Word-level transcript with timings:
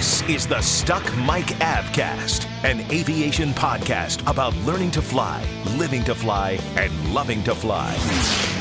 This 0.00 0.22
is 0.30 0.46
the 0.46 0.62
Stuck 0.62 1.04
Mic 1.18 1.44
Avcast, 1.60 2.46
an 2.64 2.80
aviation 2.90 3.50
podcast 3.50 4.26
about 4.26 4.56
learning 4.64 4.92
to 4.92 5.02
fly, 5.02 5.44
living 5.76 6.02
to 6.04 6.14
fly, 6.14 6.58
and 6.76 7.12
loving 7.12 7.42
to 7.42 7.54
fly. 7.54 7.92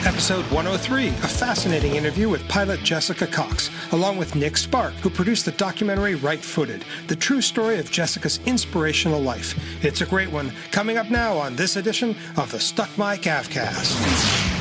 Episode 0.06 0.44
103, 0.52 1.08
a 1.08 1.12
fascinating 1.12 1.96
interview 1.96 2.28
with 2.28 2.46
pilot 2.50 2.82
Jessica 2.82 3.26
Cox, 3.26 3.70
along 3.94 4.18
with 4.18 4.36
Nick 4.36 4.58
Spark, 4.58 4.94
who 4.96 5.10
produced 5.10 5.46
the 5.46 5.54
documentary 5.54 6.16
Right 6.16 6.42
Footed, 6.42 6.84
the 7.08 7.16
true 7.16 7.40
story 7.40 7.80
of 7.80 7.90
Jessica's 7.90 8.42
inspirational 8.46 9.22
life. 9.22 9.58
It's 9.82 10.02
a 10.02 10.06
great 10.06 10.30
one, 10.30 10.52
coming 10.72 10.98
up 10.98 11.10
now 11.10 11.38
on 11.38 11.56
this 11.56 11.78
edition 11.78 12.18
of 12.36 12.52
the 12.52 12.60
Stuck 12.60 12.90
Mic 12.98 13.22
Avcast. 13.22 13.96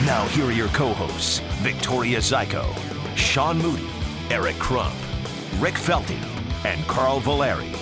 Now, 0.07 0.29
here 0.29 0.45
are 0.45 0.53
your 0.53 0.69
co 0.69 0.93
hosts 0.93 1.41
Victoria 1.59 2.19
Zyko, 2.19 2.65
Sean 3.17 3.59
Moody, 3.59 3.89
Eric 4.31 4.61
Crump, 4.61 4.95
Rick 5.59 5.75
Felty, 5.75 6.38
and 6.65 6.85
Carl 6.87 7.21
Valeri. 7.21 7.73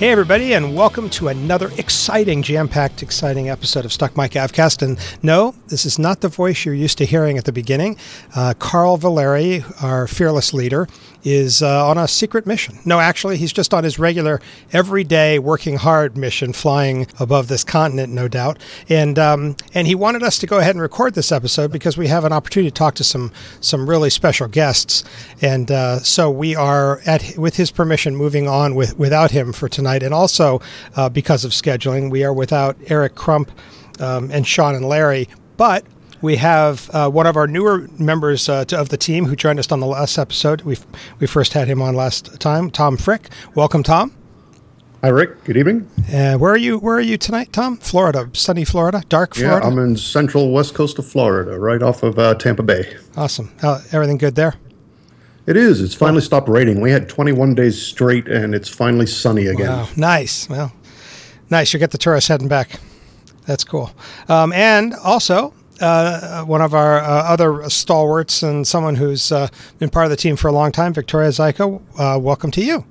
Hey, 0.00 0.12
everybody, 0.12 0.54
and 0.54 0.74
welcome 0.74 1.10
to 1.10 1.28
another 1.28 1.70
exciting, 1.76 2.42
jam 2.42 2.68
packed, 2.68 3.02
exciting 3.02 3.50
episode 3.50 3.84
of 3.84 3.92
Stuck 3.92 4.16
Mic 4.16 4.30
Avcast. 4.32 4.80
And 4.80 4.98
no, 5.22 5.54
this 5.68 5.84
is 5.84 5.98
not 5.98 6.22
the 6.22 6.28
voice 6.28 6.64
you're 6.64 6.74
used 6.74 6.96
to 6.98 7.04
hearing 7.04 7.36
at 7.36 7.44
the 7.44 7.52
beginning. 7.52 7.98
Uh, 8.34 8.54
Carl 8.58 8.96
Valeri, 8.96 9.62
our 9.82 10.06
fearless 10.06 10.54
leader, 10.54 10.88
is 11.24 11.62
uh, 11.62 11.86
on 11.86 11.98
a 11.98 12.08
secret 12.08 12.46
mission. 12.46 12.78
No, 12.84 13.00
actually, 13.00 13.36
he's 13.36 13.52
just 13.52 13.74
on 13.74 13.84
his 13.84 13.98
regular, 13.98 14.40
everyday, 14.72 15.38
working 15.38 15.76
hard 15.76 16.16
mission, 16.16 16.52
flying 16.52 17.06
above 17.18 17.48
this 17.48 17.64
continent, 17.64 18.12
no 18.12 18.28
doubt. 18.28 18.58
And 18.88 19.18
um, 19.18 19.56
and 19.74 19.86
he 19.86 19.94
wanted 19.94 20.22
us 20.22 20.38
to 20.38 20.46
go 20.46 20.58
ahead 20.58 20.74
and 20.74 20.82
record 20.82 21.14
this 21.14 21.32
episode 21.32 21.72
because 21.72 21.96
we 21.96 22.08
have 22.08 22.24
an 22.24 22.32
opportunity 22.32 22.70
to 22.70 22.74
talk 22.74 22.94
to 22.96 23.04
some 23.04 23.32
some 23.60 23.88
really 23.88 24.10
special 24.10 24.48
guests. 24.48 25.04
And 25.42 25.70
uh, 25.70 26.00
so 26.00 26.30
we 26.30 26.56
are, 26.56 27.00
at 27.06 27.36
with 27.36 27.56
his 27.56 27.70
permission, 27.70 28.16
moving 28.16 28.48
on 28.48 28.74
with 28.74 28.98
without 28.98 29.30
him 29.30 29.52
for 29.52 29.68
tonight. 29.68 30.02
And 30.02 30.14
also 30.14 30.60
uh, 30.96 31.08
because 31.08 31.44
of 31.44 31.52
scheduling, 31.52 32.10
we 32.10 32.24
are 32.24 32.32
without 32.32 32.76
Eric 32.86 33.14
Crump 33.14 33.50
um, 34.00 34.30
and 34.30 34.46
Sean 34.46 34.74
and 34.74 34.84
Larry, 34.84 35.28
but 35.56 35.84
we 36.22 36.36
have 36.36 36.90
uh, 36.92 37.08
one 37.10 37.26
of 37.26 37.36
our 37.36 37.46
newer 37.46 37.88
members 37.98 38.48
uh, 38.48 38.64
to, 38.66 38.78
of 38.78 38.88
the 38.90 38.96
team 38.96 39.26
who 39.26 39.36
joined 39.36 39.58
us 39.58 39.70
on 39.72 39.80
the 39.80 39.86
last 39.86 40.18
episode. 40.18 40.62
We 40.62 40.76
we 41.18 41.26
first 41.26 41.52
had 41.52 41.68
him 41.68 41.80
on 41.80 41.94
last 41.94 42.40
time. 42.40 42.70
Tom 42.70 42.96
Frick, 42.96 43.28
welcome, 43.54 43.82
Tom. 43.82 44.14
Hi, 45.02 45.08
Rick. 45.08 45.44
Good 45.44 45.56
evening. 45.56 45.88
Uh, 46.12 46.36
where 46.36 46.52
are 46.52 46.58
you? 46.58 46.78
Where 46.78 46.96
are 46.96 47.00
you 47.00 47.16
tonight, 47.16 47.52
Tom? 47.52 47.78
Florida, 47.78 48.28
sunny 48.34 48.64
Florida, 48.64 49.02
dark 49.08 49.34
Florida. 49.34 49.66
Yeah, 49.66 49.72
I'm 49.72 49.78
in 49.78 49.96
central 49.96 50.50
west 50.52 50.74
coast 50.74 50.98
of 50.98 51.06
Florida, 51.06 51.58
right 51.58 51.82
off 51.82 52.02
of 52.02 52.18
uh, 52.18 52.34
Tampa 52.34 52.62
Bay. 52.62 52.96
Awesome. 53.16 53.50
everything 53.92 54.18
good 54.18 54.34
there? 54.34 54.54
It 55.46 55.56
is. 55.56 55.80
It's 55.80 55.94
finally 55.94 56.20
stopped 56.20 56.48
raining. 56.50 56.82
We 56.82 56.90
had 56.90 57.08
21 57.08 57.54
days 57.54 57.80
straight, 57.80 58.28
and 58.28 58.54
it's 58.54 58.68
finally 58.68 59.06
sunny 59.06 59.46
again. 59.46 59.68
Wow, 59.68 59.88
nice. 59.96 60.48
Well, 60.50 60.72
nice. 61.48 61.72
You 61.72 61.78
get 61.78 61.92
the 61.92 61.98
tourists 61.98 62.28
heading 62.28 62.46
back. 62.46 62.78
That's 63.46 63.64
cool. 63.64 63.90
Um, 64.28 64.52
and 64.52 64.94
also, 64.94 65.54
uh, 65.80 66.44
one 66.44 66.60
of 66.60 66.74
our 66.74 66.98
uh, 66.98 67.04
other 67.04 67.68
stalwarts 67.68 68.42
and 68.42 68.66
someone 68.66 68.96
who's 68.96 69.32
uh, 69.32 69.48
been 69.78 69.90
part 69.90 70.04
of 70.06 70.10
the 70.10 70.16
team 70.16 70.36
for 70.36 70.48
a 70.48 70.52
long 70.52 70.72
time, 70.72 70.92
Victoria 70.92 71.30
Zyko. 71.30 71.82
Uh, 71.98 72.18
welcome 72.18 72.50
to 72.52 72.64
you. 72.64 72.84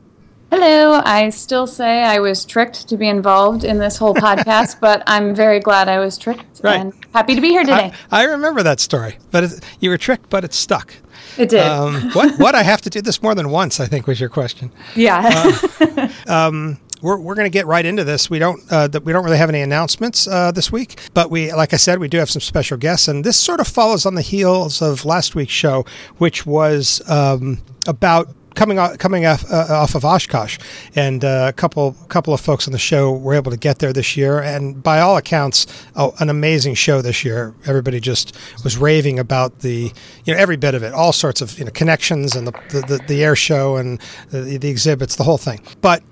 Hello. 0.52 1.00
I 1.06 1.30
still 1.30 1.68
say 1.68 2.04
I 2.04 2.20
was 2.20 2.44
tricked 2.44 2.90
to 2.90 2.98
be 2.98 3.08
involved 3.08 3.64
in 3.64 3.78
this 3.78 3.98
whole 3.98 4.16
podcast, 4.16 4.80
but 4.82 5.04
I'm 5.06 5.36
very 5.36 5.60
glad 5.60 5.88
I 5.88 6.00
was 6.00 6.18
tricked 6.18 6.62
right. 6.64 6.80
and 6.80 6.94
happy 7.14 7.36
to 7.36 7.42
be 7.42 7.50
here 7.50 7.64
today. 7.64 7.92
I, 8.12 8.22
I 8.22 8.24
remember 8.24 8.64
that 8.64 8.80
story, 8.80 9.18
but 9.30 9.44
it, 9.44 9.64
you 9.80 9.92
were 9.92 9.98
tricked, 9.98 10.30
but 10.30 10.44
it 10.44 10.54
stuck. 10.54 10.96
It 11.38 11.50
did. 11.50 11.62
Um, 11.62 12.10
what? 12.12 12.40
What? 12.40 12.56
I 12.56 12.64
have 12.64 12.82
to 12.82 12.90
do 12.90 13.02
this 13.02 13.22
more 13.22 13.36
than 13.36 13.50
once. 13.50 13.80
I 13.80 13.86
think 13.86 14.08
was 14.08 14.20
your 14.20 14.30
question. 14.30 14.72
Yeah. 14.96 15.58
Uh, 15.80 16.10
um, 16.28 16.80
we're, 17.02 17.18
we're 17.18 17.36
going 17.36 17.46
to 17.46 17.54
get 17.54 17.66
right 17.66 17.86
into 17.86 18.04
this. 18.04 18.30
We 18.30 18.40
don't 18.40 18.62
uh, 18.72 18.90
we 19.04 19.14
don't 19.14 19.24
really 19.24 19.38
have 19.38 19.50
any 19.50 19.62
announcements 19.62 20.28
uh, 20.28 20.52
this 20.52 20.72
week, 20.72 21.00
but 21.14 21.30
we 21.30 21.52
like 21.54 21.74
I 21.74 21.78
said 21.78 22.00
we 22.00 22.08
do 22.08 22.18
have 22.18 22.30
some 22.30 22.42
special 22.42 22.78
guests, 22.78 23.08
and 23.08 23.24
this 23.24 23.38
sort 23.38 23.60
of 23.60 23.68
follows 23.68 24.06
on 24.06 24.16
the 24.16 24.22
heels 24.22 24.82
of 24.82 25.06
last 25.06 25.36
week's 25.36 25.54
show, 25.54 25.86
which 26.18 26.46
was 26.46 27.02
um, 27.10 27.60
about 27.88 28.34
coming 28.56 28.78
off, 28.78 28.98
coming 28.98 29.26
off, 29.26 29.50
uh, 29.50 29.68
off 29.70 29.96
of 29.96 30.04
Oshkosh, 30.04 30.58
and 30.96 31.24
uh, 31.24 31.46
a 31.50 31.54
couple 31.54 31.94
couple 32.10 32.34
of 32.34 32.42
folks 32.42 32.68
on 32.68 32.74
the 32.74 32.80
show 32.80 33.12
were 33.12 33.34
able 33.34 33.52
to 33.52 33.58
get 33.58 33.80
there 33.80 33.94
this 33.94 34.18
year, 34.18 34.40
and 34.40 34.82
by 34.84 35.00
all 35.00 35.18
accounts, 35.18 35.66
oh, 35.96 36.14
an 36.20 36.30
amazing 36.30 36.74
show 36.74 37.02
this 37.02 37.24
year. 37.24 37.56
Everybody 37.66 38.00
just 38.00 38.38
was 38.64 38.78
raving 38.78 39.20
about 39.20 39.60
the 39.60 39.92
you 40.26 40.34
know 40.34 40.40
every 40.40 40.58
bit 40.58 40.76
of 40.76 40.84
it, 40.84 40.94
all 40.94 41.14
sorts 41.14 41.42
of 41.42 41.58
you 41.58 41.66
know 41.66 41.72
connections 41.72 42.36
and 42.36 42.48
the 42.48 42.52
the, 42.70 42.82
the, 42.82 43.00
the 43.08 43.24
air 43.24 43.36
show 43.36 43.78
and 43.78 44.00
the, 44.30 44.58
the 44.58 44.70
exhibits, 44.70 45.16
the 45.16 45.24
whole 45.24 45.38
thing. 45.38 45.62
But 45.82 46.04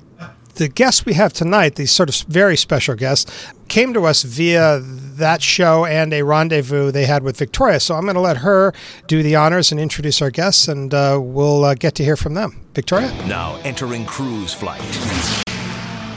the 0.57 0.67
guests 0.67 1.05
we 1.05 1.13
have 1.13 1.33
tonight, 1.33 1.75
these 1.75 1.91
sort 1.91 2.09
of 2.09 2.27
very 2.27 2.57
special 2.57 2.95
guests, 2.95 3.31
came 3.67 3.93
to 3.93 4.05
us 4.05 4.23
via 4.23 4.79
that 4.81 5.41
show 5.41 5.85
and 5.85 6.13
a 6.13 6.23
rendezvous 6.23 6.91
they 6.91 7.05
had 7.05 7.23
with 7.23 7.37
Victoria. 7.37 7.79
So 7.79 7.95
I'm 7.95 8.03
going 8.03 8.15
to 8.15 8.21
let 8.21 8.37
her 8.37 8.73
do 9.07 9.23
the 9.23 9.35
honors 9.35 9.71
and 9.71 9.79
introduce 9.79 10.21
our 10.21 10.31
guests, 10.31 10.67
and 10.67 10.93
uh, 10.93 11.19
we'll 11.21 11.63
uh, 11.63 11.73
get 11.75 11.95
to 11.95 12.03
hear 12.03 12.17
from 12.17 12.33
them. 12.33 12.61
Victoria? 12.73 13.07
Now 13.27 13.59
entering 13.63 14.05
cruise 14.05 14.53
flight. 14.53 14.81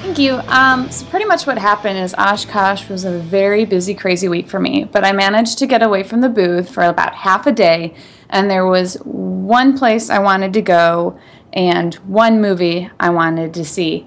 Thank 0.02 0.18
you. 0.18 0.34
Um, 0.48 0.90
so, 0.90 1.06
pretty 1.06 1.26
much 1.26 1.46
what 1.46 1.58
happened 1.58 1.98
is 1.98 2.14
Oshkosh 2.14 2.88
was 2.88 3.04
a 3.04 3.18
very 3.18 3.64
busy, 3.64 3.94
crazy 3.94 4.28
week 4.28 4.48
for 4.48 4.58
me, 4.58 4.84
but 4.84 5.04
I 5.04 5.12
managed 5.12 5.58
to 5.58 5.66
get 5.66 5.82
away 5.82 6.02
from 6.02 6.20
the 6.20 6.28
booth 6.28 6.72
for 6.72 6.82
about 6.82 7.14
half 7.14 7.46
a 7.46 7.52
day, 7.52 7.94
and 8.28 8.50
there 8.50 8.66
was 8.66 8.94
one 9.04 9.78
place 9.78 10.10
I 10.10 10.18
wanted 10.18 10.52
to 10.54 10.62
go 10.62 11.18
and 11.52 11.94
one 11.96 12.40
movie 12.40 12.90
I 12.98 13.10
wanted 13.10 13.54
to 13.54 13.64
see. 13.64 14.06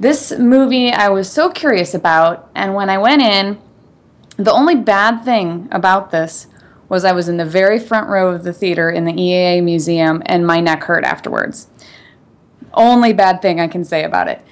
This 0.00 0.32
movie 0.32 0.90
I 0.90 1.10
was 1.10 1.30
so 1.30 1.50
curious 1.50 1.92
about, 1.92 2.50
and 2.54 2.74
when 2.74 2.88
I 2.88 2.96
went 2.96 3.20
in, 3.20 3.60
the 4.38 4.50
only 4.50 4.74
bad 4.74 5.26
thing 5.26 5.68
about 5.70 6.10
this 6.10 6.46
was 6.88 7.04
I 7.04 7.12
was 7.12 7.28
in 7.28 7.36
the 7.36 7.44
very 7.44 7.78
front 7.78 8.08
row 8.08 8.34
of 8.34 8.42
the 8.42 8.54
theater 8.54 8.88
in 8.88 9.04
the 9.04 9.12
EAA 9.12 9.62
museum 9.62 10.22
and 10.24 10.46
my 10.46 10.58
neck 10.58 10.84
hurt 10.84 11.04
afterwards. 11.04 11.68
Only 12.72 13.12
bad 13.12 13.42
thing 13.42 13.60
I 13.60 13.68
can 13.68 13.84
say 13.84 14.02
about 14.02 14.26
it. 14.28 14.42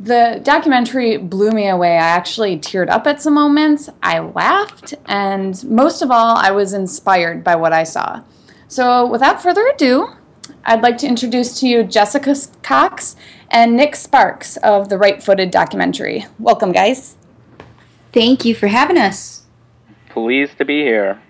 The 0.00 0.40
documentary 0.42 1.16
blew 1.16 1.52
me 1.52 1.68
away. 1.68 1.92
I 1.92 2.08
actually 2.08 2.58
teared 2.58 2.90
up 2.90 3.06
at 3.06 3.22
some 3.22 3.34
moments. 3.34 3.88
I 4.02 4.18
laughed, 4.18 4.94
and 5.06 5.62
most 5.62 6.02
of 6.02 6.10
all, 6.10 6.36
I 6.36 6.50
was 6.50 6.72
inspired 6.72 7.44
by 7.44 7.54
what 7.54 7.72
I 7.72 7.84
saw. 7.84 8.24
So, 8.66 9.06
without 9.06 9.40
further 9.40 9.64
ado, 9.68 10.08
I'd 10.64 10.82
like 10.82 10.98
to 10.98 11.06
introduce 11.06 11.60
to 11.60 11.68
you 11.68 11.84
Jessica 11.84 12.34
Cox 12.62 13.14
and 13.52 13.76
Nick 13.76 13.94
Sparks 13.94 14.56
of 14.58 14.88
the 14.88 14.98
Right 14.98 15.22
Footed 15.22 15.50
documentary. 15.50 16.26
Welcome, 16.38 16.72
guys. 16.72 17.16
Thank 18.12 18.44
you 18.44 18.54
for 18.54 18.66
having 18.66 18.98
us. 18.98 19.44
Pleased 20.08 20.58
to 20.58 20.64
be 20.64 20.82
here. 20.82 21.20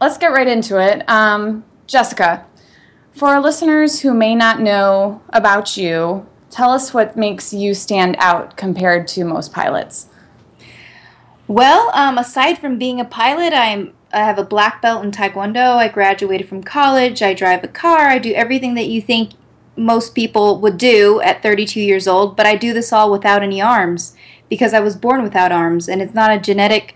Let's 0.00 0.18
get 0.18 0.32
right 0.32 0.48
into 0.48 0.80
it. 0.80 1.08
Um, 1.08 1.64
Jessica, 1.86 2.46
for 3.12 3.28
our 3.28 3.40
listeners 3.40 4.00
who 4.00 4.14
may 4.14 4.34
not 4.34 4.60
know 4.60 5.22
about 5.28 5.76
you, 5.76 6.26
tell 6.50 6.70
us 6.70 6.94
what 6.94 7.16
makes 7.16 7.52
you 7.52 7.74
stand 7.74 8.16
out 8.18 8.56
compared 8.56 9.06
to 9.08 9.24
most 9.24 9.52
pilots. 9.52 10.06
Well, 11.46 11.90
um, 11.94 12.16
aside 12.16 12.58
from 12.58 12.78
being 12.78 13.00
a 13.00 13.04
pilot, 13.04 13.52
I'm 13.52 13.92
I 14.12 14.24
have 14.24 14.38
a 14.38 14.44
black 14.44 14.82
belt 14.82 15.04
in 15.04 15.12
Taekwondo. 15.12 15.76
I 15.76 15.86
graduated 15.86 16.48
from 16.48 16.64
college. 16.64 17.22
I 17.22 17.32
drive 17.32 17.62
a 17.62 17.68
car. 17.68 18.08
I 18.08 18.18
do 18.18 18.32
everything 18.32 18.74
that 18.74 18.88
you 18.88 19.00
think 19.00 19.32
most 19.80 20.14
people 20.14 20.60
would 20.60 20.76
do 20.76 21.20
at 21.22 21.42
32 21.42 21.80
years 21.80 22.06
old, 22.06 22.36
but 22.36 22.46
I 22.46 22.54
do 22.54 22.72
this 22.74 22.92
all 22.92 23.10
without 23.10 23.42
any 23.42 23.62
arms 23.62 24.14
because 24.50 24.74
I 24.74 24.80
was 24.80 24.94
born 24.94 25.22
without 25.22 25.52
arms, 25.52 25.88
and 25.88 26.02
it's 26.02 26.14
not 26.14 26.30
a 26.30 26.38
genetic 26.38 26.94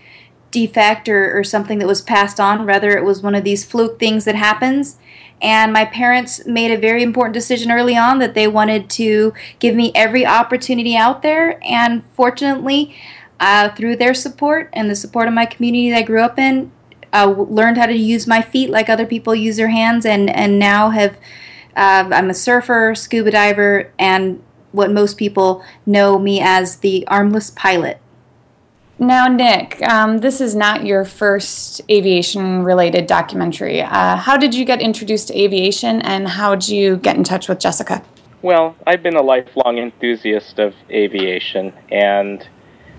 defect 0.51 1.09
or, 1.09 1.37
or 1.37 1.43
something 1.43 1.79
that 1.79 1.87
was 1.87 2.01
passed 2.01 2.39
on. 2.39 2.65
Rather, 2.65 2.95
it 2.95 3.03
was 3.03 3.23
one 3.23 3.33
of 3.33 3.43
these 3.43 3.65
fluke 3.65 3.99
things 3.99 4.25
that 4.25 4.35
happens. 4.35 4.97
And 5.41 5.73
my 5.73 5.83
parents 5.83 6.45
made 6.45 6.71
a 6.71 6.77
very 6.77 7.03
important 7.03 7.33
decision 7.33 7.71
early 7.71 7.97
on 7.97 8.19
that 8.19 8.35
they 8.35 8.47
wanted 8.47 8.89
to 8.91 9.33
give 9.59 9.75
me 9.75 9.91
every 9.95 10.25
opportunity 10.25 10.95
out 10.95 11.23
there. 11.23 11.59
And 11.63 12.03
fortunately, 12.13 12.95
uh, 13.39 13.69
through 13.69 13.97
their 13.97 14.13
support 14.13 14.69
and 14.73 14.89
the 14.89 14.95
support 14.95 15.27
of 15.27 15.33
my 15.33 15.45
community 15.45 15.89
that 15.89 15.97
I 15.97 16.01
grew 16.03 16.21
up 16.21 16.39
in, 16.39 16.71
uh, 17.11 17.29
learned 17.29 17.77
how 17.77 17.85
to 17.87 17.95
use 17.95 18.27
my 18.27 18.41
feet 18.41 18.69
like 18.69 18.89
other 18.89 19.05
people 19.05 19.33
use 19.33 19.57
their 19.57 19.69
hands, 19.69 20.05
and 20.05 20.29
and 20.29 20.59
now 20.59 20.89
have 20.89 21.17
uh, 21.75 22.09
I'm 22.11 22.29
a 22.29 22.33
surfer, 22.33 22.95
scuba 22.95 23.31
diver, 23.31 23.91
and 23.99 24.41
what 24.71 24.91
most 24.91 25.17
people 25.17 25.63
know 25.85 26.19
me 26.19 26.41
as 26.41 26.77
the 26.77 27.07
armless 27.07 27.49
pilot. 27.51 27.99
Now, 28.97 29.27
Nick, 29.27 29.81
um, 29.81 30.19
this 30.19 30.39
is 30.39 30.55
not 30.55 30.85
your 30.85 31.03
first 31.03 31.81
aviation 31.89 32.63
related 32.63 33.07
documentary. 33.07 33.81
Uh, 33.81 34.15
how 34.15 34.37
did 34.37 34.55
you 34.55 34.63
get 34.63 34.81
introduced 34.81 35.27
to 35.27 35.37
aviation 35.37 36.01
and 36.01 36.29
how 36.29 36.55
did 36.55 36.69
you 36.69 36.95
get 36.95 37.17
in 37.17 37.25
touch 37.25 37.49
with 37.49 37.59
Jessica? 37.59 38.03
Well, 38.41 38.75
I've 38.87 39.03
been 39.03 39.17
a 39.17 39.21
lifelong 39.21 39.79
enthusiast 39.79 40.59
of 40.59 40.75
aviation, 40.89 41.73
and 41.91 42.47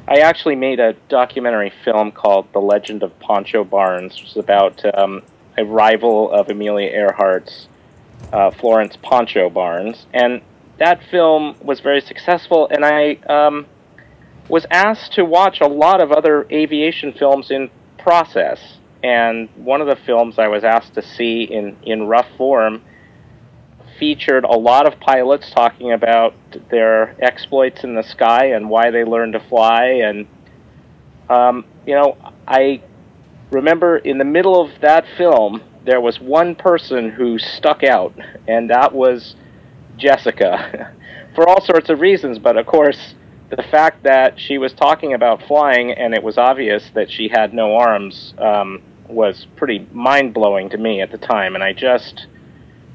I 0.09 0.19
actually 0.19 0.57
made 0.57 0.81
a 0.81 0.95
documentary 1.09 1.73
film 1.85 2.11
called 2.13 2.53
The 2.53 2.59
Legend 2.59 3.03
of 3.03 3.19
Pancho 3.21 3.65
Barnes, 3.65 4.21
which 4.21 4.33
is 4.33 4.37
about 4.37 4.85
um, 4.99 5.23
a 5.57 5.65
rival 5.65 6.31
of 6.33 6.51
Amelia 6.51 6.91
Earhart's, 6.91 7.69
uh, 8.33 8.51
Florence 8.51 8.97
Pancho 9.03 9.49
Barnes. 9.51 10.07
And 10.13 10.43
that 10.79 11.01
film 11.11 11.57
was 11.63 11.81
very 11.81 12.01
successful, 12.01 12.69
and 12.71 12.85
I 12.85 13.15
um, 13.29 13.67
was 14.49 14.67
asked 14.71 15.15
to 15.15 15.25
watch 15.25 15.61
a 15.61 15.67
lot 15.67 16.03
of 16.03 16.13
other 16.13 16.47
aviation 16.51 17.13
films 17.13 17.51
in 17.51 17.71
process. 17.99 18.79
And 19.03 19.49
one 19.57 19.81
of 19.81 19.87
the 19.87 19.97
films 19.97 20.39
I 20.39 20.49
was 20.49 20.65
asked 20.65 20.95
to 20.95 21.03
see 21.03 21.45
in, 21.45 21.77
in 21.83 22.07
rough 22.07 22.29
form 22.37 22.83
featured 23.99 24.45
a 24.45 24.57
lot 24.57 24.87
of 24.87 25.01
pilots 25.01 25.51
talking 25.51 25.93
about 25.93 26.35
their 26.71 27.17
exploits 27.23 27.85
in 27.85 27.95
the 27.95 28.03
sky 28.03 28.47
and 28.47 28.69
why 28.69 28.91
they 28.91 29.05
learned 29.05 29.33
to 29.33 29.41
fly. 29.41 30.03
And, 30.05 30.27
um, 31.31 31.65
you 31.87 31.95
know, 31.95 32.17
I 32.47 32.83
remember 33.51 33.97
in 33.97 34.19
the 34.19 34.25
middle 34.25 34.61
of 34.61 34.81
that 34.83 35.07
film, 35.17 35.63
there 35.87 36.01
was 36.01 36.21
one 36.21 36.55
person 36.55 37.11
who 37.11 37.39
stuck 37.39 37.83
out, 37.85 38.13
and 38.47 38.69
that 38.71 38.93
was 38.93 39.37
Jessica, 39.97 40.93
for 41.35 41.49
all 41.49 41.61
sorts 41.61 41.89
of 41.89 42.01
reasons. 42.01 42.39
But 42.39 42.57
of 42.57 42.67
course, 42.67 43.15
the 43.51 43.63
fact 43.63 44.03
that 44.03 44.39
she 44.39 44.59
was 44.59 44.73
talking 44.73 45.15
about 45.15 45.43
flying 45.43 45.93
and 45.93 46.13
it 46.15 46.23
was 46.23 46.37
obvious 46.37 46.91
that 46.95 47.11
she 47.11 47.29
had 47.29 47.55
no 47.55 47.77
arms 47.77 48.35
um, 48.39 48.83
was 49.09 49.47
pretty 49.57 49.87
mind 49.93 50.35
blowing 50.35 50.69
to 50.71 50.77
me 50.77 51.01
at 51.01 51.13
the 51.13 51.19
time. 51.19 51.55
And 51.55 51.63
I 51.63 51.73
just 51.73 52.27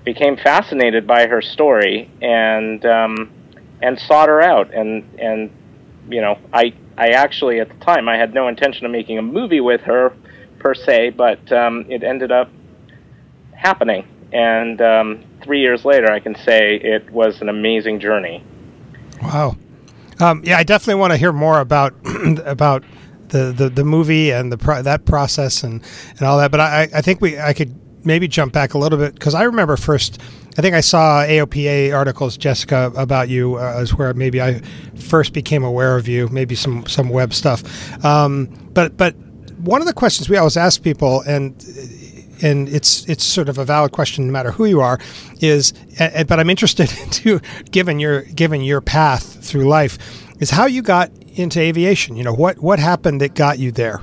became 0.04 0.36
fascinated 0.36 1.08
by 1.08 1.28
her 1.28 1.42
story 1.42 2.12
and 2.22 2.86
um, 2.86 3.32
and 3.82 4.00
sought 4.00 4.30
her 4.30 4.42
out 4.42 4.74
and 4.74 5.04
and 5.20 5.52
you 6.10 6.20
know 6.22 6.38
I 6.52 6.74
I 6.98 7.10
actually 7.10 7.60
at 7.60 7.70
the 7.70 7.86
time 7.86 8.10
I 8.10 8.18
had 8.18 8.34
no 8.34 8.48
intention 8.48 8.86
of 8.86 8.92
making 8.92 9.18
a 9.18 9.22
movie 9.22 9.62
with 9.62 9.82
her 9.82 10.14
per 10.60 10.74
se 10.74 11.12
but 11.12 11.52
um, 11.52 11.86
it 11.88 12.04
ended 12.04 12.32
up 12.32 12.50
happening 13.62 14.08
and 14.34 14.82
um, 14.82 15.24
three 15.44 15.60
years 15.60 15.86
later 15.86 16.12
I 16.12 16.20
can 16.20 16.36
say 16.36 16.76
it 16.76 17.10
was 17.12 17.42
an 17.42 17.50
amazing 17.50 18.00
journey. 18.00 18.44
Wow, 19.22 19.56
um, 20.20 20.42
yeah, 20.44 20.58
I 20.58 20.64
definitely 20.64 21.00
want 21.00 21.12
to 21.12 21.18
hear 21.18 21.32
more 21.32 21.60
about 21.60 21.94
about 22.46 22.84
the, 23.30 23.52
the, 23.52 23.70
the 23.70 23.84
movie 23.84 24.32
and 24.32 24.52
the 24.52 24.58
pro- 24.58 24.82
that 24.82 25.06
process 25.06 25.64
and, 25.64 25.82
and 26.12 26.22
all 26.22 26.38
that. 26.38 26.52
But 26.52 26.60
I, 26.60 26.90
I 26.94 27.02
think 27.02 27.22
we 27.22 27.40
I 27.40 27.54
could 27.54 27.78
maybe 28.06 28.28
jump 28.28 28.54
back 28.54 28.74
a 28.74 28.78
little 28.78 28.98
bit 28.98 29.14
because 29.14 29.34
I 29.34 29.44
remember 29.44 29.78
first. 29.78 30.20
I 30.58 30.62
think 30.62 30.76
I 30.76 30.82
saw 30.82 31.24
AOPA 31.24 31.96
articles, 31.96 32.36
Jessica, 32.36 32.92
about 32.98 33.30
you 33.30 33.56
uh, 33.56 33.78
as 33.78 33.96
where 33.96 34.14
maybe 34.14 34.42
I 34.42 34.60
first 34.96 35.32
became 35.32 35.64
aware 35.64 35.96
of 35.96 36.10
you. 36.10 36.28
Maybe 36.28 36.56
some 36.56 36.86
some 36.88 37.10
web 37.10 37.34
stuff. 37.34 37.64
Um, 38.04 38.48
but 38.74 38.98
but 38.98 39.16
one 39.60 39.82
of 39.82 39.88
the 39.88 39.94
questions 39.94 40.30
we 40.30 40.38
always 40.38 40.58
ask 40.58 40.84
people, 40.84 41.22
and 41.22 41.56
and 42.42 42.70
it's 42.70 43.08
it's 43.08 43.24
sort 43.24 43.50
of 43.50 43.58
a 43.58 43.66
valid 43.66 43.92
question 43.92 44.28
no 44.28 44.32
matter 44.34 44.52
who 44.52 44.66
you 44.66 44.82
are, 44.82 45.00
is. 45.40 45.74
Eh, 46.00 46.10
eh, 46.14 46.24
but 46.24 46.40
I'm 46.40 46.50
interested 46.50 46.88
to 47.12 47.40
given 47.72 48.00
your 48.00 48.22
given 48.24 48.62
your 48.62 48.82
path 48.82 49.44
through 49.44 49.66
life, 49.66 49.98
is 50.40 50.52
how 50.52 50.66
you 50.66 50.82
got 50.82 51.12
into 51.36 51.60
aviation. 51.60 52.16
You 52.16 52.24
know 52.24 52.34
what 52.34 52.60
what 52.60 52.80
happened 52.80 53.22
that 53.22 53.34
got 53.34 53.60
you 53.60 53.72
there. 53.72 54.02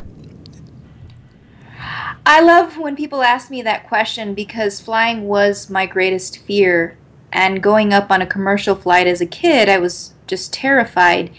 I 2.30 2.42
love 2.42 2.76
when 2.76 2.94
people 2.94 3.22
ask 3.22 3.50
me 3.50 3.62
that 3.62 3.88
question 3.88 4.34
because 4.34 4.82
flying 4.82 5.26
was 5.26 5.70
my 5.70 5.86
greatest 5.86 6.36
fear. 6.36 6.98
And 7.32 7.62
going 7.62 7.94
up 7.94 8.10
on 8.10 8.20
a 8.20 8.26
commercial 8.26 8.74
flight 8.74 9.06
as 9.06 9.22
a 9.22 9.26
kid, 9.26 9.68
I 9.70 9.78
was 9.78 10.12
just 10.26 10.52
terrified. 10.52 11.30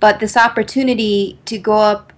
But 0.00 0.20
this 0.20 0.34
opportunity 0.34 1.38
to 1.44 1.58
go 1.58 1.74
up 1.74 2.11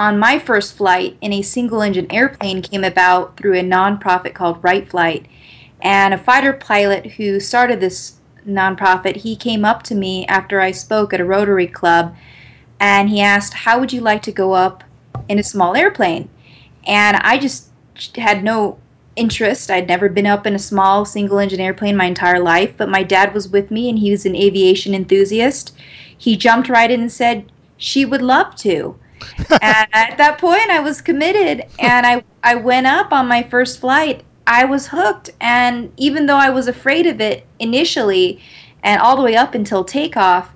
on 0.00 0.18
my 0.18 0.38
first 0.38 0.74
flight 0.74 1.16
in 1.20 1.32
a 1.32 1.42
single 1.42 1.82
engine 1.82 2.10
airplane 2.10 2.62
came 2.62 2.82
about 2.82 3.36
through 3.36 3.58
a 3.58 3.62
nonprofit 3.62 4.34
called 4.34 4.62
Right 4.64 4.88
Flight. 4.88 5.26
And 5.80 6.12
a 6.12 6.18
fighter 6.18 6.52
pilot 6.52 7.12
who 7.12 7.38
started 7.38 7.80
this 7.80 8.16
nonprofit, 8.46 9.16
he 9.16 9.36
came 9.36 9.64
up 9.64 9.82
to 9.84 9.94
me 9.94 10.26
after 10.26 10.60
I 10.60 10.72
spoke 10.72 11.12
at 11.12 11.20
a 11.20 11.24
Rotary 11.24 11.66
Club 11.66 12.16
and 12.78 13.10
he 13.10 13.20
asked, 13.20 13.54
How 13.54 13.78
would 13.78 13.92
you 13.92 14.00
like 14.00 14.22
to 14.22 14.32
go 14.32 14.54
up 14.54 14.84
in 15.28 15.38
a 15.38 15.44
small 15.44 15.76
airplane? 15.76 16.28
and 16.86 17.16
I 17.18 17.38
just 17.38 17.68
had 18.16 18.42
no 18.42 18.78
interest. 19.16 19.70
I'd 19.70 19.88
never 19.88 20.08
been 20.08 20.26
up 20.26 20.46
in 20.46 20.54
a 20.54 20.58
small 20.58 21.04
single 21.04 21.38
engine 21.38 21.60
airplane 21.60 21.96
my 21.96 22.06
entire 22.06 22.40
life, 22.40 22.74
but 22.76 22.88
my 22.88 23.02
dad 23.02 23.34
was 23.34 23.48
with 23.48 23.70
me 23.70 23.88
and 23.88 23.98
he 23.98 24.10
was 24.10 24.24
an 24.24 24.36
aviation 24.36 24.94
enthusiast. 24.94 25.74
He 26.16 26.36
jumped 26.36 26.68
right 26.68 26.90
in 26.90 27.00
and 27.00 27.12
said 27.12 27.50
she 27.76 28.04
would 28.04 28.22
love 28.22 28.56
to. 28.56 28.98
And 29.50 29.60
at 29.92 30.16
that 30.18 30.38
point 30.38 30.70
I 30.70 30.80
was 30.80 31.00
committed 31.00 31.66
and 31.78 32.06
I 32.06 32.24
I 32.42 32.54
went 32.54 32.86
up 32.86 33.12
on 33.12 33.28
my 33.28 33.42
first 33.42 33.80
flight. 33.80 34.24
I 34.46 34.64
was 34.64 34.88
hooked 34.88 35.30
and 35.40 35.92
even 35.96 36.26
though 36.26 36.36
I 36.36 36.50
was 36.50 36.66
afraid 36.66 37.06
of 37.06 37.20
it 37.20 37.46
initially 37.58 38.40
and 38.82 39.00
all 39.00 39.16
the 39.16 39.22
way 39.22 39.36
up 39.36 39.54
until 39.54 39.84
takeoff, 39.84 40.52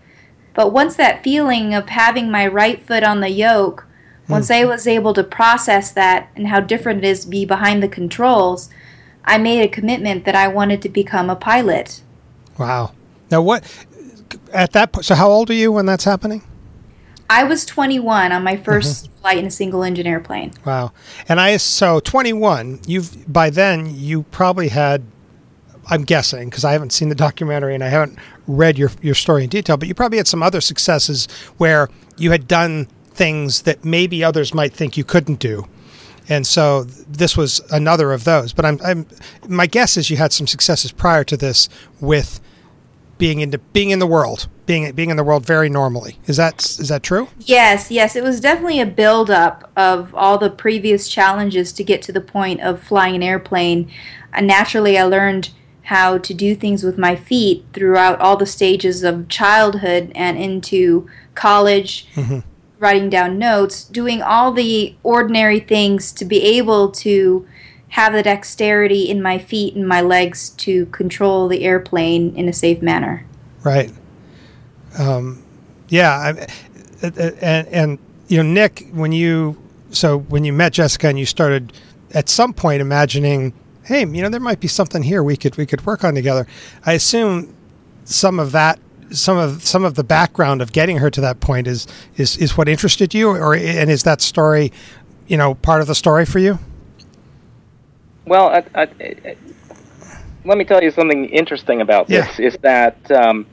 but 0.55 0.73
once 0.73 0.97
that 0.97 1.23
feeling 1.23 1.75
of 1.75 1.89
having 1.91 2.31
my 2.31 2.47
right 2.47 2.81
foot 2.81 3.03
on 3.03 3.21
the 3.21 3.31
yoke 3.31 3.87
hmm. 4.27 4.33
once 4.33 4.51
I 4.51 4.65
was 4.65 4.87
able 4.87 5.15
to 5.15 5.25
process 5.25 5.93
that 5.93 6.31
and 6.35 6.49
how 6.49 6.61
different 6.61 7.05
it 7.05 7.09
is 7.09 7.25
to 7.25 7.29
be 7.29 7.45
behind 7.45 7.83
the 7.83 7.89
controls, 7.89 8.71
I 9.25 9.39
made 9.39 9.63
a 9.63 9.69
commitment 9.69 10.25
that 10.25 10.35
I 10.35 10.49
wanted 10.49 10.83
to 10.83 10.89
become 10.89 11.31
a 11.31 11.37
pilot. 11.37 12.03
Wow. 12.59 12.93
Now, 13.31 13.43
what 13.43 13.65
at 14.53 14.73
that 14.73 14.93
point? 14.93 15.07
So, 15.07 15.15
how 15.15 15.31
old 15.31 15.51
are 15.51 15.55
you 15.55 15.73
when 15.73 15.87
that's 15.87 16.05
happening? 16.05 16.43
I 17.31 17.44
was 17.44 17.65
21 17.65 18.32
on 18.32 18.43
my 18.43 18.56
1st 18.56 18.65
mm-hmm. 18.65 19.15
flight 19.21 19.38
in 19.38 19.47
a 19.47 19.50
single 19.50 19.82
engine 19.82 20.06
airplane. 20.06 20.53
Wow. 20.65 20.93
And 21.29 21.41
I 21.41 21.56
so 21.56 22.00
21. 22.00 22.81
You've 22.87 23.32
by 23.32 23.50
then 23.50 23.94
you 23.94 24.25
probably 24.25 24.69
had. 24.69 25.05
I'm 25.87 26.05
guessing 26.05 26.49
because 26.49 26.65
I 26.65 26.72
haven't 26.72 26.94
seen 26.94 27.10
the 27.10 27.15
documentary 27.15 27.75
and 27.75 27.84
I 27.84 27.89
haven't 27.89 28.19
read 28.46 28.79
your 28.79 28.91
your 29.03 29.15
story 29.15 29.44
in 29.44 29.51
detail, 29.51 29.77
but 29.77 29.87
you 29.87 29.94
probably 29.94 30.17
had 30.17 30.27
some 30.27 30.43
other 30.43 30.63
successes 30.63 31.29
where 31.58 31.91
you 32.17 32.31
had 32.31 32.49
done 32.49 32.87
things 33.10 33.63
that 33.63 33.84
maybe 33.84 34.25
others 34.25 34.55
might 34.55 34.72
think 34.72 34.96
you 34.96 35.05
couldn't 35.05 35.41
do. 35.41 35.67
And 36.29 36.46
so 36.46 36.84
this 36.84 37.37
was 37.37 37.60
another 37.70 38.13
of 38.13 38.25
those. 38.25 38.53
But 38.53 38.65
I'm, 38.65 38.81
I'm 38.84 39.06
my 39.46 39.67
guess 39.67 39.96
is 39.96 40.10
you 40.10 40.17
had 40.17 40.32
some 40.32 40.46
successes 40.46 40.93
prior 40.93 41.25
to 41.25 41.37
this 41.37 41.69
with 42.01 42.41
being 43.19 43.41
into 43.41 43.58
being 43.58 43.91
in 43.91 43.99
the 43.99 44.06
world, 44.06 44.49
being 44.67 44.91
being 44.93 45.11
in 45.11 45.17
the 45.17 45.25
world 45.25 45.47
very 45.47 45.69
normally. 45.69 46.19
Is 46.27 46.37
that 46.37 46.65
is 46.65 46.89
that 46.89 47.03
true? 47.03 47.29
Yes, 47.39 47.91
yes. 47.91 48.17
It 48.17 48.23
was 48.23 48.41
definitely 48.41 48.81
a 48.81 48.87
build 48.87 49.31
up 49.31 49.71
of 49.77 50.15
all 50.15 50.39
the 50.39 50.51
previous 50.51 51.09
challenges 51.09 51.73
to 51.75 51.85
get 51.85 52.03
to 52.03 52.13
the 52.13 52.21
point 52.21 52.61
of 52.61 52.83
flying 52.83 53.17
an 53.17 53.23
airplane. 53.23 53.91
And 54.33 54.47
naturally, 54.47 54.99
I 54.99 55.05
learned 55.05 55.51
how 55.83 56.19
to 56.19 56.33
do 56.33 56.55
things 56.55 56.83
with 56.83 56.97
my 56.97 57.15
feet 57.15 57.67
throughout 57.73 58.19
all 58.21 58.37
the 58.37 58.47
stages 58.47 59.03
of 59.03 59.29
childhood 59.29 60.11
and 60.15 60.39
into 60.39 61.09
college. 61.35 62.09
Mm-hmm 62.15 62.41
writing 62.79 63.09
down 63.09 63.39
notes, 63.39 63.83
doing 63.85 64.21
all 64.21 64.53
the 64.53 64.94
ordinary 65.03 65.59
things 65.59 66.13
to 66.13 66.25
be 66.25 66.43
able 66.43 66.91
to 66.91 67.47
have 67.89 68.13
the 68.13 68.23
dexterity 68.23 69.09
in 69.09 69.23
my 69.23 69.39
feet 69.39 69.75
and 69.75 69.89
my 69.89 70.01
legs 70.01 70.51
to 70.51 70.85
control 70.87 71.49
the 71.49 71.65
airplane 71.65 72.37
in 72.37 72.49
a 72.49 72.53
safe 72.53 72.83
manner. 72.83 73.25
Right. 73.63 73.91
Um, 74.98 75.43
yeah. 75.89 76.46
and, 77.03 77.19
and, 77.19 77.69
and, 77.69 77.98
you 78.29 78.43
know, 78.43 78.48
Nick, 78.48 78.86
when 78.93 79.13
you, 79.13 79.60
so 79.91 80.19
when 80.19 80.44
you 80.44 80.53
met 80.53 80.72
Jessica 80.72 81.08
and 81.08 81.19
you 81.19 81.27
started 81.27 81.72
at 82.13 82.29
some 82.29 82.53
point 82.53 82.81
imagining, 82.81 83.53
hey, 83.84 84.01
you 84.01 84.22
know, 84.22 84.29
there 84.29 84.41
might 84.41 84.60
be 84.60 84.69
something 84.69 85.03
here 85.03 85.22
we 85.22 85.36
could, 85.36 85.56
we 85.56 85.67
could 85.67 85.84
work 85.84 86.05
on 86.05 86.15
together. 86.15 86.46
I 86.84 86.93
assume 86.93 87.55
some 88.05 88.39
of 88.39 88.53
that 88.53 88.79
some 89.10 89.39
of 89.39 89.65
some 89.65 89.84
of 89.84 89.94
the 89.94 90.05
background 90.05 90.63
of 90.63 90.72
getting 90.72 90.98
her 90.98 91.10
to 91.10 91.20
that 91.20 91.41
point 91.41 91.67
is 91.67 91.86
is 92.17 92.36
is 92.36 92.56
what 92.56 92.69
interested 92.69 93.15
you, 93.15 93.31
or 93.31 93.55
and 93.55 93.91
is 93.91 94.03
that 94.05 94.20
story, 94.20 94.72
you 95.27 95.36
know, 95.36 95.55
part 95.55 95.81
of 95.81 95.86
the 95.86 95.94
story 95.94 96.24
for 96.24 96.39
you? 96.39 96.58
Well, 98.27 98.48
I, 98.48 98.65
I, 98.74 98.82
I, 98.82 99.36
let 100.44 100.56
me 100.56 100.65
tell 100.65 100.82
you 100.82 100.91
something 100.91 101.27
interesting 101.27 101.81
about 101.81 102.08
this. 102.08 102.39
Is 102.39 102.56
that 102.63 103.10
um, 103.10 103.46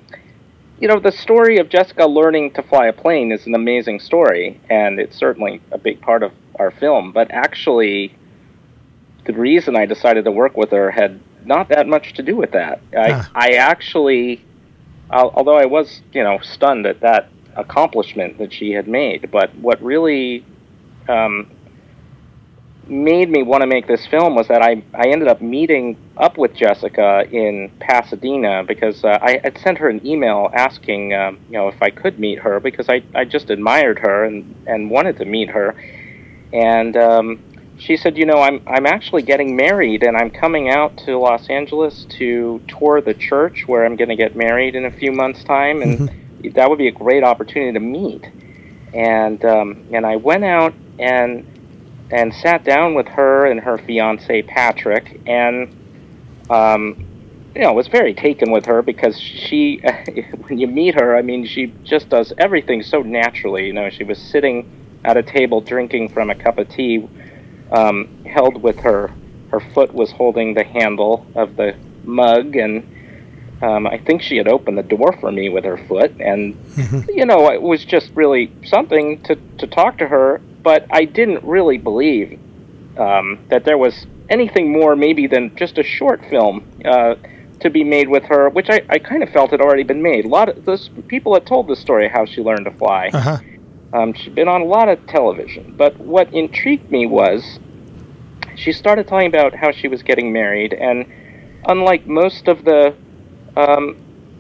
you 0.82 0.88
know 0.88 1.00
the 1.00 1.12
story 1.12 1.60
of 1.60 1.70
Jessica 1.70 2.08
learning 2.08 2.52
to 2.54 2.64
fly 2.64 2.88
a 2.88 2.94
plane 2.94 3.32
is 3.32 3.46
an 3.46 3.54
amazing 3.54 4.00
story, 4.00 4.60
and 4.70 5.00
it's 5.00 5.16
certainly 5.16 5.62
a 5.72 5.78
big 5.78 6.02
part 6.02 6.24
of 6.24 6.32
our 6.60 6.72
film. 6.72 7.12
But 7.12 7.30
actually, 7.30 8.16
the 9.26 9.34
reason 9.34 9.76
I 9.76 9.86
decided 9.86 10.26
to 10.26 10.32
work 10.32 10.58
with 10.58 10.72
her 10.72 10.90
had 10.90 11.22
not 11.46 11.70
that 11.70 11.88
much 11.88 12.14
to 12.14 12.24
do 12.24 12.36
with 12.36 12.52
that. 12.52 12.82
I, 12.94 13.12
Ah. 13.12 13.32
I 13.36 13.50
actually, 13.52 14.44
although 15.12 15.58
I 15.58 15.66
was, 15.66 16.02
you 16.14 16.24
know, 16.24 16.40
stunned 16.40 16.88
at 16.88 17.00
that 17.02 17.30
accomplishment 17.56 18.40
that 18.40 18.52
she 18.52 18.72
had 18.72 18.88
made, 18.88 19.30
but 19.30 19.54
what 19.56 19.82
really 19.84 20.44
um, 21.08 21.50
made 22.92 23.30
me 23.30 23.42
want 23.42 23.62
to 23.62 23.68
make 23.68 23.88
this 23.88 24.06
film 24.06 24.36
was 24.36 24.50
that 24.50 24.62
I, 24.62 24.84
I 24.94 25.08
ended 25.08 25.30
up 25.30 25.42
meeting 25.42 25.96
up 26.18 26.38
with 26.38 26.54
Jessica 26.54 27.24
in 27.32 27.72
Pasadena 27.80 28.66
because 28.68 29.06
uh, 29.06 29.18
I 29.22 29.40
had 29.42 29.58
sent 29.60 29.78
her 29.78 29.88
an 29.88 30.06
email 30.06 30.50
asking, 30.54 31.14
um, 31.14 31.40
you 31.48 31.54
know, 31.54 31.70
if 31.70 31.82
I 31.82 31.90
could 31.90 32.20
meet 32.20 32.40
her 32.40 32.60
because 32.60 32.90
I, 32.90 33.02
I 33.16 33.24
just 33.24 33.50
admired 33.50 34.00
her 34.00 34.26
and, 34.26 34.56
and 34.68 34.92
wanted 34.92 35.18
to 35.20 35.26
meet 35.26 35.50
her. 35.50 35.74
And 36.52 36.98
um, 36.98 37.40
she 37.78 37.96
said, 37.96 38.18
you 38.18 38.26
know, 38.26 38.42
I'm, 38.42 38.62
I'm 38.68 38.86
actually 38.86 39.22
getting 39.22 39.56
married 39.56 40.04
and 40.04 40.18
I'm 40.18 40.30
coming 40.30 40.70
out 40.70 40.98
to 41.06 41.18
Los 41.18 41.50
Angeles 41.50 42.06
to 42.18 42.62
tour 42.68 43.00
the 43.00 43.14
church 43.14 43.64
where 43.68 43.86
I'm 43.86 43.96
going 43.96 44.10
to 44.10 44.18
get 44.18 44.36
married 44.36 44.76
in 44.76 44.84
a 44.84 44.92
few 44.92 45.14
months' 45.14 45.46
time. 45.46 45.82
And 45.82 46.12
that 46.56 46.70
would 46.70 46.78
be 46.78 46.90
a 46.90 46.92
great 46.92 47.24
opportunity 47.24 47.72
to 47.72 47.80
meet. 47.80 48.30
And, 48.94 49.46
um, 49.46 49.88
and 49.94 50.06
I 50.06 50.18
went 50.18 50.44
out 50.44 50.74
and 51.00 51.48
and 52.12 52.34
sat 52.34 52.64
down 52.64 52.94
with 52.94 53.08
her 53.08 53.46
and 53.46 53.60
her 53.60 53.78
fiance 53.78 54.42
Patrick, 54.44 55.22
and 55.26 55.74
um, 56.50 57.06
you 57.56 57.62
know 57.62 57.74
was 57.74 57.88
very 57.88 58.14
taken 58.14 58.52
with 58.52 58.66
her 58.66 58.82
because 58.82 59.20
she, 59.20 59.82
when 60.48 60.58
you 60.58 60.68
meet 60.68 60.96
her, 60.96 61.16
I 61.16 61.22
mean, 61.22 61.46
she 61.46 61.74
just 61.84 62.10
does 62.10 62.34
everything 62.38 62.84
so 62.84 63.02
naturally. 63.02 63.68
You 63.68 63.74
know, 63.74 63.90
she 63.90 64.04
was 64.04 64.20
sitting 64.20 64.70
at 65.04 65.18
a 65.18 65.24
table 65.24 65.62
drinking 65.62 66.10
from 66.10 66.30
a 66.30 66.36
cup 66.36 66.58
of 66.58 66.70
tea, 66.70 67.08
um, 67.72 68.24
held 68.26 68.62
with 68.62 68.80
her. 68.80 69.12
Her 69.50 69.60
foot 69.60 69.94
was 69.94 70.12
holding 70.12 70.54
the 70.54 70.64
handle 70.64 71.26
of 71.36 71.56
the 71.56 71.76
mug, 72.04 72.56
and 72.56 72.88
um, 73.62 73.86
I 73.86 73.98
think 73.98 74.22
she 74.22 74.38
had 74.38 74.48
opened 74.48 74.78
the 74.78 74.84
door 74.84 75.16
for 75.20 75.32
me 75.32 75.50
with 75.50 75.66
her 75.66 75.78
foot, 75.78 76.14
and 76.20 76.58
you 77.10 77.26
know, 77.26 77.52
it 77.52 77.62
was 77.62 77.86
just 77.86 78.12
really 78.16 78.52
something 78.66 79.22
to 79.24 79.36
to 79.58 79.68
talk 79.68 79.98
to 80.00 80.08
her. 80.08 80.42
But 80.64 80.86
I 80.92 81.06
didn't 81.06 81.44
really 81.44 81.78
believe 81.78 82.40
um, 82.98 83.40
that 83.50 83.64
there 83.64 83.78
was 83.78 84.06
anything 84.30 84.72
more, 84.72 84.96
maybe 84.96 85.28
than 85.28 85.56
just 85.56 85.78
a 85.78 85.84
short 85.84 86.24
film 86.30 86.66
uh, 86.86 87.16
to 87.60 87.70
be 87.70 87.84
made 87.84 88.10
with 88.10 88.24
her, 88.24 88.50
which 88.50 88.70
I, 88.70 88.82
I 88.90 89.00
kind 89.00 89.24
of 89.24 89.30
felt 89.30 89.52
had 89.52 89.62
already 89.62 89.84
been 89.84 90.02
made. 90.02 90.26
A 90.26 90.30
lot 90.30 90.50
of 90.50 90.66
those 90.66 90.90
people 91.08 91.34
had 91.34 91.46
told 91.46 91.68
the 91.68 91.76
story 91.76 92.06
of 92.06 92.12
how 92.12 92.26
she 92.26 92.42
learned 92.42 92.66
to 92.66 92.72
fly. 92.72 93.10
Uh-huh. 93.14 93.38
Um, 93.94 94.14
she'd 94.14 94.36
been 94.36 94.48
on 94.48 94.62
a 94.62 94.66
lot 94.66 94.88
of 94.88 95.06
television, 95.08 95.74
but 95.78 95.98
what 96.00 96.34
intrigued 96.34 96.90
me 96.90 97.06
was 97.06 97.60
she 98.56 98.72
started 98.72 99.08
talking 99.08 99.28
about 99.28 99.54
how 99.54 99.72
she 99.72 99.88
was 99.88 100.02
getting 100.02 100.32
married, 100.32 100.74
and 100.74 101.06
unlike 101.66 102.08
most 102.08 102.48
of 102.48 102.64
the 102.64 102.96
um, 103.58 103.98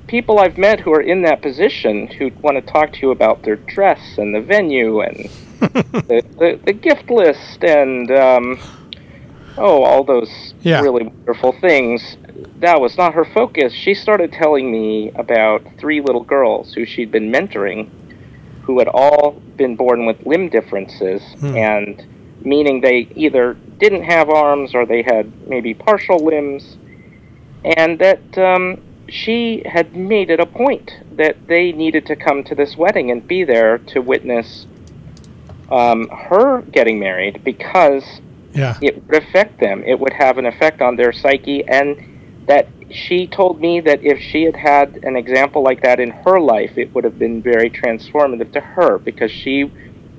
people 0.07 0.39
I've 0.39 0.57
met 0.57 0.79
who 0.79 0.93
are 0.93 1.01
in 1.01 1.23
that 1.23 1.41
position 1.41 2.07
who 2.07 2.31
want 2.41 2.55
to 2.55 2.61
talk 2.61 2.93
to 2.93 2.99
you 3.01 3.11
about 3.11 3.43
their 3.43 3.57
dress 3.57 4.17
and 4.17 4.33
the 4.33 4.41
venue 4.41 5.01
and 5.01 5.29
the, 5.61 6.23
the, 6.39 6.59
the 6.65 6.73
gift 6.73 7.09
list 7.09 7.63
and 7.63 8.11
um, 8.11 8.59
oh, 9.57 9.83
all 9.83 10.03
those 10.03 10.53
Yeah. 10.61 10.81
really 10.81 11.03
wonderful 11.03 11.53
things. 11.53 12.17
That 12.59 12.79
was 12.81 12.97
not 12.97 13.13
her 13.13 13.25
focus. 13.25 13.73
She 13.73 13.93
started 13.93 14.31
telling 14.33 14.71
me 14.71 15.11
about 15.15 15.63
three 15.77 16.01
little 16.01 16.23
girls 16.23 16.73
who 16.73 16.85
she'd 16.85 17.11
been 17.11 17.31
mentoring, 17.31 17.89
who 18.63 18.79
had 18.79 18.87
all 18.87 19.41
been 19.57 19.75
born 19.75 20.05
with 20.05 20.25
limb 20.25 20.49
differences, 20.49 21.21
and 21.57 22.05
meaning 22.43 22.81
they 22.81 23.07
either 23.15 23.55
didn't 23.79 24.03
have 24.03 24.29
arms 24.29 24.73
or 24.73 24.85
they 24.85 25.01
had 25.03 25.31
maybe 25.47 25.73
partial 25.73 26.17
limbs, 26.23 26.77
and 27.63 27.99
that 27.99 28.37
um, 28.37 28.81
she 29.09 29.61
had 29.65 29.95
made 29.95 30.29
it 30.29 30.39
a 30.39 30.45
point 30.45 30.91
that 31.17 31.35
they 31.47 31.71
needed 31.71 32.05
to 32.07 32.15
come 32.15 32.43
to 32.43 32.55
this 32.55 32.75
wedding 32.77 33.11
and 33.11 33.27
be 33.27 33.43
there 33.43 33.77
to 33.77 33.99
witness 34.01 34.65
um, 35.71 36.07
her 36.29 36.61
getting 36.63 36.99
married 36.99 37.41
because 37.43 38.03
Yeah. 38.53 38.77
it 38.81 38.95
would 39.07 39.23
affect 39.23 39.59
them. 39.59 39.83
It 39.85 39.99
would 39.99 40.13
have 40.13 40.37
an 40.37 40.45
effect 40.45 40.81
on 40.81 40.95
their 40.97 41.11
psyche, 41.13 41.63
and 41.67 41.97
that 42.47 42.69
she 42.91 43.27
told 43.27 43.61
me 43.61 43.79
that 43.81 44.03
if 44.03 44.19
she 44.19 44.43
had 44.43 44.55
had 44.57 44.99
an 45.03 45.15
example 45.15 45.63
like 45.63 45.81
that 45.83 45.99
in 45.99 46.09
her 46.25 46.39
life, 46.39 46.71
it 46.77 46.93
would 46.93 47.03
have 47.05 47.17
been 47.17 47.41
very 47.41 47.69
transformative 47.69 48.51
to 48.53 48.59
her 48.59 48.97
because 48.99 49.31
she 49.31 49.71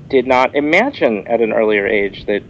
did 0.08 0.26
not 0.26 0.54
imagine 0.54 1.26
at 1.26 1.40
an 1.40 1.52
earlier 1.52 1.86
age 1.86 2.24
that 2.26 2.42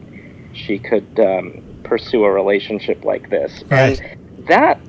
she 0.53 0.79
could 0.79 1.09
um, 1.19 1.61
pursue 1.85 2.25
a 2.25 2.31
relationship 2.31 3.05
like 3.05 3.31
this. 3.31 3.65
Right. 3.71 4.01
And 4.39 4.47
that 4.49 4.81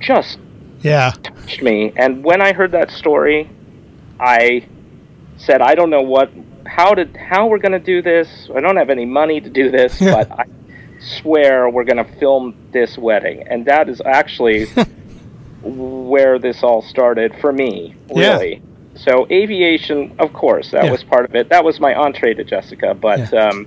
just 0.00 0.38
Yeah. 0.82 1.12
touched 1.22 1.62
me. 1.62 1.92
And 1.96 2.24
when 2.24 2.40
I 2.42 2.52
heard 2.52 2.72
that 2.72 2.90
story, 2.90 3.50
I 4.18 4.66
said, 5.36 5.60
I 5.60 5.74
don't 5.74 5.90
know 5.90 6.02
what, 6.02 6.32
how 6.66 6.94
did, 6.94 7.16
how 7.16 7.46
we're 7.48 7.58
going 7.58 7.72
to 7.72 7.78
do 7.78 8.02
this. 8.02 8.28
I 8.54 8.60
don't 8.60 8.76
have 8.76 8.90
any 8.90 9.04
money 9.04 9.40
to 9.40 9.50
do 9.50 9.70
this, 9.70 10.00
Yeah. 10.00 10.12
but 10.28 10.30
I 10.32 10.44
swear 11.20 11.68
we're 11.68 11.84
going 11.84 12.04
to 12.04 12.10
film 12.18 12.54
this 12.72 12.96
wedding. 12.98 13.44
And 13.48 13.66
that 13.66 13.88
is 13.88 14.00
actually 14.04 14.66
where 15.62 16.38
this 16.38 16.62
all 16.62 16.82
started 16.82 17.34
for 17.40 17.52
me, 17.52 17.94
Yeah. 18.10 18.32
really. 18.36 18.62
So 18.96 19.26
aviation, 19.30 20.12
of 20.18 20.32
course, 20.32 20.70
that 20.72 20.84
Yeah. 20.84 20.90
was 20.90 21.02
part 21.04 21.24
of 21.24 21.34
it. 21.34 21.48
That 21.48 21.64
was 21.64 21.80
my 21.80 21.94
entree 21.94 22.34
to 22.34 22.44
Jessica, 22.44 22.94
but 22.94 23.32
Yeah. 23.32 23.48
um, 23.48 23.66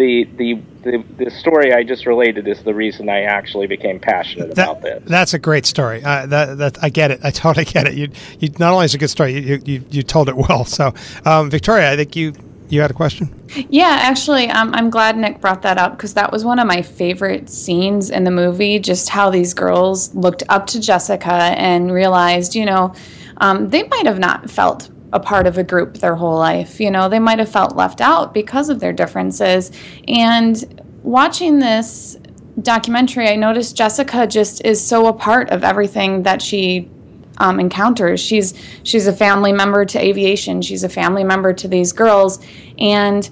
the, 0.00 0.24
the 0.36 0.62
the 0.82 1.04
the 1.24 1.30
story 1.30 1.74
I 1.74 1.84
just 1.84 2.06
related 2.06 2.48
is 2.48 2.62
the 2.62 2.74
reason 2.74 3.10
I 3.10 3.22
actually 3.24 3.66
became 3.66 4.00
passionate 4.00 4.50
about 4.50 4.80
this. 4.80 5.00
That, 5.00 5.06
that's 5.06 5.34
a 5.34 5.38
great 5.38 5.66
story. 5.66 6.02
Uh, 6.02 6.24
that, 6.26 6.56
that 6.56 6.82
I 6.82 6.88
get 6.88 7.10
it. 7.10 7.20
I 7.22 7.30
totally 7.44 7.66
get 7.66 7.86
it. 7.86 7.94
You, 7.94 8.08
you 8.38 8.48
not 8.58 8.72
only 8.72 8.86
is 8.86 8.94
it 8.94 8.96
a 8.96 9.00
good 9.00 9.10
story, 9.10 9.38
you, 9.38 9.60
you, 9.64 9.84
you 9.90 10.02
told 10.02 10.30
it 10.30 10.36
well. 10.36 10.64
So, 10.64 10.94
um, 11.26 11.50
Victoria, 11.50 11.92
I 11.92 11.96
think 11.96 12.16
you 12.16 12.32
you 12.70 12.80
had 12.80 12.90
a 12.90 12.94
question. 12.94 13.28
Yeah, 13.68 13.98
actually, 14.00 14.48
um, 14.48 14.72
I'm 14.74 14.88
glad 14.88 15.18
Nick 15.18 15.40
brought 15.40 15.62
that 15.62 15.76
up 15.76 15.96
because 15.96 16.14
that 16.14 16.32
was 16.32 16.44
one 16.44 16.58
of 16.58 16.66
my 16.66 16.80
favorite 16.80 17.50
scenes 17.50 18.08
in 18.08 18.24
the 18.24 18.30
movie. 18.30 18.78
Just 18.78 19.10
how 19.10 19.28
these 19.28 19.52
girls 19.52 20.14
looked 20.14 20.44
up 20.48 20.66
to 20.68 20.80
Jessica 20.80 21.32
and 21.32 21.92
realized, 21.92 22.54
you 22.54 22.64
know, 22.64 22.94
um, 23.38 23.68
they 23.68 23.82
might 23.82 24.06
have 24.06 24.18
not 24.18 24.48
felt 24.48 24.88
a 25.12 25.20
part 25.20 25.46
of 25.46 25.58
a 25.58 25.64
group 25.64 25.98
their 25.98 26.14
whole 26.14 26.38
life. 26.38 26.80
You 26.80 26.90
know, 26.90 27.08
they 27.08 27.18
might 27.18 27.38
have 27.38 27.50
felt 27.50 27.76
left 27.76 28.00
out 28.00 28.32
because 28.32 28.68
of 28.68 28.80
their 28.80 28.92
differences. 28.92 29.70
And 30.06 30.82
watching 31.02 31.58
this 31.58 32.16
documentary, 32.62 33.28
I 33.28 33.36
noticed 33.36 33.76
Jessica 33.76 34.26
just 34.26 34.64
is 34.64 34.84
so 34.84 35.06
a 35.06 35.12
part 35.12 35.50
of 35.50 35.64
everything 35.64 36.22
that 36.24 36.42
she 36.42 36.90
um, 37.38 37.58
encounters. 37.58 38.20
She's 38.20 38.54
she's 38.82 39.06
a 39.06 39.12
family 39.12 39.52
member 39.52 39.84
to 39.86 39.98
aviation. 39.98 40.62
She's 40.62 40.84
a 40.84 40.88
family 40.88 41.24
member 41.24 41.52
to 41.54 41.66
these 41.66 41.92
girls, 41.92 42.38
and 42.78 43.28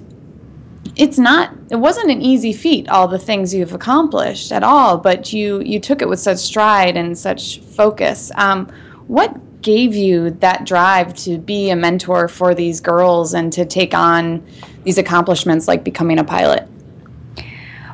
it's 0.95 1.17
not 1.17 1.53
it 1.69 1.75
wasn't 1.75 2.09
an 2.09 2.21
easy 2.21 2.51
feat 2.51 2.89
all 2.89 3.07
the 3.07 3.19
things 3.19 3.53
you've 3.53 3.73
accomplished 3.73 4.51
at 4.51 4.63
all 4.63 4.97
but 4.97 5.31
you 5.31 5.61
you 5.61 5.79
took 5.79 6.01
it 6.01 6.09
with 6.09 6.19
such 6.19 6.37
stride 6.37 6.97
and 6.97 7.17
such 7.17 7.59
focus 7.59 8.31
um, 8.35 8.67
what 9.07 9.35
gave 9.61 9.95
you 9.95 10.29
that 10.29 10.65
drive 10.65 11.13
to 11.13 11.37
be 11.37 11.69
a 11.69 11.75
mentor 11.75 12.27
for 12.27 12.55
these 12.55 12.79
girls 12.79 13.33
and 13.33 13.51
to 13.53 13.65
take 13.65 13.93
on 13.93 14.45
these 14.83 14.97
accomplishments 14.97 15.67
like 15.67 15.83
becoming 15.83 16.19
a 16.19 16.23
pilot 16.23 16.67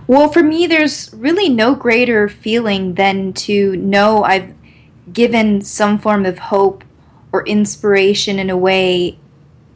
Well, 0.07 0.31
for 0.31 0.43
me, 0.43 0.67
there's 0.67 1.11
really 1.13 1.49
no 1.49 1.73
greater 1.73 2.29
feeling 2.29 2.93
than 2.93 3.33
to 3.33 3.75
know 3.77 4.23
I've 4.23 4.53
given 5.11 5.61
some 5.61 5.97
form 5.97 6.25
of 6.25 6.37
hope 6.37 6.83
or 7.31 7.45
inspiration 7.45 8.39
in 8.39 8.49
a 8.49 8.57
way 8.57 9.17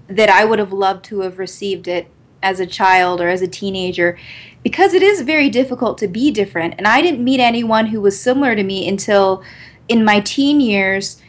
that 0.08 0.30
I 0.30 0.46
would 0.46 0.60
have 0.60 0.72
loved 0.72 1.06
to 1.06 1.22
have 1.22 1.40
received 1.40 1.88
it 1.88 2.08
as 2.42 2.60
a 2.60 2.66
child 2.66 3.22
or 3.22 3.30
as 3.30 3.42
a 3.42 3.48
teenager 3.48 4.18
because 4.64 4.94
it 4.94 5.04
is 5.04 5.22
very 5.22 5.50
difficult 5.50 5.98
to 6.00 6.08
be 6.08 6.32
different. 6.32 6.76
And 6.78 6.88
I 6.88 7.02
didn't 7.02 7.24
meet 7.24 7.40
anyone 7.40 7.88
who 7.88 8.02
was 8.02 8.20
similar 8.20 8.56
to 8.56 8.64
me 8.64 8.88
until 8.88 9.44
in 9.88 10.04
my 10.04 10.20
teen 10.20 10.60
years. 10.62 11.22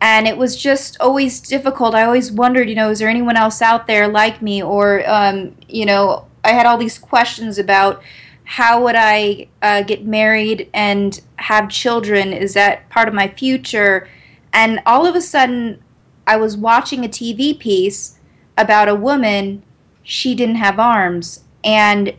And 0.00 0.28
it 0.28 0.36
was 0.36 0.56
just 0.56 1.00
always 1.00 1.40
difficult. 1.40 1.94
I 1.94 2.04
always 2.04 2.30
wondered, 2.30 2.68
you 2.68 2.74
know, 2.74 2.90
is 2.90 2.98
there 2.98 3.08
anyone 3.08 3.36
else 3.36 3.62
out 3.62 3.86
there 3.86 4.08
like 4.08 4.42
me? 4.42 4.62
Or, 4.62 5.02
um, 5.08 5.56
you 5.68 5.86
know, 5.86 6.26
I 6.44 6.50
had 6.50 6.66
all 6.66 6.76
these 6.76 6.98
questions 6.98 7.58
about 7.58 8.02
how 8.44 8.82
would 8.84 8.94
I 8.96 9.48
uh, 9.62 9.82
get 9.82 10.04
married 10.04 10.70
and 10.72 11.20
have 11.36 11.68
children? 11.68 12.32
Is 12.32 12.54
that 12.54 12.88
part 12.90 13.08
of 13.08 13.14
my 13.14 13.28
future? 13.28 14.08
And 14.52 14.80
all 14.86 15.06
of 15.06 15.16
a 15.16 15.20
sudden, 15.20 15.82
I 16.26 16.36
was 16.36 16.56
watching 16.56 17.04
a 17.04 17.08
TV 17.08 17.58
piece 17.58 18.18
about 18.56 18.88
a 18.88 18.94
woman, 18.94 19.62
she 20.02 20.34
didn't 20.34 20.56
have 20.56 20.78
arms. 20.78 21.44
And 21.64 22.14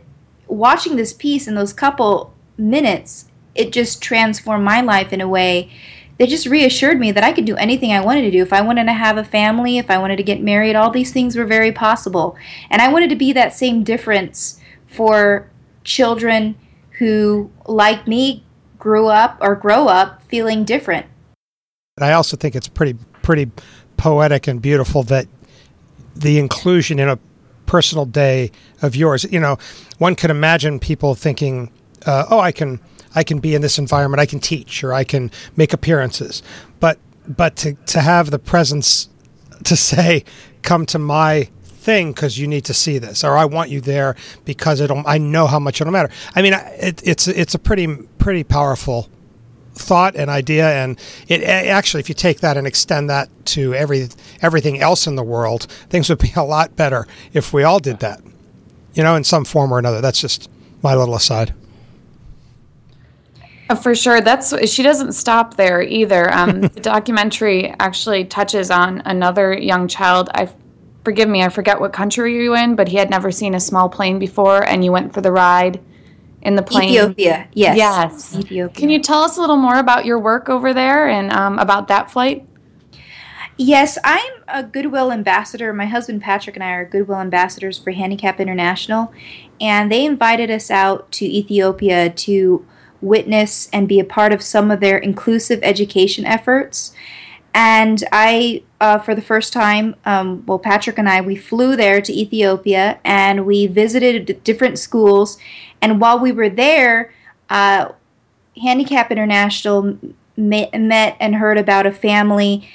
watching 0.46 0.96
this 0.96 1.12
piece 1.12 1.48
in 1.48 1.54
those 1.54 1.72
couple 1.72 2.34
minutes, 2.56 3.26
it 3.54 3.72
just 3.72 4.02
transformed 4.02 4.64
my 4.64 4.80
life 4.80 5.12
in 5.12 5.20
a 5.20 5.28
way 5.28 5.70
that 6.18 6.28
just 6.28 6.46
reassured 6.46 6.98
me 6.98 7.12
that 7.12 7.24
I 7.24 7.32
could 7.32 7.44
do 7.44 7.56
anything 7.56 7.92
I 7.92 8.00
wanted 8.00 8.22
to 8.22 8.30
do. 8.30 8.42
If 8.42 8.52
I 8.52 8.60
wanted 8.60 8.84
to 8.84 8.92
have 8.92 9.16
a 9.16 9.24
family, 9.24 9.78
if 9.78 9.90
I 9.90 9.98
wanted 9.98 10.16
to 10.16 10.22
get 10.22 10.42
married, 10.42 10.76
all 10.76 10.90
these 10.90 11.12
things 11.12 11.36
were 11.36 11.44
very 11.44 11.72
possible. 11.72 12.36
And 12.70 12.82
I 12.82 12.92
wanted 12.92 13.10
to 13.10 13.16
be 13.16 13.32
that 13.32 13.54
same 13.54 13.84
difference 13.84 14.60
for 14.86 15.48
children 15.84 16.56
who, 16.98 17.50
like 17.66 18.06
me, 18.06 18.44
grew 18.78 19.08
up 19.08 19.38
or 19.40 19.54
grow 19.54 19.88
up 19.88 20.22
feeling 20.24 20.64
different. 20.64 21.06
I 22.00 22.12
also 22.12 22.36
think 22.36 22.54
it's 22.54 22.68
pretty 22.68 22.96
pretty 23.22 23.50
poetic 23.96 24.46
and 24.46 24.62
beautiful 24.62 25.02
that 25.02 25.26
the 26.14 26.38
inclusion 26.38 26.98
in 26.98 27.08
a 27.08 27.18
personal 27.66 28.06
day 28.06 28.50
of 28.82 28.96
yours. 28.96 29.24
You 29.30 29.38
know, 29.38 29.58
one 29.98 30.16
could 30.16 30.30
imagine 30.30 30.80
people 30.80 31.14
thinking, 31.14 31.70
uh, 32.06 32.26
"Oh, 32.30 32.40
I 32.40 32.52
can 32.52 32.80
I 33.14 33.24
can 33.24 33.38
be 33.38 33.54
in 33.54 33.62
this 33.62 33.78
environment. 33.78 34.20
I 34.20 34.26
can 34.26 34.40
teach 34.40 34.82
or 34.84 34.92
I 34.92 35.04
can 35.04 35.30
make 35.56 35.72
appearances." 35.72 36.42
But 36.80 36.98
but 37.26 37.56
to 37.56 37.74
to 37.74 38.00
have 38.00 38.30
the 38.30 38.38
presence 38.38 39.08
to 39.64 39.76
say, 39.90 40.24
"Come 40.62 40.86
to 40.86 40.98
my 40.98 41.48
thing 41.64 42.12
because 42.12 42.38
you 42.38 42.46
need 42.46 42.64
to 42.66 42.74
see 42.74 42.98
this," 42.98 43.24
or 43.24 43.36
"I 43.36 43.44
want 43.44 43.70
you 43.70 43.80
there 43.80 44.16
because 44.44 44.80
it'll 44.80 45.02
I 45.06 45.18
know 45.18 45.46
how 45.46 45.58
much 45.58 45.80
it'll 45.80 45.92
matter." 45.92 46.10
I 46.34 46.42
mean, 46.42 46.54
it, 46.54 47.02
it's 47.04 47.28
it's 47.28 47.54
a 47.54 47.58
pretty 47.58 47.86
pretty 48.18 48.44
powerful 48.44 49.08
thought 49.78 50.16
and 50.16 50.28
idea 50.28 50.68
and 50.68 50.98
it 51.28 51.42
actually 51.42 52.00
if 52.00 52.08
you 52.08 52.14
take 52.14 52.40
that 52.40 52.56
and 52.56 52.66
extend 52.66 53.08
that 53.08 53.28
to 53.46 53.74
every 53.74 54.08
everything 54.42 54.80
else 54.80 55.06
in 55.06 55.16
the 55.16 55.22
world 55.22 55.64
things 55.88 56.08
would 56.08 56.18
be 56.18 56.32
a 56.36 56.42
lot 56.42 56.76
better 56.76 57.06
if 57.32 57.52
we 57.52 57.62
all 57.62 57.78
did 57.78 58.00
that 58.00 58.20
you 58.94 59.02
know 59.02 59.14
in 59.14 59.24
some 59.24 59.44
form 59.44 59.72
or 59.72 59.78
another 59.78 60.00
that's 60.00 60.20
just 60.20 60.50
my 60.82 60.94
little 60.94 61.14
aside 61.14 61.54
uh, 63.68 63.74
for 63.74 63.94
sure 63.94 64.20
that's 64.20 64.54
she 64.68 64.82
doesn't 64.82 65.12
stop 65.12 65.56
there 65.56 65.82
either 65.82 66.32
um, 66.32 66.60
the 66.60 66.80
documentary 66.80 67.74
actually 67.80 68.24
touches 68.24 68.70
on 68.70 69.00
another 69.04 69.56
young 69.56 69.88
child 69.88 70.28
i 70.34 70.48
forgive 71.04 71.28
me 71.28 71.42
i 71.42 71.48
forget 71.48 71.80
what 71.80 71.92
country 71.92 72.34
you're 72.34 72.56
in 72.56 72.74
but 72.74 72.88
he 72.88 72.96
had 72.96 73.10
never 73.10 73.30
seen 73.30 73.54
a 73.54 73.60
small 73.60 73.88
plane 73.88 74.18
before 74.18 74.64
and 74.64 74.84
you 74.84 74.92
went 74.92 75.12
for 75.12 75.20
the 75.20 75.32
ride 75.32 75.80
in 76.42 76.54
the 76.54 76.62
plane. 76.62 76.90
Ethiopia, 76.90 77.48
yes. 77.52 77.76
Yes. 77.76 78.36
Ethiopia. 78.36 78.80
Can 78.80 78.90
you 78.90 79.00
tell 79.00 79.22
us 79.22 79.36
a 79.36 79.40
little 79.40 79.56
more 79.56 79.78
about 79.78 80.04
your 80.04 80.18
work 80.18 80.48
over 80.48 80.72
there 80.72 81.08
and 81.08 81.32
um, 81.32 81.58
about 81.58 81.88
that 81.88 82.10
flight? 82.10 82.46
Yes, 83.56 83.98
I'm 84.04 84.32
a 84.46 84.62
Goodwill 84.62 85.10
ambassador. 85.10 85.72
My 85.72 85.86
husband 85.86 86.22
Patrick 86.22 86.54
and 86.54 86.62
I 86.62 86.70
are 86.70 86.84
Goodwill 86.84 87.18
ambassadors 87.18 87.76
for 87.76 87.90
Handicap 87.90 88.38
International, 88.38 89.12
and 89.60 89.90
they 89.90 90.04
invited 90.04 90.48
us 90.48 90.70
out 90.70 91.10
to 91.12 91.26
Ethiopia 91.26 92.08
to 92.08 92.64
witness 93.00 93.68
and 93.72 93.88
be 93.88 94.00
a 94.00 94.04
part 94.04 94.32
of 94.32 94.42
some 94.42 94.70
of 94.70 94.80
their 94.80 94.98
inclusive 94.98 95.60
education 95.62 96.24
efforts. 96.24 96.92
And 97.54 98.04
I, 98.12 98.62
uh, 98.80 98.98
for 98.98 99.14
the 99.14 99.22
first 99.22 99.52
time, 99.52 99.96
um, 100.04 100.44
well, 100.46 100.58
Patrick 100.58 100.98
and 100.98 101.08
I, 101.08 101.20
we 101.20 101.34
flew 101.34 101.76
there 101.76 102.00
to 102.00 102.12
Ethiopia 102.12 103.00
and 103.04 103.46
we 103.46 103.66
visited 103.66 104.42
different 104.44 104.78
schools 104.78 105.38
and 105.80 106.00
while 106.00 106.18
we 106.18 106.32
were 106.32 106.48
there, 106.48 107.12
uh, 107.48 107.90
Handicap 108.60 109.10
International 109.10 109.98
met, 110.36 110.78
met, 110.78 111.16
and 111.20 111.36
heard 111.36 111.58
about 111.58 111.86
a 111.86 111.92
family 111.92 112.68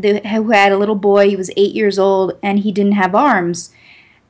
who 0.00 0.50
had 0.50 0.72
a 0.72 0.78
little 0.78 0.94
boy. 0.94 1.28
He 1.28 1.36
was 1.36 1.50
eight 1.56 1.74
years 1.74 1.98
old 1.98 2.38
and 2.42 2.60
he 2.60 2.72
didn't 2.72 2.92
have 2.92 3.14
arms. 3.14 3.70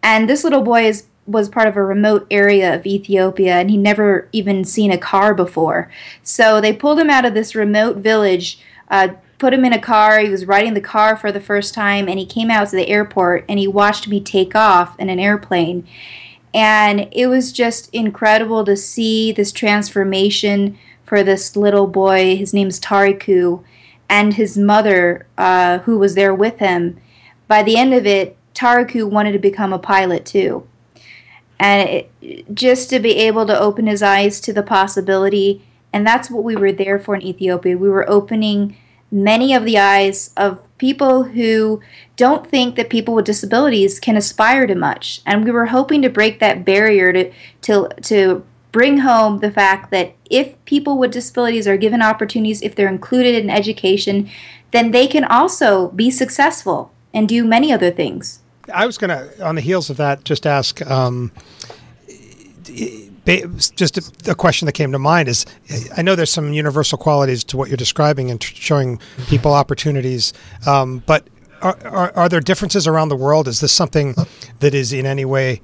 And 0.03 0.29
this 0.29 0.45
little 0.45 0.63
boy 0.63 0.87
is, 0.87 1.07
was 1.27 1.49
part 1.49 1.69
of 1.69 1.77
a 1.77 1.83
remote 1.83 2.27
area 2.31 2.75
of 2.75 2.87
Ethiopia 2.87 3.57
and 3.57 3.71
he'd 3.71 3.79
never 3.79 4.29
even 4.33 4.65
seen 4.65 4.91
a 4.91 4.99
car 4.99 5.35
before. 5.35 5.91
So 6.23 6.61
they 6.61 6.73
pulled 6.73 6.99
him 6.99 7.11
out 7.11 7.25
of 7.25 7.35
this 7.35 7.55
remote 7.55 7.97
village. 7.97 8.59
Uh, 8.89 9.09
put 9.39 9.53
him 9.53 9.65
in 9.65 9.73
a 9.73 9.81
car. 9.81 10.21
He 10.21 10.29
was 10.29 10.47
riding 10.47 10.75
the 10.75 10.81
car 10.81 11.17
for 11.17 11.31
the 11.31 11.41
first 11.41 11.75
time, 11.75 12.09
and 12.09 12.19
he 12.19 12.27
came 12.27 12.51
out 12.51 12.69
to 12.71 12.77
the 12.77 12.89
airport 12.89 13.45
and 13.49 13.59
he 13.59 13.69
watched 13.69 14.09
me 14.09 14.21
take 14.21 14.55
off 14.55 14.99
in 14.99 15.09
an 15.11 15.19
airplane. 15.19 15.87
And 16.55 17.09
it 17.13 17.27
was 17.27 17.53
just 17.53 17.93
incredible 17.93 18.65
to 18.65 18.77
see 18.77 19.33
this 19.33 19.53
transformation 19.53 20.79
for 21.05 21.23
this 21.23 21.55
little 21.55 21.87
boy. 21.87 22.37
His 22.37 22.55
name's 22.55 22.81
Tariku, 22.81 23.63
and 24.09 24.35
his 24.35 24.57
mother, 24.57 25.27
uh, 25.37 25.79
who 25.81 25.99
was 25.99 26.15
there 26.15 26.35
with 26.35 26.59
him. 26.59 26.99
By 27.49 27.63
the 27.63 27.77
end 27.77 27.93
of 27.93 28.07
it, 28.07 28.37
Tariku 28.55 29.09
wanted 29.09 29.33
to 29.33 29.39
become 29.39 29.73
a 29.73 29.79
pilot 29.79 30.25
too. 30.25 30.67
And 31.59 31.89
it, 31.89 32.55
just 32.55 32.91
to 32.91 33.01
be 33.01 33.17
able 33.17 33.47
to 33.47 33.59
open 33.59 33.87
his 33.87 34.03
eyes 34.03 34.41
to 34.41 34.53
the 34.53 34.63
possibility, 34.63 35.65
and 35.93 36.07
that's 36.07 36.31
what 36.31 36.45
we 36.45 36.57
were 36.57 36.73
there 36.73 36.99
for 36.99 37.15
in 37.15 37.23
Ethiopia. 37.23 37.79
We 37.79 37.89
were 37.89 38.09
opening 38.09 38.77
many 39.11 39.55
of 39.55 39.65
the 39.65 39.79
eyes 39.79 40.31
of 40.37 40.61
people 40.79 41.25
who 41.25 41.81
don't 42.17 42.47
think 42.47 42.77
that 42.77 42.91
people 42.91 43.15
with 43.15 43.25
disabilities 43.25 43.99
can 43.99 44.17
aspire 44.17 44.67
to 44.67 44.75
much. 44.75 45.23
And 45.25 45.45
we 45.45 45.51
were 45.51 45.67
hoping 45.67 46.03
to 46.03 46.11
break 46.11 46.39
that 46.41 46.65
barrier 46.65 47.13
to, 47.13 47.33
to, 47.63 47.89
to 48.03 48.45
bring 48.73 48.99
home 48.99 49.39
the 49.39 49.51
fact 49.51 49.91
that 49.91 50.15
if 50.29 50.63
people 50.67 50.99
with 50.99 51.13
disabilities 51.13 51.67
are 51.67 51.79
given 51.79 52.03
opportunities, 52.03 52.61
if 52.61 52.75
they're 52.75 52.89
included 52.89 53.35
in 53.35 53.49
education, 53.49 54.29
then 54.73 54.91
they 54.91 55.07
can 55.07 55.25
also 55.25 55.89
be 55.89 56.11
successful 56.11 56.93
and 57.15 57.29
do 57.29 57.45
many 57.45 57.73
other 57.73 57.91
things. 57.91 58.41
I 58.73 58.87
was 58.87 58.99
going 58.99 59.11
to, 59.11 59.45
on 59.45 59.55
the 59.55 59.61
heels 59.61 59.91
of 59.91 59.97
that, 59.99 60.25
just 60.25 60.47
ask. 60.47 60.85
Um, 60.87 61.33
just 63.75 63.99
a, 63.99 64.31
a, 64.31 64.35
question 64.35 64.67
that 64.67 64.73
came 64.73 64.93
to 64.93 64.99
mind 64.99 65.29
is 65.29 65.47
I 65.97 66.03
know 66.03 66.15
there's 66.15 66.31
some 66.31 66.53
universal 66.53 66.97
qualities 66.97 67.43
to 67.45 67.57
what 67.57 67.69
you're 67.69 67.77
describing 67.77 68.31
and 68.31 68.41
showing 68.43 69.01
people 69.27 69.53
opportunities, 69.53 70.33
um, 70.67 71.03
but 71.07 71.27
are, 71.63 71.77
are, 71.87 72.13
are, 72.17 72.29
there 72.29 72.41
differences 72.41 72.87
around 72.87 73.09
the 73.09 73.17
world? 73.17 73.49
Is 73.49 73.61
this 73.61 73.73
something 73.73 74.15
that 74.61 74.75
is 74.75 74.93
in 74.93 75.07
any 75.07 75.25
way 75.25 75.61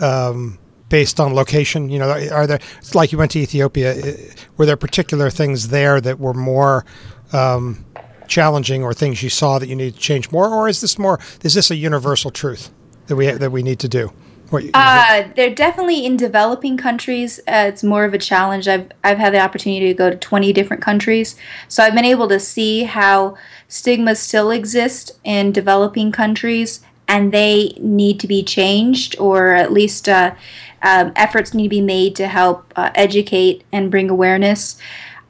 um, 0.00 0.58
based 0.88 1.20
on 1.20 1.34
location? 1.34 1.88
You 1.88 1.98
know, 1.98 2.10
are 2.10 2.46
there 2.46 2.60
like 2.94 3.12
you 3.12 3.18
went 3.18 3.30
to 3.32 3.38
Ethiopia? 3.38 3.92
Uh, 3.92 4.12
were 4.56 4.66
there 4.66 4.76
particular 4.76 5.30
things 5.30 5.68
there 5.68 6.00
that 6.00 6.18
were 6.18 6.34
more 6.34 6.84
um, 7.32 7.84
challenging, 8.28 8.82
or 8.82 8.94
things 8.94 9.22
you 9.22 9.30
saw 9.30 9.58
that 9.58 9.68
you 9.68 9.76
need 9.76 9.94
to 9.94 10.00
change 10.00 10.30
more, 10.30 10.48
or 10.48 10.68
is 10.68 10.80
this 10.80 10.98
more? 10.98 11.18
Is 11.42 11.54
this 11.54 11.70
a 11.70 11.76
universal 11.76 12.30
truth 12.30 12.70
that 13.06 13.16
we 13.16 13.30
that 13.30 13.50
we 13.50 13.62
need 13.62 13.78
to 13.80 13.88
do? 13.88 14.12
What, 14.50 14.64
uh, 14.72 15.28
they're 15.36 15.54
definitely 15.54 16.06
in 16.06 16.16
developing 16.16 16.78
countries. 16.78 17.38
Uh, 17.40 17.66
it's 17.68 17.84
more 17.84 18.04
of 18.04 18.14
a 18.14 18.18
challenge. 18.18 18.66
I've 18.66 18.90
I've 19.04 19.18
had 19.18 19.34
the 19.34 19.40
opportunity 19.40 19.88
to 19.88 19.94
go 19.94 20.08
to 20.08 20.16
20 20.16 20.52
different 20.52 20.82
countries, 20.82 21.36
so 21.68 21.82
I've 21.82 21.94
been 21.94 22.04
able 22.04 22.28
to 22.28 22.40
see 22.40 22.84
how 22.84 23.36
stigmas 23.68 24.20
still 24.20 24.50
exist 24.50 25.18
in 25.22 25.52
developing 25.52 26.12
countries, 26.12 26.80
and 27.06 27.30
they 27.30 27.74
need 27.78 28.20
to 28.20 28.26
be 28.26 28.42
changed, 28.42 29.16
or 29.18 29.48
at 29.48 29.70
least 29.70 30.08
uh, 30.08 30.34
um, 30.82 31.12
efforts 31.14 31.52
need 31.52 31.64
to 31.64 31.68
be 31.68 31.82
made 31.82 32.16
to 32.16 32.26
help 32.26 32.72
uh, 32.76 32.90
educate 32.94 33.64
and 33.70 33.90
bring 33.90 34.08
awareness. 34.08 34.80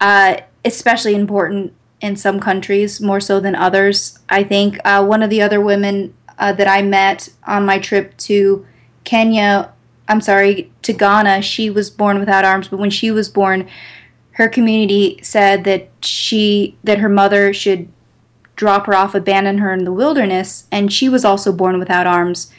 Uh, 0.01 0.37
especially 0.65 1.15
important 1.15 1.73
in 2.01 2.17
some 2.17 2.41
countries, 2.41 3.01
more 3.01 3.21
so 3.21 3.41
than 3.41 3.55
others. 3.55 4.19
I 4.29 4.45
think 4.45 4.79
uh, 4.85 5.05
one 5.05 5.23
of 5.23 5.31
the 5.31 5.43
other 5.43 5.61
women 5.61 6.15
that 6.39 6.69
I 6.69 6.83
met 6.83 7.31
on 7.47 7.67
my 7.67 7.79
trip 7.79 8.17
to 8.19 8.65
Kenya, 9.05 9.73
I'm 10.07 10.21
sorry, 10.21 10.71
to 10.83 10.93
Ghana, 10.93 11.43
she 11.43 11.71
was 11.71 11.91
born 11.91 12.19
without 12.19 12.45
arms, 12.45 12.69
but 12.69 12.79
when 12.79 12.91
she 12.91 13.11
was 13.11 13.29
born, 13.29 13.69
her 14.33 14.49
community 14.49 15.19
said 15.23 15.65
that 15.65 15.89
she 16.01 16.77
that 16.85 16.99
her 16.99 17.09
mother 17.09 17.53
should 17.53 17.89
drop 18.55 18.87
her 18.87 18.95
off, 18.95 19.15
abandon 19.15 19.59
her 19.59 19.73
in 19.73 19.85
the 19.85 19.93
wilderness, 19.93 20.67
and 20.71 20.93
she 20.93 21.09
was 21.09 21.25
also 21.25 21.53
born 21.53 21.79
without 21.79 22.07
arms. 22.07 22.53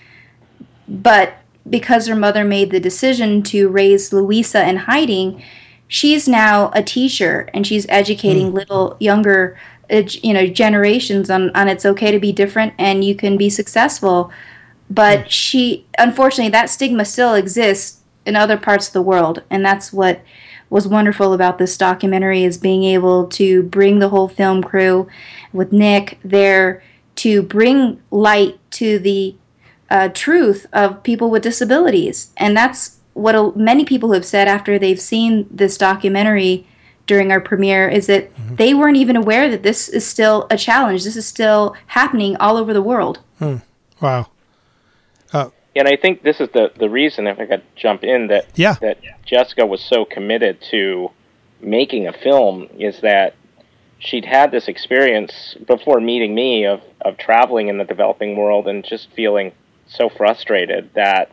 But 0.88 1.38
because 1.70 2.08
her 2.08 2.16
mother 2.16 2.44
made 2.44 2.72
the 2.72 2.80
decision 2.80 3.44
to 3.44 3.70
raise 3.70 4.12
Louisa 4.12 4.68
in 4.68 4.78
hiding, 4.78 5.42
she's 5.90 6.28
now 6.28 6.72
a 6.74 6.82
teacher 6.82 7.50
and 7.54 7.68
she's 7.68 7.86
educating 7.90 8.52
mm. 8.52 8.54
little 8.54 8.96
younger 9.02 9.60
uh, 9.92 10.04
you 10.22 10.34
know 10.34 10.48
generations 10.48 11.30
on, 11.30 11.50
on 11.50 11.68
it's 11.68 11.86
okay 11.86 12.12
to 12.12 12.20
be 12.20 12.32
different 12.32 12.74
and 12.78 13.04
you 13.04 13.14
can 13.14 13.36
be 13.36 13.50
successful 13.50 14.32
but 14.90 15.20
mm. 15.22 15.30
she 15.30 15.86
unfortunately 15.98 16.50
that 16.50 16.70
stigma 16.70 17.04
still 17.04 17.34
exists 17.34 18.04
in 18.26 18.36
other 18.36 18.56
parts 18.56 18.88
of 18.88 18.94
the 18.94 19.02
world 19.02 19.44
and 19.50 19.66
that's 19.66 19.92
what 19.92 20.22
was 20.70 20.88
wonderful 20.88 21.34
about 21.34 21.58
this 21.58 21.76
documentary 21.76 22.44
is 22.44 22.60
being 22.60 22.84
able 22.84 23.26
to 23.26 23.64
bring 23.64 23.98
the 23.98 24.10
whole 24.10 24.28
film 24.28 24.62
crew 24.62 25.08
with 25.52 25.74
Nick 25.74 26.20
there 26.24 26.84
to 27.16 27.42
bring 27.42 28.00
light 28.12 28.60
to 28.72 29.00
the 29.00 29.36
uh, 29.90 30.10
truth 30.10 30.68
of 30.72 31.02
people 31.02 31.32
with 31.32 31.42
disabilities 31.42 32.32
and 32.38 32.56
that's 32.56 32.99
what 33.20 33.36
a, 33.36 33.52
many 33.56 33.86
people 33.86 34.14
have 34.14 34.26
said 34.26 34.48
after 34.48 34.80
they've 34.80 35.00
seen 35.00 35.48
this 35.52 35.78
documentary 35.78 36.68
during 37.06 37.32
our 37.32 37.42
premiere 37.42 37.88
is 37.88 38.08
that 38.08 38.34
mm-hmm. 38.36 38.56
they 38.56 38.74
weren't 38.74 38.98
even 38.98 39.16
aware 39.16 39.50
that 39.50 39.64
this 39.64 39.90
is 39.90 40.06
still 40.06 40.48
a 40.50 40.58
challenge 40.58 41.04
this 41.04 41.16
is 41.16 41.26
still 41.26 41.76
happening 41.88 42.38
all 42.38 42.56
over 42.58 42.74
the 42.74 42.82
world 42.82 43.20
hmm. 43.40 43.58
wow 44.00 44.28
and 45.80 45.88
I 45.88 45.96
think 45.96 46.24
this 46.24 46.42
is 46.42 46.50
the 46.50 46.72
the 46.78 46.90
reason, 46.90 47.28
if 47.28 47.40
I 47.40 47.46
could 47.46 47.64
jump 47.76 48.04
in, 48.04 48.28
that 48.28 48.48
yeah. 48.56 48.76
that 48.82 48.98
Jessica 49.26 49.66
was 49.66 49.82
so 49.82 50.06
committed 50.06 50.62
to 50.72 51.12
making 51.62 52.08
a 52.08 52.14
film 52.14 52.68
is 52.78 53.02
that 53.02 53.36
she'd 54.00 54.26
had 54.26 54.52
this 54.52 54.68
experience 54.68 55.56
before 55.68 56.00
meeting 56.02 56.34
me 56.36 56.66
of 56.66 56.82
of 57.02 57.18
traveling 57.18 57.68
in 57.68 57.78
the 57.78 57.84
developing 57.84 58.36
world 58.36 58.68
and 58.68 58.84
just 58.84 59.10
feeling 59.12 59.52
so 59.88 60.10
frustrated 60.10 60.90
that 60.96 61.32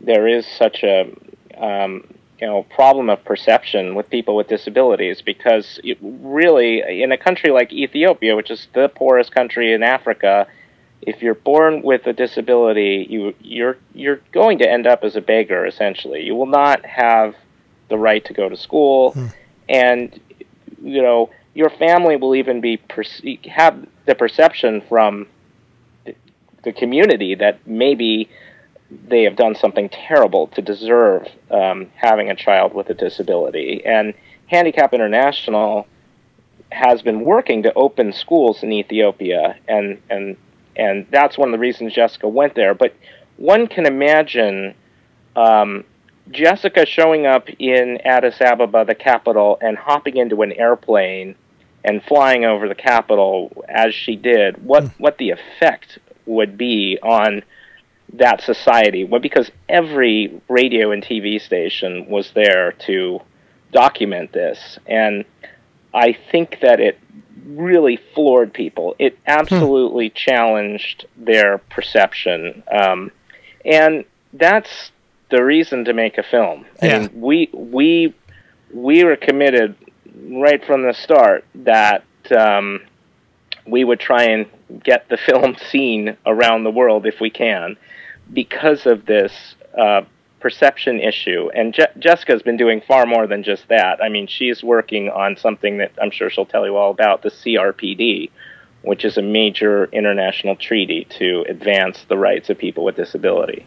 there 0.00 0.26
is 0.26 0.46
such 0.46 0.82
a 0.82 1.10
um, 1.56 2.04
you 2.40 2.46
know 2.46 2.64
problem 2.64 3.08
of 3.08 3.24
perception 3.24 3.94
with 3.94 4.10
people 4.10 4.36
with 4.36 4.48
disabilities 4.48 5.22
because 5.22 5.80
really 6.00 7.02
in 7.02 7.12
a 7.12 7.18
country 7.18 7.50
like 7.50 7.72
Ethiopia, 7.72 8.36
which 8.36 8.50
is 8.50 8.68
the 8.74 8.88
poorest 8.88 9.34
country 9.34 9.72
in 9.72 9.82
Africa, 9.82 10.46
if 11.02 11.22
you're 11.22 11.34
born 11.34 11.82
with 11.82 12.06
a 12.06 12.12
disability, 12.12 13.06
you 13.08 13.34
you're 13.40 13.78
you're 13.94 14.20
going 14.32 14.58
to 14.58 14.70
end 14.70 14.86
up 14.86 15.02
as 15.02 15.16
a 15.16 15.20
beggar 15.20 15.66
essentially. 15.66 16.22
You 16.22 16.34
will 16.34 16.46
not 16.46 16.84
have 16.84 17.34
the 17.88 17.96
right 17.96 18.24
to 18.24 18.34
go 18.34 18.48
to 18.48 18.56
school, 18.56 19.12
hmm. 19.12 19.26
and 19.68 20.20
you 20.82 21.02
know 21.02 21.30
your 21.54 21.70
family 21.70 22.16
will 22.16 22.34
even 22.34 22.60
be 22.60 22.76
perce- 22.76 23.22
have 23.46 23.86
the 24.04 24.14
perception 24.14 24.82
from 24.88 25.26
the 26.64 26.72
community 26.72 27.34
that 27.36 27.66
maybe 27.66 28.28
they 28.90 29.24
have 29.24 29.36
done 29.36 29.54
something 29.54 29.88
terrible 29.88 30.46
to 30.48 30.62
deserve 30.62 31.26
um, 31.50 31.90
having 31.96 32.30
a 32.30 32.36
child 32.36 32.74
with 32.74 32.88
a 32.88 32.94
disability. 32.94 33.84
And 33.84 34.14
Handicap 34.46 34.94
International 34.94 35.86
has 36.70 37.02
been 37.02 37.24
working 37.24 37.62
to 37.64 37.72
open 37.74 38.12
schools 38.12 38.62
in 38.62 38.72
Ethiopia, 38.72 39.56
and 39.68 40.00
and 40.10 40.36
and 40.76 41.06
that's 41.10 41.38
one 41.38 41.48
of 41.48 41.52
the 41.52 41.58
reasons 41.58 41.94
Jessica 41.94 42.28
went 42.28 42.54
there. 42.54 42.74
But 42.74 42.94
one 43.36 43.66
can 43.66 43.86
imagine 43.86 44.74
um, 45.34 45.84
Jessica 46.30 46.86
showing 46.86 47.26
up 47.26 47.48
in 47.58 47.98
Addis 48.04 48.40
Ababa, 48.40 48.84
the 48.84 48.94
capital, 48.94 49.58
and 49.60 49.76
hopping 49.76 50.16
into 50.16 50.42
an 50.42 50.52
airplane 50.52 51.34
and 51.84 52.02
flying 52.02 52.44
over 52.44 52.68
the 52.68 52.74
capital 52.74 53.64
as 53.68 53.94
she 53.94 54.16
did. 54.16 54.64
What 54.64 54.84
hmm. 54.84 55.02
what 55.02 55.18
the 55.18 55.30
effect 55.30 55.98
would 56.26 56.58
be 56.58 56.98
on 57.02 57.42
that 58.14 58.40
society 58.40 59.04
well, 59.04 59.20
because 59.20 59.50
every 59.68 60.40
radio 60.48 60.92
and 60.92 61.02
TV 61.02 61.40
station 61.40 62.06
was 62.08 62.30
there 62.34 62.72
to 62.86 63.20
document 63.72 64.32
this. 64.32 64.78
And 64.86 65.24
I 65.92 66.16
think 66.30 66.58
that 66.62 66.80
it 66.80 66.98
really 67.44 67.98
floored 68.14 68.52
people. 68.52 68.94
It 68.98 69.14
hmm. 69.14 69.22
absolutely 69.26 70.08
hmm. 70.08 70.14
challenged 70.14 71.06
their 71.16 71.58
perception. 71.58 72.62
Um, 72.70 73.10
and 73.64 74.04
that's 74.32 74.90
the 75.30 75.42
reason 75.42 75.84
to 75.86 75.92
make 75.92 76.18
a 76.18 76.22
film. 76.22 76.66
Yeah. 76.82 76.96
And 76.96 77.20
we 77.20 77.50
we 77.52 78.14
we 78.72 79.04
were 79.04 79.16
committed 79.16 79.74
right 80.30 80.64
from 80.64 80.82
the 80.82 80.94
start 80.94 81.44
that 81.54 82.04
um, 82.36 82.80
we 83.66 83.84
would 83.84 84.00
try 84.00 84.24
and 84.24 84.46
get 84.82 85.08
the 85.08 85.16
film 85.28 85.56
seen 85.70 86.16
around 86.24 86.64
the 86.64 86.70
world 86.70 87.06
if 87.06 87.20
we 87.20 87.30
can 87.30 87.76
because 88.32 88.86
of 88.86 89.06
this 89.06 89.32
uh, 89.76 90.02
perception 90.40 91.00
issue. 91.00 91.50
And 91.54 91.72
Je- 91.74 91.86
Jessica's 91.98 92.42
been 92.42 92.56
doing 92.56 92.80
far 92.86 93.06
more 93.06 93.26
than 93.26 93.42
just 93.42 93.68
that. 93.68 94.02
I 94.02 94.08
mean, 94.08 94.26
she's 94.26 94.62
working 94.62 95.08
on 95.08 95.36
something 95.36 95.78
that 95.78 95.92
I'm 96.00 96.10
sure 96.10 96.30
she'll 96.30 96.46
tell 96.46 96.66
you 96.66 96.76
all 96.76 96.90
about 96.90 97.22
the 97.22 97.30
CRPD, 97.30 98.30
which 98.82 99.04
is 99.04 99.16
a 99.16 99.22
major 99.22 99.86
international 99.86 100.56
treaty 100.56 101.06
to 101.18 101.44
advance 101.48 102.04
the 102.08 102.16
rights 102.16 102.50
of 102.50 102.58
people 102.58 102.84
with 102.84 102.96
disability. 102.96 103.66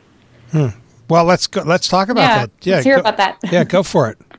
Hmm. 0.51 0.67
Well, 1.09 1.25
let's 1.25 1.47
go. 1.47 1.63
Let's 1.63 1.87
talk 1.87 2.09
about 2.09 2.21
yeah, 2.21 2.37
that. 2.37 2.51
Yeah, 2.61 2.75
let's 2.75 2.85
hear 2.85 2.95
go, 2.95 3.01
about 3.01 3.17
that. 3.17 3.39
yeah, 3.51 3.63
go 3.63 3.83
for 3.83 4.09
it. 4.09 4.17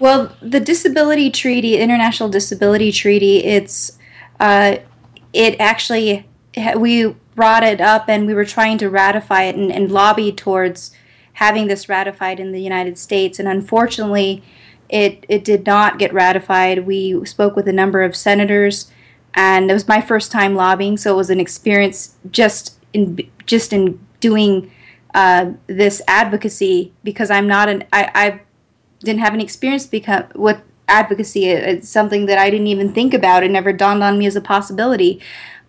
Well, 0.00 0.36
the 0.40 0.60
Disability 0.60 1.28
Treaty, 1.28 1.76
International 1.76 2.28
Disability 2.28 2.92
Treaty, 2.92 3.38
it's 3.38 3.98
uh, 4.38 4.76
it 5.32 5.56
actually 5.58 6.24
we 6.76 7.16
brought 7.38 7.62
it 7.62 7.80
up 7.80 8.08
and 8.08 8.26
we 8.26 8.34
were 8.34 8.44
trying 8.44 8.76
to 8.78 8.90
ratify 8.90 9.44
it 9.44 9.54
and, 9.54 9.70
and 9.70 9.92
lobby 9.92 10.32
towards 10.32 10.90
having 11.34 11.68
this 11.68 11.88
ratified 11.88 12.40
in 12.40 12.50
the 12.50 12.60
United 12.60 12.98
States. 12.98 13.38
And 13.38 13.46
unfortunately, 13.46 14.42
it, 14.88 15.24
it 15.28 15.44
did 15.44 15.64
not 15.64 16.00
get 16.00 16.12
ratified. 16.12 16.84
We 16.84 17.24
spoke 17.26 17.54
with 17.54 17.68
a 17.68 17.72
number 17.72 18.02
of 18.02 18.16
senators, 18.16 18.90
and 19.34 19.70
it 19.70 19.72
was 19.72 19.86
my 19.86 20.00
first 20.00 20.32
time 20.32 20.56
lobbying, 20.56 20.96
so 20.96 21.14
it 21.14 21.16
was 21.16 21.30
an 21.30 21.38
experience 21.38 22.16
just 22.28 22.76
in 22.92 23.20
just 23.46 23.72
in 23.72 24.00
doing 24.18 24.72
uh, 25.14 25.52
this 25.68 26.02
advocacy 26.08 26.92
because 27.04 27.30
I'm 27.30 27.46
not 27.46 27.68
an 27.68 27.84
I, 27.92 28.10
I 28.14 28.40
didn't 28.98 29.20
have 29.20 29.34
any 29.34 29.44
experience 29.44 29.86
become 29.86 30.24
with 30.34 30.60
advocacy. 30.88 31.46
It's 31.46 31.88
something 31.88 32.26
that 32.26 32.38
I 32.38 32.50
didn't 32.50 32.66
even 32.66 32.92
think 32.92 33.14
about. 33.14 33.44
It 33.44 33.52
never 33.52 33.72
dawned 33.72 34.02
on 34.02 34.18
me 34.18 34.26
as 34.26 34.34
a 34.34 34.40
possibility. 34.40 35.20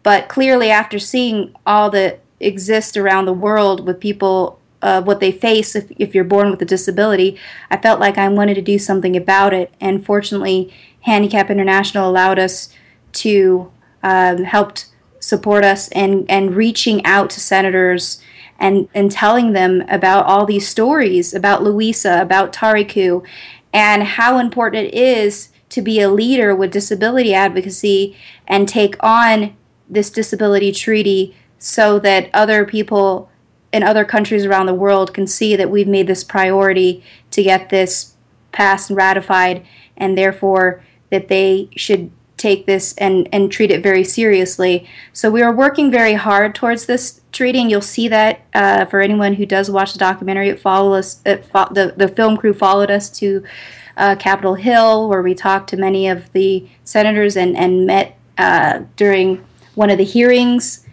But 0.03 0.29
clearly, 0.29 0.69
after 0.69 0.99
seeing 0.99 1.55
all 1.65 1.89
that 1.91 2.21
exists 2.39 2.95
around 2.95 3.25
the 3.25 3.33
world 3.33 3.85
with 3.85 3.99
people, 3.99 4.59
uh, 4.81 5.01
what 5.01 5.19
they 5.19 5.31
face 5.31 5.75
if, 5.75 5.91
if 5.97 6.15
you're 6.15 6.23
born 6.23 6.49
with 6.49 6.61
a 6.61 6.65
disability, 6.65 7.37
I 7.69 7.77
felt 7.77 7.99
like 7.99 8.17
I 8.17 8.29
wanted 8.29 8.55
to 8.55 8.61
do 8.61 8.79
something 8.79 9.17
about 9.17 9.53
it. 9.53 9.73
And 9.81 10.05
fortunately, 10.05 10.73
Handicap 11.01 11.49
International 11.49 12.09
allowed 12.09 12.39
us 12.39 12.73
to 13.13 13.71
um, 14.03 14.43
helped 14.43 14.87
support 15.19 15.65
us 15.65 15.89
and, 15.89 16.29
and 16.29 16.55
reaching 16.55 17.05
out 17.05 17.29
to 17.31 17.39
senators 17.39 18.21
and, 18.57 18.87
and 18.93 19.11
telling 19.11 19.53
them 19.53 19.83
about 19.89 20.25
all 20.25 20.45
these 20.45 20.67
stories 20.67 21.33
about 21.33 21.63
Louisa, 21.63 22.21
about 22.21 22.53
Tariku, 22.53 23.25
and 23.73 24.03
how 24.03 24.37
important 24.37 24.87
it 24.87 24.93
is 24.93 25.49
to 25.69 25.81
be 25.81 26.01
a 26.01 26.09
leader 26.09 26.55
with 26.55 26.71
disability 26.71 27.33
advocacy 27.33 28.17
and 28.47 28.67
take 28.67 28.95
on 29.03 29.55
this 29.89 30.09
disability 30.09 30.71
treaty 30.71 31.35
so 31.57 31.99
that 31.99 32.29
other 32.33 32.65
people 32.65 33.29
in 33.71 33.83
other 33.83 34.05
countries 34.05 34.45
around 34.45 34.65
the 34.65 34.73
world 34.73 35.13
can 35.13 35.27
see 35.27 35.55
that 35.55 35.69
we've 35.69 35.87
made 35.87 36.07
this 36.07 36.23
priority 36.23 37.03
to 37.31 37.43
get 37.43 37.69
this 37.69 38.15
passed 38.51 38.89
and 38.89 38.97
ratified, 38.97 39.65
and 39.95 40.17
therefore 40.17 40.83
that 41.11 41.27
they 41.27 41.69
should 41.75 42.11
take 42.37 42.65
this 42.65 42.95
and, 42.97 43.27
and 43.33 43.51
treat 43.51 43.69
it 43.69 43.83
very 43.83 44.03
seriously. 44.03 44.87
So 45.11 45.29
we 45.29 45.41
are 45.41 45.53
working 45.53 45.91
very 45.91 46.13
hard 46.13 46.55
towards 46.55 46.85
this 46.85 47.21
treaty, 47.31 47.59
and 47.59 47.69
you'll 47.69 47.81
see 47.81 48.07
that 48.07 48.41
uh, 48.53 48.85
for 48.85 49.01
anyone 49.01 49.33
who 49.35 49.45
does 49.45 49.69
watch 49.69 49.93
the 49.93 49.99
documentary. 49.99 50.49
It 50.49 50.59
follow 50.59 50.93
us. 50.93 51.21
It 51.25 51.45
fo- 51.45 51.71
the 51.71 51.93
the 51.95 52.07
film 52.07 52.37
crew 52.37 52.53
followed 52.53 52.89
us 52.89 53.09
to 53.19 53.43
uh, 53.97 54.15
Capitol 54.15 54.55
Hill, 54.55 55.09
where 55.09 55.21
we 55.21 55.35
talked 55.35 55.69
to 55.71 55.77
many 55.77 56.07
of 56.07 56.31
the 56.31 56.67
senators 56.83 57.35
and 57.35 57.55
and 57.57 57.85
met 57.85 58.17
uh, 58.37 58.83
during 58.95 59.45
one 59.79 59.89
of 59.89 59.97
the 59.97 60.03
hearings. 60.03 60.85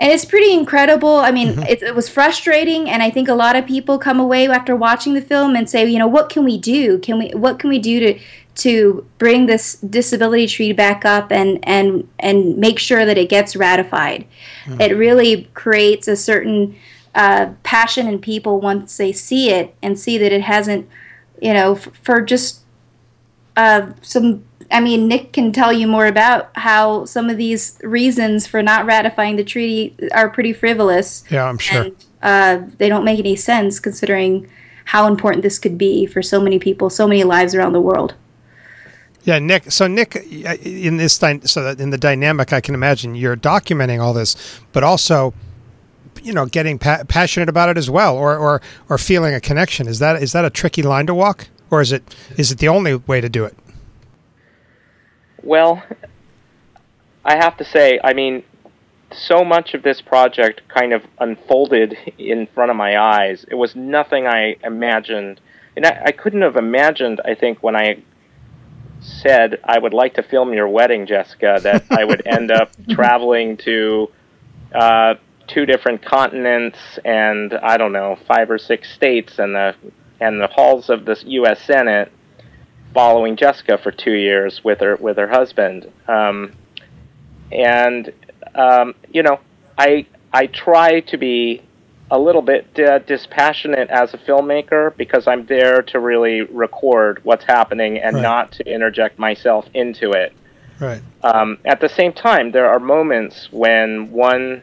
And 0.00 0.12
it's 0.12 0.24
pretty 0.24 0.52
incredible. 0.52 1.16
I 1.16 1.32
mean, 1.32 1.48
mm-hmm. 1.48 1.64
it, 1.64 1.82
it, 1.82 1.94
was 1.96 2.08
frustrating, 2.08 2.88
and 2.88 3.02
I 3.02 3.10
think 3.10 3.28
a 3.28 3.34
lot 3.34 3.56
of 3.56 3.66
people 3.66 3.98
come 3.98 4.20
away 4.20 4.46
after 4.48 4.76
watching 4.76 5.14
the 5.14 5.20
film 5.20 5.56
and 5.56 5.68
say, 5.68 5.84
you 5.84 5.98
know, 5.98 6.06
what 6.06 6.28
can 6.28 6.44
we 6.44 6.56
do? 6.56 7.00
Can 7.00 7.18
we 7.18 7.30
what 7.30 7.58
can 7.58 7.68
we 7.68 7.80
do 7.80 7.98
to 7.98 8.20
to 8.54 9.04
bring 9.18 9.46
this 9.46 9.74
disability 9.80 10.46
treaty 10.46 10.72
back 10.72 11.04
up 11.04 11.32
and 11.32 11.58
and 11.64 12.08
and 12.20 12.56
make 12.56 12.78
sure 12.78 13.04
that 13.04 13.18
it 13.18 13.28
gets 13.28 13.56
ratified? 13.56 14.24
Mm-hmm. 14.66 14.80
It 14.80 14.92
really 14.96 15.50
creates 15.54 16.06
a 16.06 16.14
certain 16.14 16.76
uh, 17.16 17.50
passion 17.64 18.06
in 18.06 18.20
people 18.20 18.60
once 18.60 18.96
they 18.96 19.10
see 19.10 19.50
it 19.50 19.74
and 19.82 19.98
see 19.98 20.16
that 20.18 20.30
it 20.30 20.42
hasn't, 20.42 20.88
you 21.42 21.52
know, 21.52 21.72
f- 21.72 21.90
for 22.04 22.20
just 22.20 22.60
uh, 23.56 23.90
some 24.02 24.44
I 24.70 24.80
mean, 24.80 25.08
Nick 25.08 25.32
can 25.32 25.52
tell 25.52 25.72
you 25.72 25.86
more 25.86 26.06
about 26.06 26.50
how 26.56 27.06
some 27.06 27.30
of 27.30 27.38
these 27.38 27.78
reasons 27.82 28.46
for 28.46 28.62
not 28.62 28.84
ratifying 28.84 29.36
the 29.36 29.44
treaty 29.44 29.94
are 30.12 30.28
pretty 30.28 30.52
frivolous. 30.52 31.24
Yeah, 31.30 31.44
I'm 31.44 31.58
sure. 31.58 31.84
And, 31.84 32.04
uh, 32.22 32.60
they 32.76 32.88
don't 32.88 33.04
make 33.04 33.18
any 33.18 33.36
sense 33.36 33.80
considering 33.80 34.48
how 34.86 35.06
important 35.06 35.42
this 35.42 35.58
could 35.58 35.78
be 35.78 36.06
for 36.06 36.22
so 36.22 36.40
many 36.40 36.58
people, 36.58 36.90
so 36.90 37.06
many 37.06 37.24
lives 37.24 37.54
around 37.54 37.72
the 37.72 37.80
world. 37.80 38.14
Yeah, 39.24 39.38
Nick. 39.38 39.70
So 39.70 39.86
Nick, 39.86 40.16
in 40.16 40.96
this 40.96 41.14
so 41.14 41.62
that 41.62 41.80
in 41.80 41.90
the 41.90 41.98
dynamic, 41.98 42.52
I 42.52 42.60
can 42.60 42.74
imagine 42.74 43.14
you're 43.14 43.36
documenting 43.36 44.00
all 44.00 44.14
this, 44.14 44.60
but 44.72 44.82
also, 44.82 45.34
you 46.22 46.32
know, 46.32 46.46
getting 46.46 46.78
pa- 46.78 47.04
passionate 47.08 47.48
about 47.48 47.68
it 47.68 47.76
as 47.76 47.90
well, 47.90 48.16
or 48.16 48.38
or 48.38 48.62
or 48.88 48.96
feeling 48.96 49.34
a 49.34 49.40
connection. 49.40 49.86
Is 49.86 49.98
that 49.98 50.22
is 50.22 50.32
that 50.32 50.46
a 50.46 50.50
tricky 50.50 50.82
line 50.82 51.06
to 51.06 51.14
walk, 51.14 51.48
or 51.70 51.82
is 51.82 51.92
it 51.92 52.14
is 52.38 52.50
it 52.50 52.58
the 52.58 52.68
only 52.68 52.94
way 52.94 53.20
to 53.20 53.28
do 53.28 53.44
it? 53.44 53.54
Well, 55.42 55.82
I 57.24 57.36
have 57.36 57.56
to 57.58 57.64
say, 57.64 58.00
I 58.02 58.12
mean, 58.12 58.42
so 59.12 59.44
much 59.44 59.74
of 59.74 59.82
this 59.82 60.00
project 60.00 60.62
kind 60.68 60.92
of 60.92 61.02
unfolded 61.18 61.96
in 62.18 62.46
front 62.54 62.70
of 62.70 62.76
my 62.76 62.98
eyes. 62.98 63.44
It 63.50 63.54
was 63.54 63.74
nothing 63.74 64.26
I 64.26 64.56
imagined. 64.62 65.40
And 65.76 65.86
I, 65.86 66.02
I 66.06 66.12
couldn't 66.12 66.42
have 66.42 66.56
imagined, 66.56 67.20
I 67.24 67.34
think, 67.34 67.62
when 67.62 67.76
I 67.76 68.02
said 69.00 69.60
I 69.64 69.78
would 69.78 69.94
like 69.94 70.14
to 70.14 70.22
film 70.22 70.52
your 70.52 70.68
wedding, 70.68 71.06
Jessica, 71.06 71.60
that 71.62 71.84
I 71.90 72.04
would 72.04 72.22
end 72.26 72.50
up 72.50 72.70
traveling 72.90 73.56
to 73.58 74.10
uh, 74.74 75.14
two 75.46 75.64
different 75.64 76.04
continents 76.04 76.78
and 77.04 77.54
I 77.54 77.78
don't 77.78 77.92
know 77.92 78.18
five 78.26 78.50
or 78.50 78.58
six 78.58 78.92
states 78.92 79.38
and 79.38 79.54
the 79.54 79.74
and 80.20 80.40
the 80.40 80.48
halls 80.48 80.90
of 80.90 81.04
the 81.04 81.16
U.S. 81.26 81.62
Senate 81.62 82.12
following 82.94 83.36
Jessica 83.36 83.78
for 83.78 83.90
two 83.90 84.12
years 84.12 84.62
with 84.64 84.80
her 84.80 84.96
with 84.96 85.16
her 85.16 85.28
husband, 85.28 85.90
um, 86.06 86.52
and 87.52 88.12
um, 88.54 88.94
you 89.10 89.22
know, 89.22 89.40
I 89.76 90.06
I 90.32 90.46
try 90.46 91.00
to 91.00 91.16
be 91.16 91.62
a 92.10 92.18
little 92.18 92.42
bit 92.42 92.66
uh, 92.78 92.98
dispassionate 93.00 93.90
as 93.90 94.14
a 94.14 94.18
filmmaker 94.18 94.96
because 94.96 95.26
I'm 95.26 95.44
there 95.46 95.82
to 95.82 96.00
really 96.00 96.40
record 96.42 97.20
what's 97.22 97.44
happening 97.44 97.98
and 97.98 98.16
Right. 98.16 98.22
not 98.22 98.52
to 98.52 98.66
interject 98.66 99.18
myself 99.18 99.66
into 99.74 100.12
it. 100.12 100.32
Right. 100.80 101.02
Um, 101.22 101.58
at 101.64 101.80
the 101.80 101.88
same 101.88 102.12
time, 102.12 102.52
there 102.52 102.70
are 102.70 102.78
moments 102.78 103.48
when 103.50 104.10
one 104.10 104.62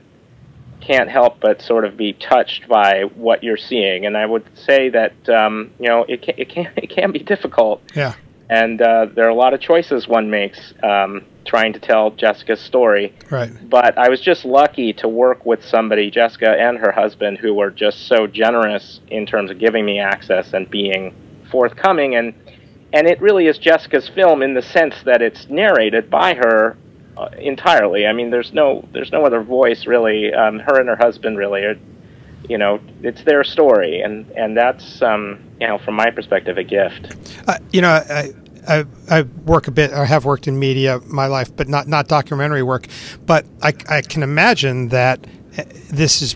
can't 0.85 1.09
help 1.09 1.39
but 1.39 1.61
sort 1.61 1.85
of 1.85 1.97
be 1.97 2.13
touched 2.13 2.67
by 2.67 3.03
what 3.15 3.43
you're 3.43 3.57
seeing, 3.57 4.05
and 4.05 4.15
I 4.17 4.25
would 4.25 4.45
say 4.55 4.89
that 4.89 5.29
um, 5.29 5.71
you 5.79 5.87
know 5.87 6.05
it 6.07 6.21
can, 6.21 6.35
it 6.37 6.49
can 6.49 6.71
it 6.77 6.89
can 6.89 7.11
be 7.11 7.19
difficult, 7.19 7.81
Yeah. 7.95 8.13
and 8.49 8.81
uh, 8.81 9.07
there 9.13 9.25
are 9.25 9.29
a 9.29 9.35
lot 9.35 9.53
of 9.53 9.59
choices 9.61 10.07
one 10.07 10.29
makes 10.29 10.73
um, 10.83 11.25
trying 11.45 11.73
to 11.73 11.79
tell 11.79 12.11
Jessica's 12.11 12.59
story. 12.59 13.13
Right. 13.29 13.51
But 13.69 13.97
I 13.97 14.09
was 14.09 14.19
just 14.21 14.45
lucky 14.45 14.93
to 14.93 15.07
work 15.07 15.45
with 15.45 15.63
somebody, 15.63 16.09
Jessica 16.11 16.49
and 16.49 16.77
her 16.77 16.91
husband, 16.91 17.37
who 17.37 17.53
were 17.53 17.69
just 17.71 18.07
so 18.07 18.25
generous 18.27 18.99
in 19.09 19.25
terms 19.25 19.51
of 19.51 19.59
giving 19.59 19.85
me 19.85 19.99
access 19.99 20.53
and 20.53 20.69
being 20.69 21.13
forthcoming. 21.51 22.15
And 22.15 22.33
and 22.93 23.07
it 23.07 23.19
really 23.21 23.47
is 23.47 23.57
Jessica's 23.57 24.07
film 24.09 24.41
in 24.41 24.53
the 24.53 24.61
sense 24.61 24.95
that 25.05 25.21
it's 25.21 25.47
narrated 25.49 26.09
by 26.09 26.33
her 26.35 26.77
uh, 27.17 27.30
entirely. 27.38 28.06
I 28.06 28.13
mean, 28.13 28.30
there's 28.30 28.54
no 28.54 28.88
there's 28.91 29.12
no 29.12 29.25
other 29.25 29.41
voice 29.41 29.86
really. 29.86 30.34
Um, 30.34 30.60
her 30.60 30.80
and 30.80 30.89
her 30.89 30.95
husband 30.95 31.38
really 31.38 31.63
are. 31.63 31.78
You 32.47 32.60
know, 32.60 32.80
it's 33.01 33.23
their 33.23 33.43
story, 33.43 34.01
and 34.01 34.30
and 34.32 34.56
that's 34.56 35.01
um, 35.01 35.39
you 35.60 35.67
know, 35.67 35.80
from 35.80 35.95
my 35.95 36.12
perspective, 36.12 36.60
a 36.60 36.63
gift. 36.63 37.15
Uh, 37.47 37.58
you 37.71 37.82
know, 37.82 37.89
I, 37.89 38.34
I 38.67 38.86
I 39.10 39.21
work 39.23 39.67
a 39.67 39.71
bit. 39.71 39.91
I 39.91 40.06
have 40.06 40.25
worked 40.25 40.47
in 40.47 40.60
media 40.60 40.99
my 41.08 41.25
life, 41.25 41.56
but 41.56 41.67
not 41.67 41.88
not 41.88 42.08
documentary 42.08 42.62
work. 42.62 42.88
But 43.25 43.45
I 43.63 43.73
I 43.89 44.01
can 44.01 44.21
imagine 44.21 44.89
that 44.89 45.25
uh, 45.58 45.63
this 45.89 46.21
is 46.21 46.36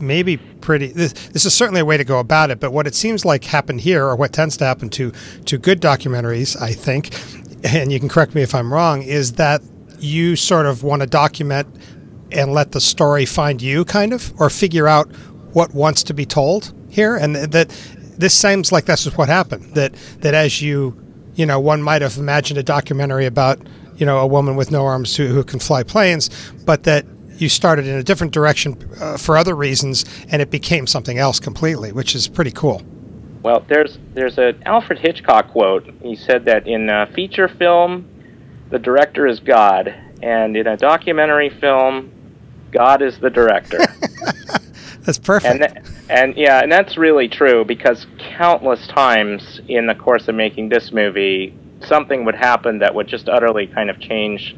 maybe 0.00 0.38
pretty. 0.38 0.88
This, 0.88 1.12
this 1.12 1.44
is 1.44 1.54
certainly 1.54 1.80
a 1.80 1.84
way 1.84 1.96
to 1.96 2.04
go 2.04 2.18
about 2.18 2.50
it. 2.50 2.58
But 2.58 2.72
what 2.72 2.86
it 2.86 2.94
seems 2.94 3.24
like 3.24 3.44
happened 3.44 3.82
here, 3.82 4.06
or 4.06 4.16
what 4.16 4.32
tends 4.32 4.56
to 4.58 4.64
happen 4.64 4.88
to 4.90 5.12
to 5.44 5.58
good 5.58 5.82
documentaries, 5.82 6.60
I 6.60 6.72
think, 6.72 7.10
and 7.64 7.92
you 7.92 8.00
can 8.00 8.08
correct 8.08 8.34
me 8.34 8.42
if 8.42 8.54
I'm 8.54 8.72
wrong, 8.72 9.02
is 9.02 9.32
that 9.32 9.60
you 10.02 10.36
sort 10.36 10.66
of 10.66 10.82
want 10.82 11.00
to 11.02 11.06
document 11.06 11.68
and 12.30 12.52
let 12.52 12.72
the 12.72 12.80
story 12.80 13.26
find 13.26 13.60
you, 13.60 13.84
kind 13.84 14.12
of, 14.12 14.32
or 14.40 14.50
figure 14.50 14.88
out 14.88 15.10
what 15.52 15.74
wants 15.74 16.02
to 16.04 16.14
be 16.14 16.24
told 16.24 16.72
here, 16.88 17.16
and 17.16 17.36
that 17.36 17.68
this 18.18 18.34
seems 18.34 18.72
like 18.72 18.86
this 18.86 19.06
is 19.06 19.16
what 19.16 19.28
happened. 19.28 19.74
That 19.74 19.94
that 20.20 20.34
as 20.34 20.62
you, 20.62 20.96
you 21.34 21.46
know, 21.46 21.60
one 21.60 21.82
might 21.82 22.02
have 22.02 22.16
imagined 22.16 22.58
a 22.58 22.62
documentary 22.62 23.26
about 23.26 23.58
you 23.96 24.06
know 24.06 24.18
a 24.18 24.26
woman 24.26 24.56
with 24.56 24.70
no 24.70 24.84
arms 24.84 25.16
who, 25.16 25.26
who 25.26 25.44
can 25.44 25.60
fly 25.60 25.82
planes, 25.82 26.30
but 26.64 26.84
that 26.84 27.04
you 27.36 27.48
started 27.48 27.86
in 27.86 27.96
a 27.96 28.02
different 28.02 28.32
direction 28.32 28.76
uh, 29.00 29.16
for 29.16 29.36
other 29.36 29.54
reasons, 29.54 30.04
and 30.30 30.40
it 30.40 30.50
became 30.50 30.86
something 30.86 31.18
else 31.18 31.40
completely, 31.40 31.92
which 31.92 32.14
is 32.14 32.28
pretty 32.28 32.52
cool. 32.52 32.82
Well, 33.42 33.64
there's 33.68 33.98
there's 34.14 34.38
an 34.38 34.62
Alfred 34.64 35.00
Hitchcock 35.00 35.50
quote. 35.50 35.90
He 36.02 36.14
said 36.14 36.44
that 36.44 36.66
in 36.66 36.88
a 36.88 37.06
feature 37.06 37.48
film, 37.48 38.08
the 38.72 38.78
director 38.78 39.26
is 39.26 39.38
God, 39.38 39.94
and 40.22 40.56
in 40.56 40.66
a 40.66 40.78
documentary 40.78 41.50
film, 41.50 42.10
God 42.70 43.02
is 43.02 43.18
the 43.18 43.28
director. 43.28 43.78
That's 45.02 45.18
perfect. 45.18 45.52
and 45.52 45.60
th- 45.60 45.86
and 46.08 46.36
yeah, 46.36 46.60
and 46.62 46.70
that's 46.70 46.96
really 46.96 47.28
true 47.28 47.64
because 47.64 48.06
countless 48.18 48.86
times 48.86 49.60
in 49.66 49.86
the 49.86 49.96
course 49.96 50.28
of 50.28 50.36
making 50.36 50.68
this 50.68 50.92
movie, 50.92 51.58
something 51.80 52.24
would 52.24 52.36
happen 52.36 52.78
that 52.78 52.94
would 52.94 53.08
just 53.08 53.28
utterly 53.28 53.66
kind 53.66 53.90
of 53.90 53.98
change 53.98 54.56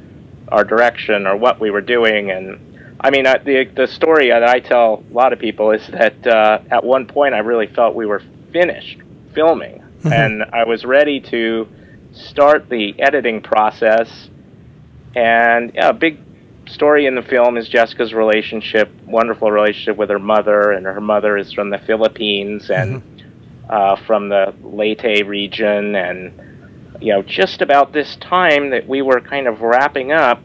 our 0.49 0.63
direction 0.63 1.27
or 1.27 1.35
what 1.35 1.59
we 1.61 1.71
were 1.71 1.81
doing. 1.81 2.31
And 2.31 2.97
I 3.01 3.09
mean, 3.09 3.27
uh, 3.27 3.39
the 3.43 3.65
the 3.75 3.87
story 3.87 4.29
that 4.29 4.45
I 4.45 4.61
tell 4.61 5.03
a 5.11 5.15
lot 5.15 5.33
of 5.33 5.39
people 5.39 5.71
is 5.71 5.87
that 5.89 6.27
uh, 6.27 6.59
at 6.71 6.85
one 6.85 7.07
point 7.07 7.33
I 7.33 7.39
really 7.39 7.69
felt 7.69 7.95
we 7.95 8.05
were 8.05 8.23
finished 8.53 8.99
filming, 9.33 9.83
and 10.05 10.45
I 10.53 10.65
was 10.65 10.85
ready 10.85 11.21
to 11.21 11.67
start 12.15 12.69
the 12.69 13.01
editing 13.01 13.43
process. 13.43 14.29
And 15.15 15.73
yeah, 15.75 15.91
a 15.91 15.93
big 15.93 16.19
story 16.67 17.07
in 17.07 17.15
the 17.15 17.23
film 17.23 17.57
is 17.57 17.69
Jessica's 17.69 18.15
relationship, 18.15 18.91
wonderful 19.07 19.51
relationship 19.51 19.97
with 19.97 20.11
her 20.11 20.19
mother, 20.19 20.73
and 20.73 20.87
her 20.87 21.01
mother 21.01 21.37
is 21.37 21.53
from 21.53 21.71
the 21.71 21.79
Philippines 21.79 22.71
and 22.71 23.03
uh, 23.69 23.97
from 24.07 24.29
the 24.29 24.55
Leyte 24.63 25.27
region, 25.27 25.95
and 25.95 27.01
you 27.01 27.13
know, 27.13 27.23
just 27.23 27.61
about 27.61 27.93
this 27.93 28.17
time 28.17 28.71
that 28.71 28.89
we 28.89 29.03
were 29.03 29.21
kind 29.21 29.47
of 29.47 29.61
wrapping 29.61 30.13
up, 30.13 30.41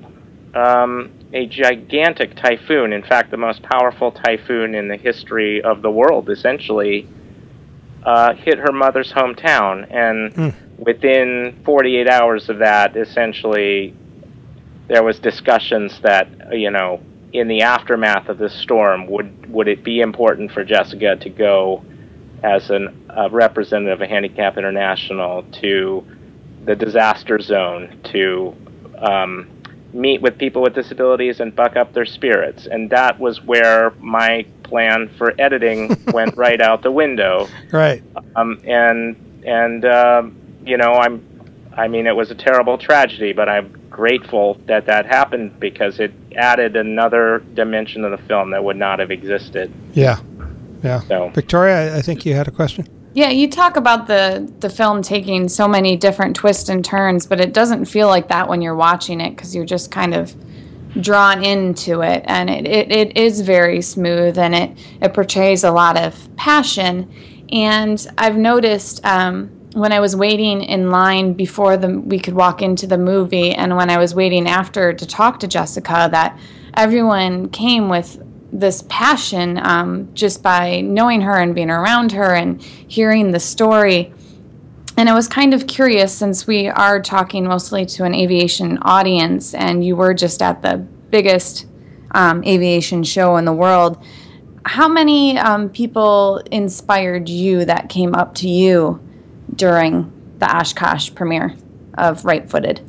um, 0.56 1.12
a 1.32 1.46
gigantic 1.46 2.36
typhoon, 2.36 2.92
in 2.92 3.04
fact, 3.04 3.30
the 3.30 3.38
most 3.38 3.62
powerful 3.62 4.12
typhoon 4.12 4.74
in 4.74 4.88
the 4.88 4.98
history 4.98 5.62
of 5.62 5.82
the 5.82 5.92
world, 5.92 6.30
essentially, 6.30 7.08
uh, 8.04 8.34
hit 8.34 8.58
her 8.58 8.72
mother's 8.72 9.12
hometown, 9.14 9.86
and 9.94 10.54
within 10.80 11.62
48 11.66 12.08
hours 12.08 12.50
of 12.50 12.60
that, 12.60 12.96
essentially, 12.96 13.94
there 14.88 15.04
was 15.04 15.20
discussions 15.20 16.00
that 16.02 16.28
you 16.52 16.72
know 16.72 17.02
in 17.32 17.48
the 17.48 17.62
aftermath 17.62 18.28
of 18.28 18.38
this 18.38 18.54
storm 18.54 19.06
would 19.08 19.52
would 19.52 19.68
it 19.68 19.84
be 19.84 20.02
important 20.02 20.52
for 20.52 20.64
Jessica 20.64 21.16
to 21.18 21.30
go 21.30 21.84
as 22.42 22.70
an 22.70 23.06
a 23.10 23.30
representative 23.30 24.02
of 24.02 24.10
Handicap 24.10 24.58
International 24.58 25.44
to 25.62 26.06
the 26.66 26.76
disaster 26.76 27.40
zone 27.40 28.00
to 28.06 28.56
um, 28.98 29.50
meet 29.94 30.22
with 30.22 30.38
people 30.38 30.62
with 30.62 30.74
disabilities 30.74 31.40
and 31.40 31.56
buck 31.56 31.76
up 31.76 31.94
their 31.94 32.06
spirits 32.06 32.68
and 32.68 32.90
that 32.90 33.20
was 33.20 33.42
where 33.44 33.92
my 34.00 34.46
plan 34.64 35.10
for 35.18 35.34
editing 35.40 35.96
went 36.14 36.36
right 36.38 36.62
out 36.62 36.82
the 36.84 36.92
window 36.92 37.48
right. 37.72 38.04
um, 38.36 38.60
and 38.66 39.16
and 39.46 39.86
um, 39.86 40.39
you 40.66 40.78
know 40.78 40.94
I'm 40.94 41.24
I 41.76 41.88
mean 41.88 42.08
it 42.08 42.16
was 42.16 42.32
a 42.32 42.36
terrible 42.36 42.78
tragedy, 42.78 43.34
but 43.34 43.48
I'm 43.50 43.74
grateful 43.90 44.58
that 44.68 44.86
that 44.86 45.06
happened 45.06 45.60
because 45.60 46.00
it 46.00 46.12
added 46.36 46.76
another 46.76 47.40
dimension 47.54 48.04
to 48.04 48.10
the 48.10 48.18
film 48.18 48.52
that 48.52 48.64
would 48.64 48.78
not 48.78 49.00
have 49.00 49.12
existed. 49.12 49.72
Yeah. 49.94 50.20
Yeah. 50.84 51.02
So- 51.02 51.30
Victoria, 51.34 51.94
I- 51.94 51.98
I 51.98 52.02
think 52.02 52.26
you 52.26 52.34
had 52.36 52.48
a 52.48 52.52
question. 52.52 52.88
Yeah, 53.14 53.30
you 53.30 53.50
talk 53.50 53.76
about 53.76 54.08
the 54.08 54.50
the 54.60 54.70
film 54.70 55.02
taking 55.02 55.50
so 55.50 55.68
many 55.68 55.98
different 55.98 56.36
twists 56.36 56.70
and 56.70 56.86
turns, 56.86 57.26
but 57.26 57.40
it 57.42 57.54
doesn't 57.54 57.86
feel 57.86 58.08
like 58.08 58.28
that 58.30 58.48
when 58.48 58.62
you're 58.62 58.76
watching 58.76 59.20
it 59.20 59.32
because 59.36 59.56
you're 59.56 59.66
just 59.66 59.90
kind 59.92 60.14
of 60.14 60.34
drawn 61.02 61.44
into 61.44 62.02
it, 62.02 62.24
and 62.28 62.50
it, 62.50 62.68
it, 62.68 62.92
it 62.92 63.18
is 63.18 63.42
very 63.42 63.82
smooth 63.82 64.38
and 64.38 64.54
it 64.56 64.72
it 65.02 65.14
portrays 65.14 65.64
a 65.64 65.72
lot 65.72 65.98
of 65.98 66.30
passion. 66.36 67.12
And 67.52 68.06
I've 68.18 68.38
noticed 68.38 69.04
um, 69.06 69.50
when 69.74 69.92
I 69.92 70.00
was 70.00 70.16
waiting 70.16 70.64
in 70.64 70.90
line 70.90 71.34
before 71.34 71.78
the 71.78 72.00
we 72.00 72.20
could 72.20 72.34
walk 72.34 72.62
into 72.62 72.88
the 72.88 72.98
movie, 72.98 73.52
and 73.52 73.76
when 73.76 73.90
I 73.90 73.98
was 73.98 74.16
waiting 74.16 74.48
after 74.48 74.94
to 74.94 75.06
talk 75.06 75.40
to 75.42 75.48
Jessica, 75.48 76.10
that 76.12 76.38
everyone 76.74 77.50
came 77.50 77.90
with 77.90 78.22
this 78.52 78.84
passion 78.90 79.60
um, 79.60 80.10
just 80.16 80.42
by 80.42 80.82
knowing 80.82 81.22
her 81.22 81.38
and 81.38 81.54
being 81.54 81.70
around 81.70 82.12
her 82.14 82.34
and 82.34 82.62
hearing 82.62 83.32
the 83.32 83.40
story. 83.40 84.12
And 84.98 85.08
I 85.08 85.14
was 85.14 85.28
kind 85.28 85.54
of 85.54 85.68
curious 85.68 86.14
since 86.14 86.48
we 86.48 86.68
are 86.68 87.00
talking 87.00 87.46
mostly 87.46 87.86
to 87.86 88.06
an 88.06 88.16
aviation 88.16 88.80
audience, 88.82 89.54
and 89.54 89.86
you 89.86 89.96
were 89.96 90.16
just 90.16 90.42
at 90.42 90.64
the 90.64 90.78
biggest 90.78 91.68
um, 92.12 92.44
aviation 92.44 93.04
show 93.04 93.38
in 93.38 93.46
the 93.46 93.54
world. 93.54 94.04
How 94.66 94.88
many 94.88 95.38
um, 95.38 95.70
people 95.70 96.42
inspired 96.52 97.30
you 97.30 97.66
that 97.66 97.88
came 97.88 98.16
up 98.16 98.34
to 98.36 98.50
you 98.50 99.00
during 99.60 100.12
the 100.40 100.58
Oshkosh 100.58 101.14
premiere 101.14 101.56
of 101.96 102.26
Right 102.26 102.50
Footed? 102.50 102.82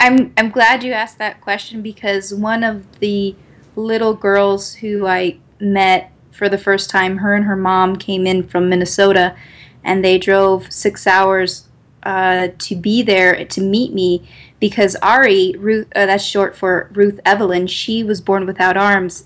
I'm 0.00 0.32
I'm 0.36 0.50
glad 0.50 0.82
you 0.82 0.92
asked 0.92 1.18
that 1.18 1.40
question 1.40 1.82
because 1.82 2.34
one 2.34 2.64
of 2.64 2.98
the 2.98 3.36
little 3.76 4.14
girls 4.14 4.74
who 4.74 5.06
I 5.06 5.38
met 5.60 6.10
for 6.32 6.48
the 6.48 6.58
first 6.58 6.90
time, 6.90 7.18
her 7.18 7.34
and 7.34 7.44
her 7.44 7.56
mom 7.56 7.96
came 7.96 8.26
in 8.26 8.42
from 8.42 8.68
Minnesota, 8.68 9.36
and 9.84 10.04
they 10.04 10.18
drove 10.18 10.72
six 10.72 11.06
hours 11.06 11.68
uh, 12.02 12.48
to 12.58 12.74
be 12.74 13.02
there 13.02 13.44
to 13.44 13.60
meet 13.60 13.92
me 13.92 14.28
because 14.58 14.96
Ari, 14.96 15.54
Ruth, 15.58 15.86
uh, 15.94 16.06
that's 16.06 16.24
short 16.24 16.56
for 16.56 16.90
Ruth 16.92 17.20
Evelyn, 17.24 17.66
she 17.66 18.02
was 18.02 18.20
born 18.20 18.46
without 18.46 18.76
arms, 18.76 19.24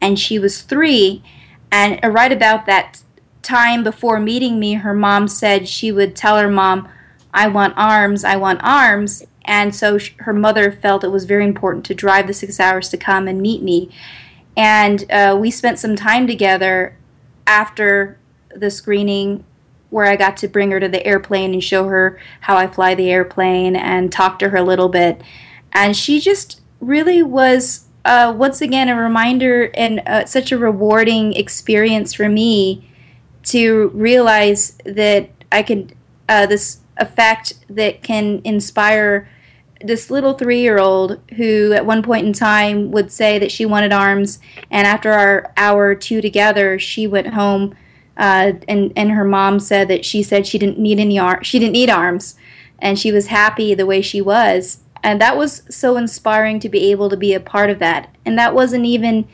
and 0.00 0.18
she 0.18 0.38
was 0.38 0.62
three, 0.62 1.22
and 1.70 2.00
right 2.04 2.32
about 2.32 2.66
that 2.66 3.02
time 3.50 3.82
before 3.82 4.20
meeting 4.20 4.60
me, 4.60 4.74
her 4.74 4.94
mom 4.94 5.26
said 5.26 5.68
she 5.68 5.90
would 5.90 6.14
tell 6.14 6.38
her 6.38 6.48
mom, 6.48 6.88
I 7.34 7.48
want 7.48 7.74
arms, 7.76 8.22
I 8.22 8.36
want 8.36 8.60
arms. 8.62 9.24
And 9.44 9.74
so 9.74 9.98
sh- 9.98 10.14
her 10.18 10.32
mother 10.32 10.70
felt 10.70 11.02
it 11.02 11.08
was 11.08 11.24
very 11.24 11.44
important 11.44 11.84
to 11.86 11.94
drive 11.94 12.28
the 12.28 12.32
six 12.32 12.60
hours 12.60 12.88
to 12.90 12.96
come 12.96 13.26
and 13.26 13.42
meet 13.42 13.62
me. 13.62 13.90
And 14.56 15.10
uh, 15.10 15.36
we 15.40 15.50
spent 15.50 15.80
some 15.80 15.96
time 15.96 16.28
together 16.28 16.96
after 17.46 18.18
the 18.54 18.70
screening 18.70 19.44
where 19.90 20.06
I 20.06 20.14
got 20.14 20.36
to 20.38 20.48
bring 20.48 20.70
her 20.70 20.78
to 20.78 20.88
the 20.88 21.04
airplane 21.04 21.52
and 21.52 21.64
show 21.64 21.88
her 21.88 22.20
how 22.42 22.56
I 22.56 22.68
fly 22.68 22.94
the 22.94 23.10
airplane 23.10 23.74
and 23.74 24.12
talk 24.12 24.38
to 24.38 24.50
her 24.50 24.58
a 24.58 24.62
little 24.62 24.88
bit. 24.88 25.20
And 25.72 25.96
she 25.96 26.20
just 26.20 26.60
really 26.78 27.20
was 27.22 27.86
uh, 28.04 28.32
once 28.36 28.60
again 28.60 28.88
a 28.88 28.94
reminder 28.94 29.70
and 29.74 30.00
uh, 30.06 30.24
such 30.26 30.52
a 30.52 30.58
rewarding 30.58 31.32
experience 31.32 32.14
for 32.14 32.28
me 32.28 32.86
to 33.44 33.88
realize 33.88 34.76
that 34.84 35.30
I 35.50 35.62
can 35.62 35.92
uh, 36.28 36.46
this 36.46 36.80
effect 36.96 37.54
that 37.68 38.02
can 38.02 38.40
inspire 38.44 39.28
this 39.82 40.10
little 40.10 40.34
three 40.34 40.60
year 40.60 40.78
old 40.78 41.18
who 41.36 41.72
at 41.72 41.86
one 41.86 42.02
point 42.02 42.26
in 42.26 42.32
time 42.32 42.90
would 42.90 43.10
say 43.10 43.38
that 43.38 43.50
she 43.50 43.64
wanted 43.64 43.92
arms 43.92 44.38
and 44.70 44.86
after 44.86 45.12
our 45.12 45.52
hour 45.56 45.86
or 45.86 45.94
two 45.94 46.20
together 46.20 46.78
she 46.78 47.06
went 47.06 47.28
home 47.28 47.74
uh, 48.18 48.52
and 48.68 48.92
and 48.94 49.12
her 49.12 49.24
mom 49.24 49.58
said 49.58 49.88
that 49.88 50.04
she 50.04 50.22
said 50.22 50.46
she 50.46 50.58
didn't 50.58 50.78
need 50.78 51.00
any 51.00 51.18
arm 51.18 51.42
she 51.42 51.58
didn't 51.58 51.72
need 51.72 51.88
arms 51.88 52.36
and 52.80 52.98
she 52.98 53.12
was 53.12 53.28
happy 53.28 53.74
the 53.74 53.86
way 53.86 54.00
she 54.00 54.20
was. 54.20 54.80
And 55.02 55.20
that 55.20 55.36
was 55.36 55.62
so 55.70 55.96
inspiring 55.96 56.60
to 56.60 56.68
be 56.68 56.90
able 56.90 57.08
to 57.08 57.16
be 57.16 57.32
a 57.32 57.40
part 57.40 57.70
of 57.70 57.78
that. 57.78 58.14
And 58.24 58.38
that 58.38 58.54
wasn't 58.54 58.84
even 58.84 59.26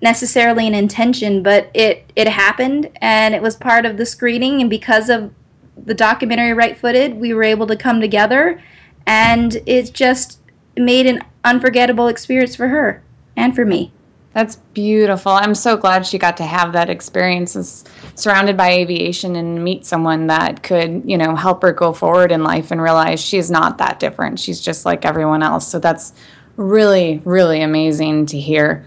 necessarily 0.00 0.66
an 0.66 0.74
intention 0.74 1.42
but 1.42 1.70
it 1.74 2.10
it 2.14 2.28
happened 2.28 2.90
and 3.00 3.34
it 3.34 3.42
was 3.42 3.56
part 3.56 3.84
of 3.84 3.96
the 3.96 4.06
screening 4.06 4.60
and 4.60 4.70
because 4.70 5.08
of 5.08 5.32
the 5.76 5.94
documentary 5.94 6.52
right 6.52 6.76
footed 6.76 7.14
we 7.14 7.34
were 7.34 7.42
able 7.42 7.66
to 7.66 7.76
come 7.76 8.00
together 8.00 8.62
and 9.06 9.62
it 9.66 9.92
just 9.92 10.40
made 10.76 11.06
an 11.06 11.20
unforgettable 11.44 12.06
experience 12.06 12.54
for 12.54 12.68
her 12.68 13.02
and 13.36 13.54
for 13.54 13.64
me 13.64 13.92
that's 14.38 14.54
beautiful. 14.72 15.32
I'm 15.32 15.56
so 15.56 15.76
glad 15.76 16.06
she 16.06 16.16
got 16.16 16.36
to 16.36 16.44
have 16.44 16.72
that 16.74 16.88
experience 16.88 17.56
as 17.56 17.82
surrounded 18.14 18.56
by 18.56 18.70
aviation 18.70 19.34
and 19.34 19.64
meet 19.64 19.84
someone 19.84 20.28
that 20.28 20.62
could, 20.62 21.02
you 21.04 21.18
know, 21.18 21.34
help 21.34 21.60
her 21.62 21.72
go 21.72 21.92
forward 21.92 22.30
in 22.30 22.44
life 22.44 22.70
and 22.70 22.80
realize 22.80 23.20
she's 23.20 23.50
not 23.50 23.78
that 23.78 23.98
different. 23.98 24.38
She's 24.38 24.60
just 24.60 24.84
like 24.84 25.04
everyone 25.04 25.42
else. 25.42 25.66
So 25.66 25.80
that's 25.80 26.12
really, 26.56 27.20
really 27.24 27.62
amazing 27.62 28.26
to 28.26 28.38
hear. 28.38 28.84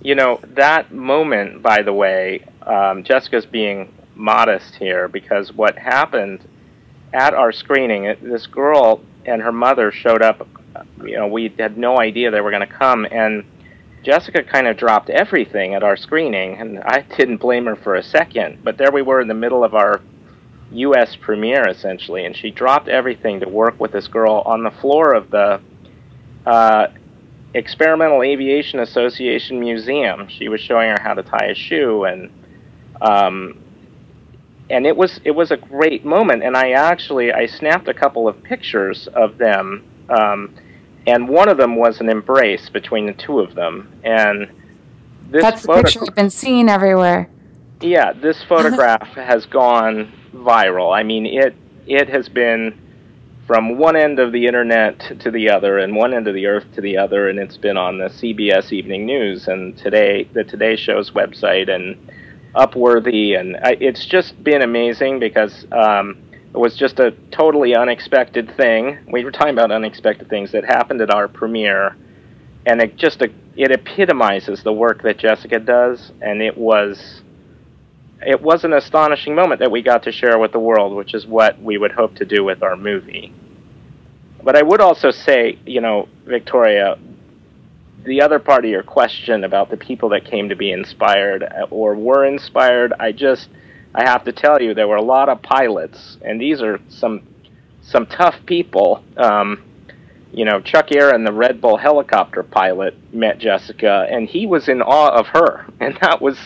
You 0.00 0.14
know, 0.14 0.40
that 0.54 0.92
moment, 0.92 1.62
by 1.62 1.82
the 1.82 1.92
way, 1.92 2.44
um, 2.62 3.02
Jessica's 3.02 3.46
being 3.46 3.92
modest 4.14 4.74
here 4.76 5.08
because 5.08 5.52
what 5.52 5.76
happened 5.76 6.46
at 7.12 7.34
our 7.34 7.52
screening, 7.52 8.16
this 8.22 8.46
girl 8.46 9.00
and 9.24 9.42
her 9.42 9.52
mother 9.52 9.90
showed 9.90 10.22
up. 10.22 10.46
You 11.02 11.16
know, 11.16 11.26
we 11.26 11.52
had 11.58 11.76
no 11.76 11.98
idea 11.98 12.30
they 12.30 12.40
were 12.40 12.50
going 12.50 12.66
to 12.66 12.72
come. 12.72 13.06
And 13.10 13.44
Jessica 14.02 14.42
kind 14.42 14.66
of 14.66 14.76
dropped 14.76 15.10
everything 15.10 15.74
at 15.74 15.82
our 15.82 15.96
screening, 15.96 16.54
and 16.60 16.78
I 16.80 17.00
didn't 17.16 17.38
blame 17.38 17.66
her 17.66 17.76
for 17.76 17.94
a 17.94 18.02
second. 18.02 18.62
But 18.62 18.78
there 18.78 18.92
we 18.92 19.02
were 19.02 19.20
in 19.20 19.28
the 19.28 19.34
middle 19.34 19.64
of 19.64 19.74
our 19.74 20.00
U.S. 20.72 21.16
premiere, 21.16 21.66
essentially, 21.68 22.24
and 22.24 22.36
she 22.36 22.50
dropped 22.50 22.88
everything 22.88 23.40
to 23.40 23.48
work 23.48 23.80
with 23.80 23.92
this 23.92 24.06
girl 24.06 24.42
on 24.44 24.62
the 24.62 24.70
floor 24.70 25.14
of 25.14 25.30
the 25.30 25.60
uh, 26.46 26.88
Experimental 27.54 28.22
Aviation 28.22 28.80
Association 28.80 29.58
Museum. 29.60 30.28
She 30.28 30.48
was 30.48 30.60
showing 30.60 30.90
her 30.90 31.00
how 31.00 31.14
to 31.14 31.22
tie 31.22 31.46
a 31.46 31.54
shoe, 31.54 32.04
and 32.04 32.30
um, 33.00 33.58
and 34.70 34.86
it 34.86 34.96
was 34.96 35.20
it 35.24 35.30
was 35.30 35.50
a 35.50 35.56
great 35.56 36.04
moment. 36.04 36.42
And 36.42 36.56
I 36.56 36.70
actually 36.70 37.32
I 37.32 37.46
snapped 37.46 37.88
a 37.88 37.94
couple 37.94 38.28
of 38.28 38.42
pictures 38.42 39.08
of 39.08 39.38
them. 39.38 39.84
Um, 40.10 40.54
and 41.06 41.26
one 41.26 41.48
of 41.48 41.56
them 41.56 41.76
was 41.76 42.00
an 42.00 42.10
embrace 42.10 42.68
between 42.68 43.06
the 43.06 43.14
two 43.14 43.40
of 43.40 43.54
them. 43.54 43.90
And 44.04 44.50
this 45.30 45.42
that's 45.42 45.62
the 45.62 45.74
picture 45.74 46.00
we've 46.00 46.14
been 46.14 46.30
seeing 46.30 46.68
everywhere. 46.68 47.30
Yeah, 47.80 48.12
this 48.12 48.42
photograph 48.44 49.08
has 49.14 49.46
gone 49.46 50.12
viral. 50.34 50.94
I 50.94 51.02
mean, 51.02 51.24
it 51.24 51.54
it 51.86 52.08
has 52.10 52.28
been 52.28 52.78
from 53.48 53.78
one 53.78 53.96
end 53.96 54.18
of 54.18 54.30
the 54.30 54.46
internet 54.46 55.00
to 55.20 55.30
the 55.30 55.48
other, 55.48 55.78
and 55.78 55.96
one 55.96 56.12
end 56.12 56.28
of 56.28 56.34
the 56.34 56.46
earth 56.46 56.66
to 56.74 56.82
the 56.82 56.98
other, 56.98 57.30
and 57.30 57.38
it's 57.38 57.56
been 57.56 57.78
on 57.78 57.96
the 57.96 58.08
CBS 58.10 58.72
Evening 58.72 59.06
News 59.06 59.48
and 59.48 59.76
today 59.78 60.28
the 60.34 60.44
Today 60.44 60.76
Show's 60.76 61.12
website 61.12 61.70
and 61.70 61.96
Upworthy, 62.54 63.40
and 63.40 63.56
I, 63.56 63.78
it's 63.80 64.04
just 64.06 64.44
been 64.44 64.62
amazing 64.62 65.18
because. 65.18 65.66
Um, 65.72 66.22
it 66.50 66.56
was 66.56 66.76
just 66.76 66.98
a 66.98 67.10
totally 67.30 67.76
unexpected 67.76 68.56
thing. 68.56 68.98
We 69.12 69.22
were 69.22 69.30
talking 69.30 69.52
about 69.52 69.70
unexpected 69.70 70.30
things 70.30 70.50
that 70.52 70.64
happened 70.64 71.02
at 71.02 71.10
our 71.10 71.28
premiere, 71.28 71.94
and 72.64 72.80
it 72.80 72.96
just 72.96 73.20
it 73.20 73.70
epitomizes 73.70 74.62
the 74.62 74.72
work 74.72 75.02
that 75.02 75.18
Jessica 75.18 75.60
does, 75.60 76.10
and 76.22 76.40
it 76.40 76.56
was 76.56 77.20
it 78.26 78.40
was 78.40 78.64
an 78.64 78.72
astonishing 78.72 79.34
moment 79.34 79.60
that 79.60 79.70
we 79.70 79.82
got 79.82 80.02
to 80.04 80.12
share 80.12 80.38
with 80.38 80.52
the 80.52 80.58
world, 80.58 80.96
which 80.96 81.14
is 81.14 81.26
what 81.26 81.60
we 81.60 81.78
would 81.78 81.92
hope 81.92 82.16
to 82.16 82.24
do 82.24 82.44
with 82.44 82.62
our 82.62 82.76
movie. 82.76 83.32
But 84.42 84.56
I 84.56 84.62
would 84.62 84.80
also 84.80 85.10
say, 85.10 85.58
you 85.66 85.80
know, 85.80 86.08
Victoria, 86.24 86.98
the 88.04 88.22
other 88.22 88.38
part 88.38 88.64
of 88.64 88.70
your 88.70 88.82
question 88.82 89.44
about 89.44 89.70
the 89.70 89.76
people 89.76 90.08
that 90.10 90.24
came 90.24 90.48
to 90.48 90.56
be 90.56 90.72
inspired 90.72 91.44
or 91.70 91.94
were 91.94 92.24
inspired, 92.24 92.92
I 92.98 93.12
just 93.12 93.48
I 93.94 94.08
have 94.08 94.24
to 94.24 94.32
tell 94.32 94.60
you, 94.60 94.74
there 94.74 94.88
were 94.88 94.96
a 94.96 95.02
lot 95.02 95.28
of 95.28 95.42
pilots, 95.42 96.18
and 96.22 96.40
these 96.40 96.62
are 96.62 96.78
some 96.88 97.26
some 97.82 98.06
tough 98.06 98.36
people. 98.46 99.02
Um, 99.16 99.64
you 100.32 100.44
know, 100.44 100.60
Chuck 100.60 100.92
Aaron, 100.92 101.24
the 101.24 101.32
Red 101.32 101.60
Bull 101.60 101.78
helicopter 101.78 102.42
pilot, 102.42 102.94
met 103.14 103.38
Jessica, 103.38 104.06
and 104.10 104.28
he 104.28 104.46
was 104.46 104.68
in 104.68 104.82
awe 104.82 105.08
of 105.08 105.28
her, 105.28 105.66
and 105.80 105.98
that 106.02 106.20
was, 106.20 106.38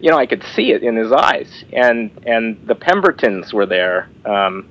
you 0.00 0.10
know, 0.10 0.18
I 0.18 0.26
could 0.26 0.42
see 0.54 0.72
it 0.72 0.82
in 0.82 0.96
his 0.96 1.12
eyes. 1.12 1.64
And 1.72 2.10
and 2.26 2.66
the 2.66 2.74
Pembertons 2.74 3.52
were 3.52 3.66
there, 3.66 4.08
um, 4.24 4.68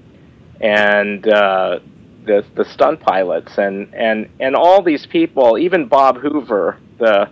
and 0.61 1.27
uh, 1.27 1.79
the 2.25 2.45
the 2.55 2.65
stunt 2.65 2.99
pilots, 2.99 3.57
and 3.57 3.93
and 3.93 4.29
and 4.39 4.55
all 4.55 4.81
these 4.81 5.05
people, 5.05 5.57
even 5.57 5.87
Bob 5.87 6.17
Hoover, 6.17 6.77
the 6.99 7.29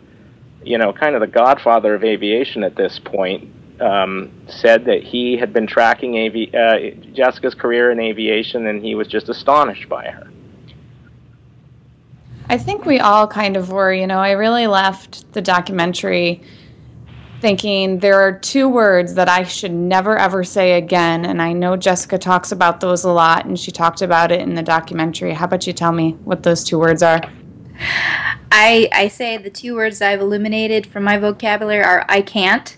you 0.64 0.78
know, 0.78 0.94
kind 0.94 1.16
of 1.16 1.22
the 1.22 1.28
godfather 1.28 1.96
of 1.96 2.04
aviation 2.04 2.64
at 2.64 2.76
this 2.76 3.00
point, 3.00 3.50
um, 3.82 4.32
said 4.48 4.86
that 4.86 5.04
he 5.04 5.38
had 5.38 5.54
been 5.54 5.68
tracking 5.68 6.18
avi- 6.18 6.54
uh, 6.56 6.92
Jessica's 7.14 7.56
career 7.56 7.92
in 7.92 8.00
aviation 8.00 8.68
and 8.68 8.84
he 8.84 8.96
was 8.96 9.08
just 9.08 9.30
astonished 9.30 9.90
by 9.90 10.08
her. 10.08 10.30
I 12.50 12.58
think 12.58 12.86
we 12.86 13.00
all 13.00 13.28
kind 13.28 13.56
of 13.56 13.72
were. 13.72 13.94
You 13.94 14.08
know, 14.08 14.20
I 14.20 14.32
really 14.32 14.68
left 14.68 15.32
the 15.34 15.42
documentary 15.42 16.44
thinking 17.42 18.00
there 18.00 18.22
are 18.22 18.32
two 18.32 18.70
words 18.70 19.16
that 19.16 19.28
I 19.28 19.44
should 19.44 19.74
never 19.74 20.18
ever 20.18 20.44
say 20.44 20.74
again. 20.74 21.26
And 21.26 21.42
I 21.42 21.54
know 21.54 21.76
Jessica 21.76 22.18
talks 22.18 22.52
about 22.52 22.80
those 22.80 23.04
a 23.04 23.12
lot 23.12 23.46
and 23.46 23.60
she 23.60 23.72
talked 23.72 24.02
about 24.02 24.32
it 24.32 24.40
in 24.40 24.54
the 24.54 24.62
documentary. 24.62 25.34
How 25.34 25.46
about 25.46 25.66
you 25.66 25.74
tell 25.74 25.92
me 25.92 26.12
what 26.24 26.44
those 26.44 26.64
two 26.64 26.80
words 26.80 27.02
are? 27.02 27.20
I, 28.52 28.90
I 28.94 29.08
say 29.08 29.38
the 29.38 29.50
two 29.50 29.76
words 29.76 30.02
I've 30.02 30.22
eliminated 30.22 30.86
from 30.86 31.04
my 31.04 31.18
vocabulary 31.18 31.84
are 31.84 32.06
I 32.08 32.22
can't 32.22 32.78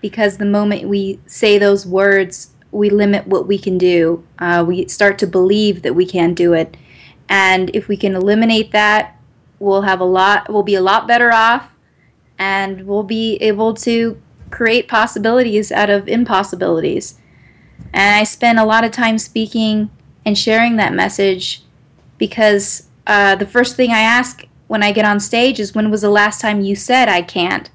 because 0.00 0.36
the 0.36 0.44
moment 0.44 0.88
we 0.88 1.18
say 1.26 1.58
those 1.58 1.84
words, 1.84 2.50
we 2.70 2.88
limit 2.88 3.26
what 3.26 3.48
we 3.48 3.58
can 3.58 3.78
do. 3.78 4.24
Uh, 4.38 4.64
we 4.66 4.86
start 4.86 5.18
to 5.18 5.26
believe 5.26 5.82
that 5.82 5.94
we 5.94 6.06
can 6.06 6.34
do 6.34 6.52
it. 6.52 6.76
And 7.28 7.74
if 7.74 7.88
we 7.88 7.96
can 7.96 8.14
eliminate 8.14 8.70
that, 8.70 9.18
we'll 9.58 9.82
have 9.82 9.98
a 9.98 10.04
lot, 10.04 10.52
we'll 10.52 10.62
be 10.62 10.76
a 10.76 10.80
lot 10.80 11.08
better 11.08 11.32
off 11.32 11.75
and 12.38 12.86
we'll 12.86 13.02
be 13.02 13.36
able 13.36 13.74
to 13.74 14.20
create 14.50 14.88
possibilities 14.88 15.72
out 15.72 15.90
of 15.90 16.08
impossibilities. 16.08 17.18
And 17.92 18.16
I 18.16 18.24
spend 18.24 18.58
a 18.58 18.64
lot 18.64 18.84
of 18.84 18.92
time 18.92 19.18
speaking 19.18 19.90
and 20.24 20.36
sharing 20.36 20.76
that 20.76 20.92
message 20.92 21.62
because 22.18 22.88
uh, 23.06 23.36
the 23.36 23.46
first 23.46 23.76
thing 23.76 23.90
I 23.90 24.00
ask 24.00 24.44
when 24.66 24.82
I 24.82 24.92
get 24.92 25.04
on 25.04 25.20
stage 25.20 25.60
is 25.60 25.74
when 25.74 25.90
was 25.90 26.02
the 26.02 26.10
last 26.10 26.40
time 26.40 26.60
you 26.60 26.74
said 26.74 27.08
I 27.08 27.22
can't? 27.22 27.70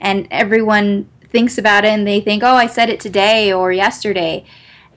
And 0.00 0.26
everyone 0.30 1.08
thinks 1.28 1.56
about 1.56 1.84
it 1.84 1.88
and 1.88 2.06
they 2.06 2.20
think, 2.20 2.42
oh, 2.42 2.54
I 2.54 2.66
said 2.66 2.90
it 2.90 3.00
today 3.00 3.52
or 3.52 3.72
yesterday. 3.72 4.44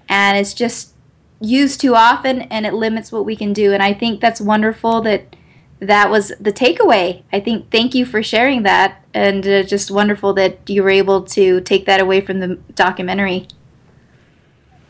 And 0.10 0.38
it's 0.38 0.54
just 0.54 0.94
used 1.40 1.80
too 1.80 1.96
often 1.96 2.44
and 2.44 2.66
it 2.66 2.74
limits 2.74 3.12
what 3.12 3.26
we 3.26 3.36
can 3.36 3.54
do. 3.54 3.74
And 3.74 3.84
I 3.84 3.94
think 3.94 4.20
that's 4.20 4.42
wonderful 4.42 5.02
that 5.02 5.36
that 5.80 6.10
was 6.10 6.32
the 6.40 6.52
takeaway. 6.52 7.24
I 7.32 7.40
think 7.40 7.70
thank 7.72 7.94
you 7.94 8.06
for 8.06 8.24
sharing 8.24 8.64
that. 8.64 9.04
And 9.14 9.48
uh, 9.48 9.64
just 9.64 9.92
wonderful 9.92 10.34
that 10.34 10.70
you 10.70 10.84
were 10.84 10.90
able 10.90 11.24
to 11.24 11.62
take 11.62 11.86
that 11.86 12.00
away 12.00 12.22
from 12.22 12.40
the 12.40 12.56
documentary. 12.76 13.48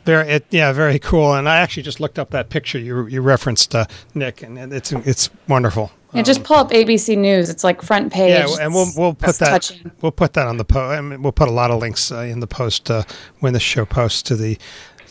Very, 0.06 0.30
it, 0.30 0.46
yeah, 0.50 0.72
very 0.72 1.00
cool. 1.00 1.34
And 1.34 1.50
I 1.50 1.58
actually 1.58 1.84
just 1.84 2.00
looked 2.00 2.18
up 2.18 2.30
that 2.32 2.50
picture 2.50 2.80
you 2.80 3.08
you 3.08 3.22
referenced, 3.22 3.76
uh, 3.76 3.86
Nick, 4.14 4.42
and 4.42 4.74
it's 4.74 4.94
it's 4.94 5.30
wonderful. 5.48 5.92
Yeah, 6.14 6.22
just 6.24 6.46
pull 6.46 6.56
up 6.56 6.72
ABC 6.72 7.18
News. 7.18 7.50
It's 7.50 7.66
like 7.66 7.82
front 7.82 8.14
page. 8.14 8.32
Yeah, 8.32 8.64
and 8.64 8.74
we'll 8.74 8.88
we'll 8.96 9.14
put 9.14 9.36
that 9.40 9.50
touching. 9.50 9.92
we'll 10.02 10.14
put 10.14 10.34
that 10.34 10.48
on 10.48 10.56
the 10.56 10.64
post. 10.64 10.98
I 10.98 11.02
mean, 11.02 11.22
we'll 11.22 11.34
put 11.34 11.50
a 11.50 11.52
lot 11.52 11.72
of 11.72 11.82
links 11.82 12.12
uh, 12.12 12.20
in 12.20 12.40
the 12.40 12.48
post 12.48 12.90
uh, 12.90 13.04
when 13.42 13.52
the 13.52 13.60
show 13.60 13.86
posts 13.86 14.24
to 14.24 14.38
the 14.38 14.58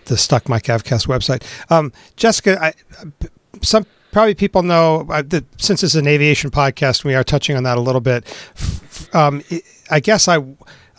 the 0.06 0.16
Stuck 0.16 0.48
Mic 0.48 0.64
Avcast 0.64 1.06
website. 1.06 1.42
Um, 1.70 1.92
Jessica, 2.16 2.58
I, 2.62 2.72
some 3.60 3.84
probably 4.16 4.34
people 4.34 4.62
know 4.62 5.06
uh, 5.10 5.20
that 5.20 5.44
since 5.60 5.82
it's 5.82 5.94
an 5.94 6.06
aviation 6.06 6.50
podcast, 6.50 7.04
we 7.04 7.14
are 7.14 7.22
touching 7.22 7.54
on 7.54 7.64
that 7.64 7.76
a 7.76 7.82
little 7.82 8.00
bit. 8.00 8.24
Um, 9.12 9.42
I 9.90 10.00
guess 10.00 10.26
I 10.26 10.38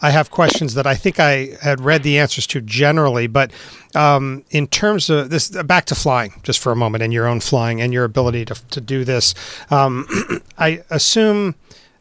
I 0.04 0.12
have 0.12 0.30
questions 0.30 0.76
that 0.76 0.86
I 0.86 0.94
think 0.94 1.20
I 1.20 1.58
had 1.64 1.82
read 1.82 2.04
the 2.04 2.20
answers 2.20 2.46
to 2.46 2.62
generally, 2.62 3.26
but 3.26 3.52
um, 3.96 4.44
in 4.52 4.68
terms 4.68 5.10
of 5.10 5.32
this, 5.32 5.50
back 5.50 5.86
to 5.86 5.96
flying 5.96 6.40
just 6.44 6.60
for 6.60 6.72
a 6.72 6.76
moment 6.76 7.04
and 7.04 7.12
your 7.12 7.26
own 7.26 7.40
flying 7.40 7.82
and 7.82 7.92
your 7.92 8.04
ability 8.04 8.46
to, 8.46 8.54
to 8.54 8.80
do 8.80 9.04
this, 9.04 9.34
um, 9.72 10.06
I 10.60 10.84
assume 10.92 11.56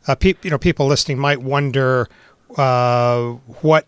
uh, 0.07 0.17
pe- 0.17 0.35
you 0.43 0.51
know 0.51 0.59
people 0.59 0.87
listening 0.87 1.19
might 1.19 1.41
wonder 1.41 2.11
uh, 2.59 3.31
what 3.63 3.87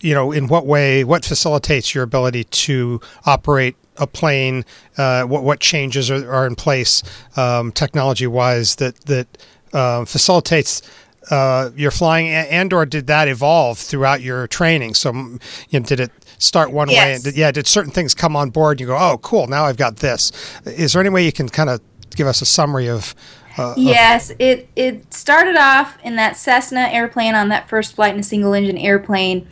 you 0.00 0.14
know 0.14 0.32
in 0.32 0.48
what 0.48 0.64
way 0.64 1.04
what 1.04 1.26
facilitates 1.26 1.94
your 1.94 2.04
ability 2.04 2.44
to 2.44 3.02
operate 3.26 3.76
a 3.96 4.06
plane, 4.06 4.64
uh, 4.96 5.22
what 5.24 5.42
what 5.42 5.60
changes 5.60 6.10
are, 6.10 6.30
are 6.30 6.46
in 6.46 6.54
place 6.54 7.02
um, 7.36 7.72
technology 7.72 8.26
wise 8.26 8.76
that 8.76 8.96
that 9.06 9.26
uh, 9.72 10.04
facilitates 10.04 10.82
uh, 11.30 11.70
your 11.76 11.90
flying, 11.90 12.28
and 12.28 12.72
or 12.72 12.84
did 12.86 13.06
that 13.06 13.28
evolve 13.28 13.78
throughout 13.78 14.20
your 14.20 14.46
training? 14.46 14.94
So, 14.94 15.12
you 15.70 15.80
know, 15.80 15.86
did 15.86 16.00
it 16.00 16.10
start 16.38 16.70
one 16.70 16.90
Yes. 16.90 16.98
way? 16.98 17.14
And 17.14 17.24
did, 17.24 17.36
yeah, 17.36 17.50
did 17.50 17.66
certain 17.66 17.92
things 17.92 18.14
come 18.14 18.36
on 18.36 18.50
board? 18.50 18.72
And 18.74 18.80
you 18.80 18.86
go, 18.88 18.96
oh, 18.98 19.18
cool, 19.18 19.46
now 19.46 19.64
I've 19.64 19.76
got 19.78 19.96
this. 19.96 20.32
Is 20.66 20.92
there 20.92 21.00
any 21.00 21.10
way 21.10 21.24
you 21.24 21.32
can 21.32 21.48
kind 21.48 21.70
of 21.70 21.80
give 22.14 22.26
us 22.26 22.42
a 22.42 22.46
summary 22.46 22.88
of? 22.88 23.14
Uh, 23.56 23.70
of- 23.72 23.78
Yes, 23.78 24.32
it 24.38 24.68
it 24.76 25.14
started 25.14 25.56
off 25.56 25.96
in 26.04 26.16
that 26.16 26.36
Cessna 26.36 26.88
airplane 26.90 27.34
on 27.34 27.48
that 27.48 27.68
first 27.68 27.94
flight 27.94 28.12
in 28.14 28.20
a 28.20 28.24
single 28.24 28.52
engine 28.52 28.76
airplane, 28.76 29.46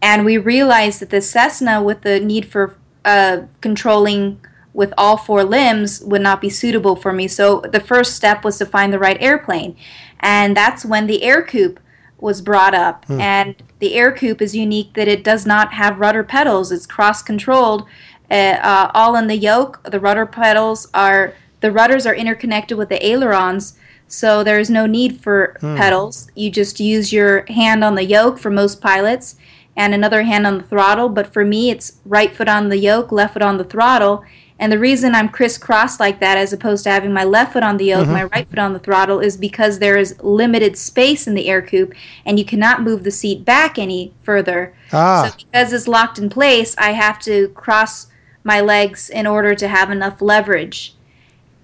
and 0.00 0.24
we 0.24 0.38
realized 0.38 1.00
that 1.00 1.10
the 1.10 1.20
Cessna, 1.20 1.82
with 1.82 2.02
the 2.02 2.20
need 2.20 2.46
for 2.46 2.76
uh, 3.04 3.42
controlling 3.60 4.40
with 4.74 4.92
all 4.96 5.16
four 5.16 5.42
limbs, 5.42 6.00
would 6.02 6.20
not 6.20 6.40
be 6.40 6.48
suitable 6.50 6.94
for 6.94 7.12
me. 7.12 7.26
So 7.26 7.60
the 7.60 7.80
first 7.80 8.14
step 8.14 8.44
was 8.44 8.58
to 8.58 8.66
find 8.66 8.92
the 8.92 8.98
right 8.98 9.16
airplane, 9.20 9.76
and 10.20 10.56
that's 10.56 10.84
when 10.84 11.06
the 11.06 11.20
Ercoupe 11.22 11.78
was 12.18 12.40
brought 12.42 12.74
up. 12.74 13.04
And 13.20 13.56
the 13.78 13.94
Ercoupe 13.94 14.40
is 14.40 14.54
unique 14.54 14.94
that 14.94 15.08
it 15.08 15.24
does 15.24 15.46
not 15.46 15.72
have 15.72 15.98
rudder 15.98 16.22
pedals; 16.22 16.70
it's 16.70 16.86
cross 16.86 17.22
controlled. 17.22 17.86
Uh, 18.30 18.58
uh, 18.62 18.90
all 18.94 19.16
in 19.16 19.26
the 19.26 19.36
yoke, 19.36 19.82
the 19.84 19.98
rudder 19.98 20.26
pedals 20.26 20.86
are 20.92 21.34
the 21.60 21.72
rudders 21.72 22.06
are 22.06 22.14
interconnected 22.14 22.78
with 22.78 22.88
the 22.88 23.04
ailerons, 23.04 23.76
so 24.06 24.44
there 24.44 24.60
is 24.60 24.70
no 24.70 24.86
need 24.86 25.20
for 25.20 25.56
pedals. 25.60 26.30
You 26.34 26.50
just 26.50 26.78
use 26.78 27.12
your 27.12 27.44
hand 27.48 27.82
on 27.82 27.94
the 27.94 28.04
yoke 28.04 28.38
for 28.38 28.50
most 28.50 28.80
pilots 28.80 29.36
and 29.78 29.94
another 29.94 30.24
hand 30.24 30.44
on 30.44 30.58
the 30.58 30.64
throttle. 30.64 31.08
But 31.08 31.32
for 31.32 31.44
me, 31.44 31.70
it's 31.70 32.00
right 32.04 32.34
foot 32.34 32.48
on 32.48 32.68
the 32.68 32.76
yoke, 32.76 33.12
left 33.12 33.34
foot 33.34 33.42
on 33.42 33.58
the 33.58 33.64
throttle. 33.64 34.24
And 34.58 34.72
the 34.72 34.78
reason 34.78 35.14
I'm 35.14 35.28
crisscrossed 35.28 36.00
like 36.00 36.18
that, 36.18 36.36
as 36.36 36.52
opposed 36.52 36.82
to 36.82 36.90
having 36.90 37.12
my 37.12 37.22
left 37.22 37.52
foot 37.52 37.62
on 37.62 37.76
the 37.76 37.84
yoke, 37.84 38.08
my 38.08 38.24
right 38.24 38.48
foot 38.48 38.58
on 38.58 38.72
the 38.72 38.80
throttle, 38.80 39.20
is 39.20 39.36
because 39.36 39.78
there 39.78 39.96
is 39.96 40.20
limited 40.20 40.76
space 40.76 41.28
in 41.28 41.34
the 41.34 41.46
Ercoupe, 41.46 41.94
and 42.26 42.40
you 42.40 42.44
cannot 42.44 42.82
move 42.82 43.04
the 43.04 43.12
seat 43.12 43.44
back 43.44 43.78
any 43.78 44.12
further. 44.24 44.74
Ah. 44.92 45.30
So 45.30 45.36
because 45.36 45.72
it's 45.72 45.86
locked 45.86 46.18
in 46.18 46.28
place, 46.28 46.74
I 46.76 46.90
have 46.90 47.20
to 47.20 47.50
cross 47.50 48.08
my 48.42 48.60
legs 48.60 49.08
in 49.08 49.28
order 49.28 49.54
to 49.54 49.68
have 49.68 49.92
enough 49.92 50.20
leverage. 50.20 50.96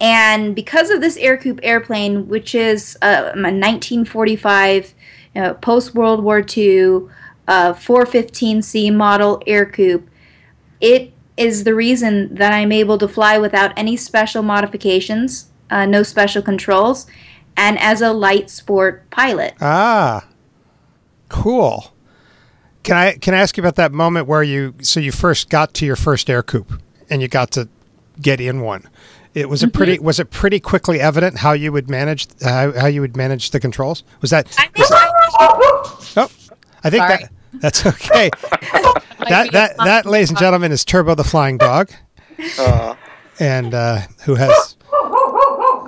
And 0.01 0.55
because 0.55 0.89
of 0.91 1.01
this 1.01 1.19
Ercoupe 1.19 1.59
airplane, 1.65 2.29
which 2.29 2.55
is 2.55 2.97
uh, 3.03 3.33
a 3.35 3.51
1945 3.51 4.95
uh, 5.35 5.55
post 5.55 5.97
World 5.97 6.23
War 6.23 6.45
II 6.57 7.09
uh, 7.49 7.73
415C 7.75 8.95
model 8.95 9.43
Ercoupe, 9.47 10.07
it 10.81 11.13
is 11.37 11.65
the 11.65 11.75
reason 11.75 12.35
that 12.35 12.53
I'm 12.53 12.73
able 12.73 12.99
to 12.99 13.09
fly 13.09 13.39
without 13.39 13.73
any 13.77 13.97
special 13.97 14.43
modifications, 14.43 15.51
uh, 15.71 15.87
no 15.87 16.03
special 16.03 16.43
controls, 16.43 17.07
and 17.57 17.79
as 17.79 18.01
a 18.01 18.13
light 18.13 18.51
sport 18.51 19.09
pilot. 19.11 19.55
Ah, 19.61 20.27
cool. 21.29 21.93
Can 22.83 22.97
I 22.97 23.13
can 23.15 23.35
I 23.35 23.39
ask 23.39 23.57
you 23.57 23.63
about 23.63 23.77
that 23.77 23.93
moment 23.93 24.27
where 24.27 24.43
you 24.43 24.75
so 24.83 25.01
you 25.01 25.11
first 25.11 25.49
got 25.49 25.73
to 25.75 25.87
your 25.87 25.97
first 25.97 26.29
Ercoupe 26.29 26.81
and 27.09 27.23
you 27.23 27.29
got 27.29 27.51
to 27.53 27.69
get 28.21 28.41
in 28.41 28.61
one? 28.61 28.89
It 29.33 29.49
was 29.49 29.63
a 29.63 29.69
pretty 29.69 29.99
was 29.99 30.21
it 30.21 30.31
pretty 30.31 30.61
quickly 30.61 31.01
evident 31.01 31.39
how 31.39 31.53
you 31.53 31.73
would 31.73 31.89
manage 31.91 32.29
how, 32.43 32.73
how 32.73 32.87
you 32.87 33.01
would 33.01 33.17
manage 33.17 33.51
the 33.51 33.59
controls? 33.59 34.05
Was 34.21 34.31
that 34.31 34.49
think 34.67 34.87
I, 34.91 35.11
oh 36.17 36.31
I 36.85 36.91
think 36.91 37.03
Sorry. 37.03 37.19
that 37.19 37.31
that's 37.61 37.87
okay. 37.87 38.31
that 39.29 39.51
that 39.53 39.77
that 39.79 40.07
ladies 40.07 40.31
and 40.31 40.39
gentlemen 40.39 40.71
is 40.73 40.85
Turbo 40.85 41.15
the 41.15 41.25
flying 41.25 41.57
dog 41.59 41.91
Uh, 42.59 42.95
and 43.41 43.75
uh, 43.75 44.01
who 44.25 44.35
has 44.37 44.77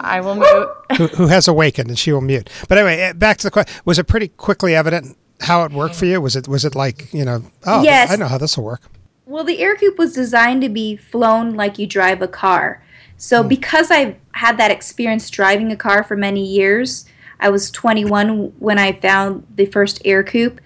I 0.01 0.21
will 0.21 0.37
mute. 0.37 0.69
who, 0.97 1.07
who 1.09 1.27
has 1.27 1.49
awakened 1.49 1.89
and 1.89 1.99
she 1.99 2.13
will 2.13 2.21
mute. 2.21 2.49
But 2.69 2.79
anyway, 2.79 2.97
eh, 3.01 3.13
back 3.13 3.39
to 3.39 3.43
the 3.45 3.51
question. 3.51 3.75
Was 3.85 3.99
it 3.99 4.05
pretty 4.07 4.29
quickly 4.29 4.75
evident 4.75 5.17
how 5.41 5.65
it 5.65 5.73
worked 5.73 5.97
for 5.97 6.07
you? 6.07 6.21
Was 6.21 6.37
it 6.37 6.49
was 6.49 6.65
it 6.65 6.75
like 6.75 7.13
you 7.13 7.25
know? 7.25 7.43
Oh, 7.65 7.83
Yes. 7.83 8.11
I 8.11 8.17
know 8.17 8.29
how 8.29 8.39
this 8.39 8.57
will 8.57 8.65
work. 8.65 8.83
Well, 9.27 9.43
the 9.43 9.59
Ercoupe 9.59 9.99
was 9.99 10.13
designed 10.13 10.63
to 10.63 10.69
be 10.69 10.95
flown 10.97 11.55
like 11.55 11.79
you 11.81 11.87
drive 11.89 12.23
a 12.23 12.29
car. 12.29 12.83
So, 13.17 13.43
because 13.43 13.91
I've 13.91 14.15
had 14.33 14.57
that 14.59 14.71
experience 14.71 15.29
driving 15.31 15.73
a 15.73 15.77
car 15.77 16.05
for 16.05 16.17
many 16.17 16.45
years, 16.47 17.07
I 17.41 17.49
was 17.49 17.71
21 17.73 18.53
when 18.61 18.79
I 18.79 18.93
found 18.93 19.45
the 19.53 19.67
first 19.67 20.01
Ercoupe. 20.05 20.59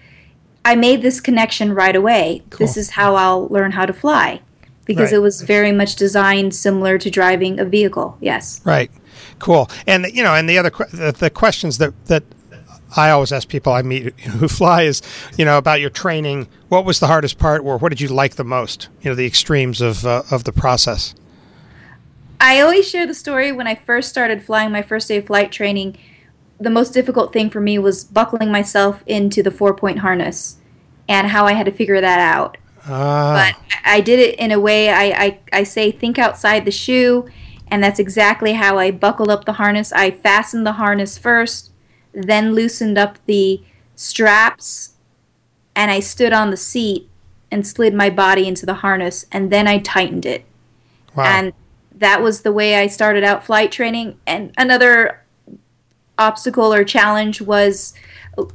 I 0.63 0.75
made 0.75 1.01
this 1.01 1.19
connection 1.19 1.73
right 1.73 1.95
away. 1.95 2.43
This 2.59 2.77
is 2.77 2.91
how 2.91 3.15
I'll 3.15 3.47
learn 3.47 3.71
how 3.71 3.85
to 3.85 3.93
fly 3.93 4.41
because 4.85 5.11
Right. 5.11 5.17
it 5.17 5.21
was 5.21 5.41
very 5.41 5.71
much 5.71 5.95
designed 5.95 6.53
similar 6.53 6.97
to 6.97 7.09
driving 7.09 7.59
a 7.59 7.65
vehicle. 7.65 8.17
Yes. 8.21 8.61
Right. 8.63 8.91
Cool. 9.39 9.69
And 9.87 10.05
you 10.13 10.23
know, 10.23 10.35
and 10.35 10.47
the 10.49 10.57
other 10.57 10.69
the, 10.91 11.11
the 11.17 11.29
questions 11.29 11.77
that 11.79 11.93
that 12.05 12.23
I 12.95 13.09
always 13.09 13.31
ask 13.31 13.47
people 13.47 13.73
I 13.73 13.81
meet 13.81 14.19
who 14.19 14.47
fly 14.47 14.83
is, 14.83 15.01
you 15.37 15.45
know, 15.45 15.57
about 15.57 15.79
your 15.79 15.89
training. 15.89 16.47
What 16.69 16.85
was 16.85 16.99
the 16.99 17.07
hardest 17.07 17.37
part, 17.37 17.63
or 17.63 17.77
what 17.77 17.89
did 17.89 18.01
you 18.01 18.09
like 18.09 18.35
the 18.35 18.43
most? 18.43 18.89
You 19.01 19.11
know, 19.11 19.15
the 19.15 19.25
extremes 19.25 19.81
of 19.81 20.05
uh, 20.05 20.23
of 20.29 20.43
the 20.43 20.51
process. 20.51 21.15
I 22.39 22.59
always 22.61 22.89
share 22.89 23.05
the 23.05 23.13
story 23.13 23.51
when 23.51 23.67
I 23.67 23.75
first 23.75 24.09
started 24.09 24.43
flying 24.43 24.71
my 24.71 24.81
first 24.81 25.07
day 25.07 25.17
of 25.17 25.27
flight 25.27 25.51
training. 25.51 25.97
The 26.61 26.69
most 26.69 26.93
difficult 26.93 27.33
thing 27.33 27.49
for 27.49 27.59
me 27.59 27.77
was 27.79 28.03
buckling 28.03 28.51
myself 28.51 29.03
into 29.05 29.41
the 29.41 29.51
four 29.51 29.73
point 29.73 29.99
harness 29.99 30.57
and 31.09 31.27
how 31.27 31.45
I 31.45 31.53
had 31.53 31.65
to 31.65 31.71
figure 31.71 31.99
that 31.99 32.19
out. 32.19 32.57
Ah, 32.85 33.53
But 33.53 33.79
I 33.83 34.01
did 34.01 34.19
it 34.19 34.39
in 34.39 34.51
a 34.51 34.59
way 34.59 34.89
I, 34.89 35.03
I, 35.03 35.39
I 35.53 35.63
say 35.63 35.91
think 35.91 36.17
outside 36.17 36.65
the 36.65 36.71
shoe, 36.71 37.27
and 37.67 37.83
that's 37.83 37.99
exactly 37.99 38.53
how 38.53 38.77
I 38.77 38.91
buckled 38.91 39.29
up 39.29 39.45
the 39.45 39.53
harness. 39.53 39.91
I 39.91 40.11
fastened 40.11 40.65
the 40.65 40.73
harness 40.73 41.17
first, 41.17 41.71
then 42.13 42.53
loosened 42.53 42.97
up 42.97 43.17
the 43.25 43.61
straps, 43.95 44.93
and 45.75 45.91
I 45.91 45.99
stood 45.99 46.33
on 46.33 46.49
the 46.49 46.57
seat 46.57 47.09
and 47.51 47.67
slid 47.67 47.93
my 47.93 48.09
body 48.09 48.47
into 48.47 48.65
the 48.65 48.75
harness, 48.75 49.25
and 49.31 49.51
then 49.51 49.67
I 49.67 49.79
tightened 49.79 50.25
it 50.25 50.45
wow. 51.15 51.25
and 51.25 51.53
that 51.95 52.21
was 52.21 52.41
the 52.41 52.51
way 52.51 52.75
I 52.75 52.87
started 52.87 53.23
out 53.23 53.45
flight 53.45 53.71
training. 53.71 54.19
And 54.25 54.53
another 54.57 55.20
obstacle 56.17 56.73
or 56.73 56.83
challenge 56.83 57.41
was 57.41 57.93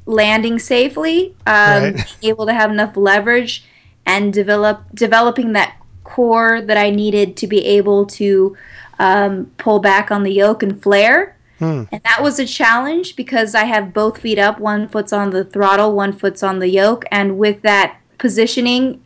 landing 0.06 0.58
safely, 0.58 1.34
um, 1.46 1.82
Right. 1.82 1.94
being 2.20 2.32
able 2.32 2.46
to 2.46 2.52
have 2.54 2.70
enough 2.70 2.96
leverage, 2.96 3.64
and 4.04 4.32
develop 4.32 4.84
developing 4.94 5.52
that 5.52 5.76
core 6.04 6.60
that 6.60 6.76
I 6.76 6.90
needed 6.90 7.36
to 7.38 7.46
be 7.46 7.64
able 7.66 8.06
to 8.06 8.56
um, 8.98 9.50
pull 9.58 9.80
back 9.80 10.10
on 10.10 10.22
the 10.22 10.32
yoke 10.32 10.62
and 10.62 10.80
flare. 10.80 11.36
And 11.58 11.88
that 12.04 12.22
was 12.22 12.38
a 12.38 12.44
challenge 12.46 13.16
because 13.16 13.54
I 13.54 13.64
have 13.64 13.94
both 13.94 14.18
feet 14.18 14.38
up, 14.38 14.60
one 14.60 14.88
foot's 14.88 15.12
on 15.12 15.30
the 15.30 15.42
throttle, 15.42 15.94
one 15.94 16.12
foot's 16.12 16.42
on 16.42 16.58
the 16.58 16.68
yoke, 16.68 17.04
and 17.10 17.38
with 17.38 17.62
that 17.62 17.96
positioning, 18.18 19.02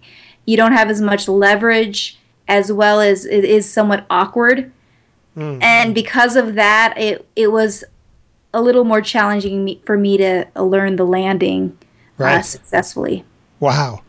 you 0.47 0.57
don't 0.57 0.73
have 0.73 0.91
as 0.91 1.01
much 1.01 1.29
leverage 1.29 2.19
as 2.49 2.73
well 2.73 3.01
as 3.01 3.25
it 3.25 3.45
is 3.45 3.73
somewhat 3.73 4.05
awkward. 4.11 4.73
And 5.37 5.95
because 5.95 6.37
of 6.37 6.55
that, 6.57 6.95
it 6.99 7.27
it 7.37 7.53
was 7.53 7.85
a 8.53 8.61
little 8.63 8.85
more 8.85 9.01
challenging 9.01 9.79
for 9.85 9.97
me 9.97 10.17
to 10.17 10.47
uh, 10.57 10.63
learn 10.63 10.97
the 10.97 11.05
landing 11.05 11.77
uh, 12.19 12.43
successfully. 12.43 13.25
Wow. 13.61 14.03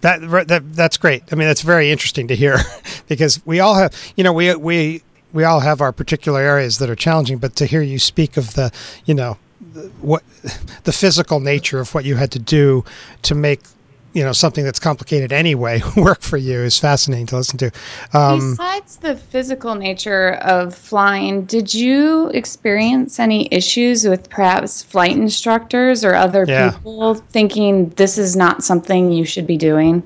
That, 0.00 0.20
that 0.48 0.74
that's 0.74 0.96
great. 0.96 1.24
I 1.32 1.34
mean, 1.34 1.48
that's 1.48 1.62
very 1.62 1.90
interesting 1.90 2.28
to 2.28 2.36
hear 2.36 2.58
because 3.08 3.44
we 3.44 3.58
all 3.60 3.74
have, 3.74 3.92
you 4.16 4.22
know, 4.22 4.32
we 4.32 4.54
we 4.54 5.02
we 5.32 5.44
all 5.44 5.60
have 5.60 5.80
our 5.80 5.92
particular 5.92 6.40
areas 6.40 6.78
that 6.78 6.88
are 6.88 6.94
challenging. 6.94 7.38
But 7.38 7.56
to 7.56 7.66
hear 7.66 7.82
you 7.82 7.98
speak 7.98 8.36
of 8.36 8.54
the, 8.54 8.70
you 9.04 9.14
know, 9.14 9.38
the- 9.60 9.90
what 10.00 10.22
the 10.84 10.92
physical 10.92 11.40
nature 11.40 11.80
of 11.80 11.94
what 11.94 12.04
you 12.04 12.14
had 12.14 12.30
to 12.32 12.38
do 12.38 12.84
to 13.22 13.34
make, 13.34 13.60
you 14.18 14.24
know, 14.24 14.32
something 14.32 14.64
that's 14.64 14.80
complicated 14.80 15.32
anyway 15.32 15.80
work 15.96 16.20
for 16.22 16.36
you 16.36 16.58
is 16.58 16.76
fascinating 16.76 17.26
to 17.26 17.36
listen 17.36 17.56
to. 17.58 17.70
Um, 18.12 18.50
Besides 18.56 18.96
the 18.96 19.14
physical 19.14 19.76
nature 19.76 20.32
of 20.42 20.74
flying, 20.74 21.44
did 21.44 21.72
you 21.72 22.28
experience 22.30 23.20
any 23.20 23.48
issues 23.52 24.04
with 24.08 24.28
perhaps 24.28 24.82
flight 24.82 25.12
instructors 25.16 26.04
or 26.04 26.16
other 26.16 26.44
Yeah. 26.48 26.72
people 26.72 27.14
thinking 27.14 27.90
this 27.90 28.18
is 28.18 28.34
not 28.34 28.64
something 28.64 29.12
you 29.12 29.24
should 29.24 29.46
be 29.46 29.56
doing? 29.56 30.02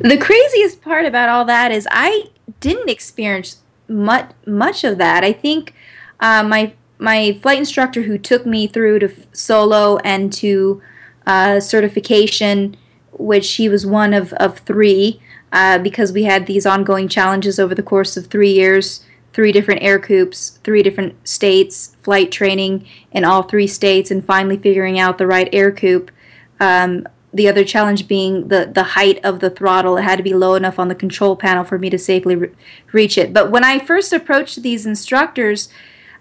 The 0.00 0.18
craziest 0.18 0.82
part 0.82 1.06
about 1.06 1.28
all 1.28 1.44
that 1.44 1.70
is 1.70 1.86
I 1.92 2.24
didn't 2.58 2.90
experience 2.90 3.58
much 3.88 4.28
much 4.44 4.82
of 4.82 4.98
that. 4.98 5.22
I 5.22 5.32
think 5.32 5.72
uh, 6.18 6.42
my 6.42 6.72
my 6.98 7.38
flight 7.40 7.58
instructor 7.58 8.02
who 8.02 8.18
took 8.18 8.44
me 8.44 8.66
through 8.66 8.98
to 8.98 9.06
f- 9.10 9.26
solo 9.32 9.98
and 9.98 10.32
to 10.32 10.82
uh, 11.28 11.60
certification, 11.60 12.76
which 13.12 13.54
he 13.54 13.68
was 13.68 13.86
one 13.86 14.14
of, 14.14 14.32
of 14.34 14.58
three 14.60 15.20
uh, 15.52 15.78
because 15.78 16.12
we 16.12 16.24
had 16.24 16.46
these 16.46 16.66
ongoing 16.66 17.08
challenges 17.08 17.58
over 17.58 17.74
the 17.74 17.82
course 17.82 18.16
of 18.16 18.26
three 18.26 18.52
years 18.52 19.04
three 19.32 19.52
different 19.52 19.82
Ercoupes, 19.82 20.58
three 20.62 20.82
different 20.82 21.26
states, 21.26 21.96
flight 22.02 22.32
training 22.32 22.86
in 23.12 23.24
all 23.24 23.42
three 23.42 23.66
states, 23.66 24.10
and 24.10 24.24
finally 24.24 24.56
figuring 24.56 24.98
out 24.98 25.18
the 25.18 25.26
right 25.26 25.50
Ercoupe. 25.52 26.10
Um, 26.58 27.06
the 27.32 27.48
other 27.48 27.64
challenge 27.64 28.08
being 28.08 28.48
the, 28.48 28.70
the 28.72 28.82
height 28.82 29.24
of 29.24 29.38
the 29.38 29.50
throttle. 29.50 29.96
It 29.96 30.02
had 30.02 30.16
to 30.16 30.22
be 30.24 30.34
low 30.34 30.56
enough 30.56 30.80
on 30.80 30.88
the 30.88 30.96
control 30.96 31.36
panel 31.36 31.62
for 31.62 31.78
me 31.78 31.88
to 31.88 31.98
safely 31.98 32.34
re- 32.34 32.50
reach 32.92 33.16
it. 33.16 33.32
But 33.32 33.52
when 33.52 33.62
I 33.62 33.78
first 33.78 34.12
approached 34.12 34.62
these 34.62 34.84
instructors, 34.84 35.68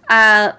uh, 0.07 0.53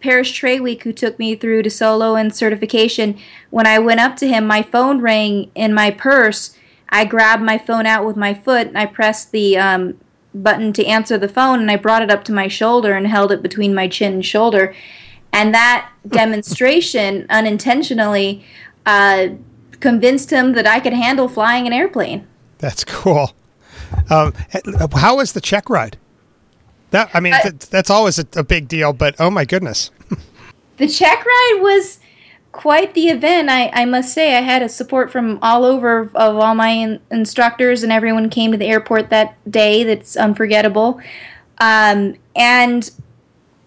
Parrish 0.00 0.40
Traweek, 0.40 0.82
who 0.82 0.92
took 0.92 1.18
me 1.18 1.34
through 1.34 1.62
to 1.62 1.70
solo 1.70 2.14
and 2.14 2.34
certification, 2.34 3.18
when 3.50 3.66
I 3.66 3.78
went 3.78 4.00
up 4.00 4.16
to 4.16 4.28
him, 4.28 4.46
my 4.46 4.62
phone 4.62 5.00
rang 5.00 5.50
in 5.54 5.74
my 5.74 5.90
purse. 5.90 6.56
I 6.88 7.04
grabbed 7.04 7.42
my 7.42 7.58
phone 7.58 7.86
out 7.86 8.06
with 8.06 8.16
my 8.16 8.32
foot 8.32 8.68
and 8.68 8.78
I 8.78 8.86
pressed 8.86 9.32
the 9.32 9.58
um, 9.58 9.98
button 10.34 10.72
to 10.74 10.86
answer 10.86 11.18
the 11.18 11.28
phone 11.28 11.60
and 11.60 11.70
I 11.70 11.76
brought 11.76 12.02
it 12.02 12.10
up 12.10 12.24
to 12.24 12.32
my 12.32 12.48
shoulder 12.48 12.94
and 12.94 13.06
held 13.06 13.32
it 13.32 13.42
between 13.42 13.74
my 13.74 13.88
chin 13.88 14.14
and 14.14 14.24
shoulder. 14.24 14.74
And 15.32 15.52
that 15.54 15.90
demonstration 16.08 17.26
unintentionally 17.28 18.44
uh, 18.86 19.28
convinced 19.80 20.30
him 20.30 20.52
that 20.52 20.66
I 20.66 20.80
could 20.80 20.94
handle 20.94 21.28
flying 21.28 21.66
an 21.66 21.72
airplane. 21.72 22.26
That's 22.58 22.84
cool. 22.84 23.32
Um, 24.10 24.34
how 24.94 25.16
was 25.16 25.32
the 25.32 25.40
check 25.40 25.70
ride? 25.70 25.96
That 26.90 27.10
I 27.12 27.20
mean, 27.20 27.34
uh, 27.34 27.42
th- 27.42 27.68
that's 27.70 27.90
always 27.90 28.18
a, 28.18 28.26
a, 28.36 28.44
big 28.44 28.68
deal. 28.68 28.92
But 28.92 29.16
oh 29.18 29.30
my 29.30 29.44
goodness, 29.44 29.90
the 30.78 30.88
check 30.88 31.24
ride 31.24 31.58
was 31.60 32.00
quite 32.52 32.94
the 32.94 33.08
event. 33.08 33.50
I, 33.50 33.70
I 33.74 33.84
must 33.84 34.12
say, 34.14 34.36
I 34.36 34.40
had 34.40 34.62
a 34.62 34.68
support 34.68 35.12
from 35.12 35.38
all 35.42 35.64
over 35.64 36.10
of 36.14 36.36
all 36.36 36.54
my 36.54 36.70
in- 36.70 37.00
instructors, 37.10 37.82
and 37.82 37.92
everyone 37.92 38.30
came 38.30 38.52
to 38.52 38.58
the 38.58 38.66
airport 38.66 39.10
that 39.10 39.36
day. 39.50 39.84
That's 39.84 40.16
unforgettable. 40.16 41.00
Um, 41.58 42.16
and 42.34 42.90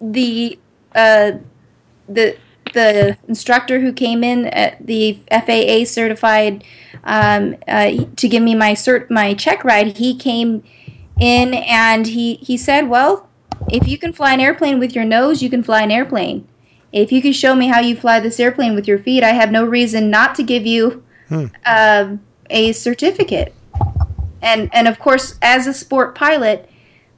the 0.00 0.58
uh, 0.94 1.32
the 2.08 2.36
the 2.74 3.16
instructor 3.28 3.80
who 3.80 3.92
came 3.92 4.24
in 4.24 4.46
at 4.46 4.84
the 4.84 5.18
FAA 5.30 5.84
certified 5.84 6.64
um, 7.04 7.56
uh, 7.68 7.92
to 8.16 8.28
give 8.28 8.42
me 8.42 8.54
my 8.54 8.72
cert 8.72 9.10
my 9.10 9.34
check 9.34 9.64
ride, 9.64 9.98
he 9.98 10.16
came 10.16 10.62
in 11.18 11.54
and 11.54 12.06
he 12.08 12.34
he 12.36 12.56
said, 12.56 12.88
"Well, 12.88 13.28
if 13.70 13.86
you 13.86 13.98
can 13.98 14.12
fly 14.12 14.34
an 14.34 14.40
airplane 14.40 14.78
with 14.78 14.94
your 14.94 15.04
nose, 15.04 15.42
you 15.42 15.50
can 15.50 15.62
fly 15.62 15.82
an 15.82 15.90
airplane." 15.90 16.48
if 16.92 17.10
you 17.10 17.22
can 17.22 17.32
show 17.32 17.54
me 17.54 17.68
how 17.68 17.80
you 17.80 17.96
fly 17.96 18.20
this 18.20 18.38
airplane 18.38 18.74
with 18.74 18.86
your 18.86 18.98
feet, 18.98 19.24
I 19.24 19.30
have 19.30 19.50
no 19.50 19.64
reason 19.64 20.10
not 20.10 20.34
to 20.36 20.42
give 20.42 20.66
you 20.66 21.02
hmm. 21.28 21.46
uh, 21.64 22.16
a 22.50 22.72
certificate. 22.72 23.54
And 24.42 24.68
and 24.72 24.86
of 24.88 24.98
course, 24.98 25.38
as 25.40 25.66
a 25.66 25.72
sport 25.72 26.14
pilot, 26.14 26.68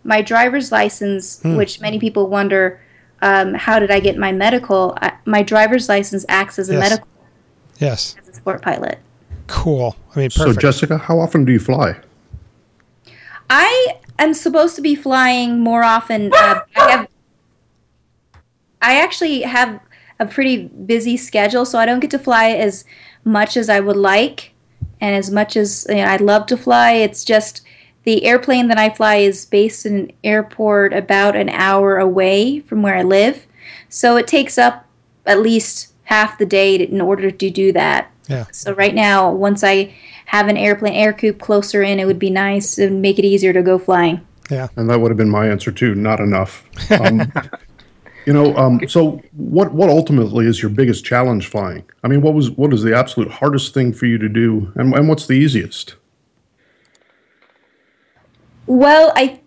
my 0.05 0.23
driver's 0.23 0.71
license, 0.71 1.41
hmm. 1.41 1.57
which 1.57 1.81
many 1.81 1.99
people 1.99 2.29
wonder, 2.29 2.81
um, 3.23 3.55
how 3.55 3.79
did 3.79 3.91
I 3.91 4.01
get 4.01 4.17
my 4.17 4.31
medical? 4.31 4.97
I, 5.01 5.15
my 5.25 5.43
driver's 5.43 5.89
license 5.89 6.25
acts 6.29 6.59
as 6.59 6.71
a 6.71 6.75
yes. 6.75 6.81
medical. 6.81 7.09
Yes. 7.79 8.17
As 8.21 8.29
a 8.29 8.35
sport 8.35 8.63
pilot. 8.63 8.99
Cool. 9.49 9.97
I 10.15 10.21
mean, 10.21 10.31
perfect. 10.31 10.55
So, 10.55 10.61
Jessica, 10.61 10.99
how 10.99 11.19
often 11.19 11.45
do 11.45 11.53
you 11.53 11.59
fly? 11.59 11.97
I 13.51 13.99
am 14.19 14.35
supposed 14.35 14.77
to 14.77 14.83
be 14.83 14.95
flying 14.95 15.61
more 15.61 15.83
often. 15.83 16.33
Uh, 16.35 16.61
I 16.77 16.91
have 16.91 17.09
I 18.83 19.01
actually 19.01 19.43
have 19.43 19.81
a 20.21 20.27
pretty 20.27 20.67
busy 20.67 21.17
schedule, 21.17 21.65
so 21.65 21.79
I 21.79 21.87
don't 21.87 22.01
get 22.01 22.11
to 22.11 22.19
fly 22.19 22.51
as 22.51 22.85
much 23.25 23.57
as 23.57 23.71
I 23.71 23.81
would 23.81 23.97
like 23.97 24.53
and 25.01 25.15
as 25.15 25.31
much 25.31 25.57
as 25.57 25.87
you 25.89 25.97
know, 25.97 26.05
I'd 26.05 26.21
love 26.21 26.47
to 26.47 26.57
fly. 26.57 26.93
It's 26.93 27.25
just 27.25 27.63
the 28.05 28.25
airplane 28.25 28.69
that 28.69 28.79
I 28.79 28.91
fly 28.91 29.17
is 29.17 29.47
based 29.47 29.87
in 29.87 29.97
an 29.97 30.13
airport 30.23 30.93
about 30.93 31.37
an 31.37 31.49
hour 31.49 31.99
away 31.99 32.61
from 32.61 32.83
where 32.83 32.97
I 32.97 33.03
live. 33.03 33.47
So 33.89 34.17
it 34.17 34.27
takes 34.27 34.59
up 34.59 34.87
at 35.27 35.41
least 35.41 35.93
half 36.05 36.39
the 36.39 36.47
day 36.47 36.77
in 36.77 37.01
order 37.01 37.31
to 37.31 37.51
do 37.51 37.73
that. 37.73 38.11
Yeah. 38.29 38.47
So 38.53 38.73
right 38.75 38.95
now, 38.95 39.31
once 39.31 39.65
I 39.65 39.95
have 40.27 40.49
an 40.49 40.57
airplane 40.57 40.95
Ercoupe 40.95 41.39
closer 41.39 41.83
in, 41.83 42.01
it 42.01 42.07
would 42.07 42.19
be 42.19 42.31
nice 42.31 42.79
and 42.79 43.03
make 43.03 43.19
it 43.19 43.25
easier 43.25 43.53
to 43.53 43.63
go 43.63 43.79
flying. 43.79 44.27
Yeah. 44.51 44.69
And 44.77 44.91
that 44.91 45.01
would 45.01 45.11
have 45.11 45.17
been 45.17 45.31
my 45.31 45.49
answer 45.49 45.73
too. 45.73 45.95
Not 45.95 46.21
enough. 46.21 46.65
Um, 46.91 47.33
You 48.27 48.33
know, 48.33 48.57
um, 48.57 48.81
so 48.89 49.21
what 49.33 49.73
what 49.73 49.91
ultimately 49.91 50.47
is 50.47 50.63
your 50.63 50.71
biggest 50.71 51.05
challenge 51.05 51.49
flying? 51.49 51.85
I 52.03 52.09
mean, 52.09 52.23
what 52.23 52.35
was 52.35 52.51
what 52.51 52.73
is 52.73 52.83
the 52.83 52.97
absolute 52.97 53.31
hardest 53.31 53.75
thing 53.75 53.93
for 53.93 54.07
you 54.07 54.17
to 54.19 54.29
do, 54.29 54.73
and 54.77 54.95
and 54.95 55.09
what's 55.09 55.27
the 55.27 55.35
easiest? 55.35 55.97
Well, 58.67 59.13
I 59.15 59.41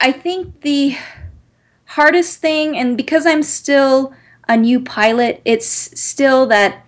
I 0.00 0.12
think 0.12 0.60
the 0.60 0.96
hardest 1.86 2.40
thing, 2.40 2.76
and 2.76 2.98
because 2.98 3.24
I'm 3.24 3.42
still 3.42 4.12
a 4.46 4.56
new 4.58 4.80
pilot, 4.80 5.40
it's 5.46 5.66
still 5.98 6.46
that 6.46 6.84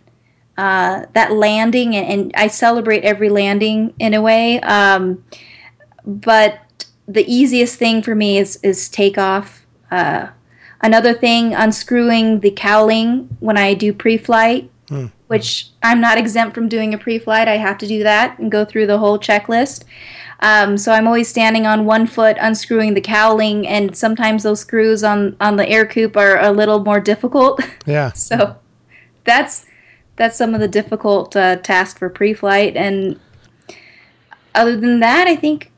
uh, 0.61 1.07
that 1.15 1.33
landing, 1.33 1.97
and, 1.97 2.07
and, 2.07 2.33
I 2.35 2.49
celebrate 2.49 3.03
every 3.05 3.31
landing 3.31 3.95
in 3.99 4.15
a 4.15 4.21
way. 4.21 4.61
Um, 4.61 5.25
but 6.05 6.61
the 7.07 7.25
easiest 7.33 7.79
thing 7.79 8.03
for 8.03 8.15
me 8.15 8.39
is 8.39 8.59
is 8.63 8.89
takeoff. 8.89 9.65
Uh, 9.91 10.29
Another 10.83 11.13
thing, 11.13 11.55
unscrewing 11.55 12.41
the 12.41 12.51
cowling 12.51 13.37
when 13.41 13.59
I 13.59 13.75
do 13.75 13.93
pre-flight, 13.93 14.71
mm. 14.87 15.11
which 15.27 15.69
I'm 15.83 16.01
not 16.01 16.17
exempt 16.17 16.55
from 16.55 16.69
doing 16.69 16.95
a 16.95 16.99
pre-flight. 16.99 17.49
I 17.49 17.59
have 17.59 17.77
to 17.79 17.87
do 17.87 18.03
that 18.03 18.39
and 18.39 18.51
go 18.51 18.65
through 18.65 18.87
the 18.87 18.97
whole 18.97 19.19
checklist. 19.19 19.85
Um, 20.41 20.79
so 20.79 20.93
I'm 20.93 21.07
always 21.07 21.29
standing 21.29 21.67
on 21.67 21.85
one 21.85 22.07
foot, 22.07 22.39
unscrewing 22.41 22.95
the 22.95 23.03
cowling, 23.03 23.69
and 23.69 23.95
sometimes 23.95 24.43
those 24.43 24.61
screws 24.61 25.05
on 25.05 25.37
on 25.39 25.57
the 25.57 25.67
Ercoupe 25.67 26.17
are 26.17 26.41
a 26.41 26.51
little 26.51 26.83
more 26.83 26.99
difficult. 26.99 27.61
Yeah. 27.85 28.13
so 28.15 28.57
that's 29.25 29.67
that's 30.21 30.37
some 30.37 30.53
of 30.53 30.61
the 30.61 30.69
difficult 30.69 31.35
uh, 31.35 31.57
tasks 31.57 31.99
for 31.99 32.11
pre-flight, 32.11 32.77
and 32.77 33.19
other 34.55 34.77
than 34.77 35.01
that, 35.01 35.27
I 35.27 35.35
think 35.35 35.73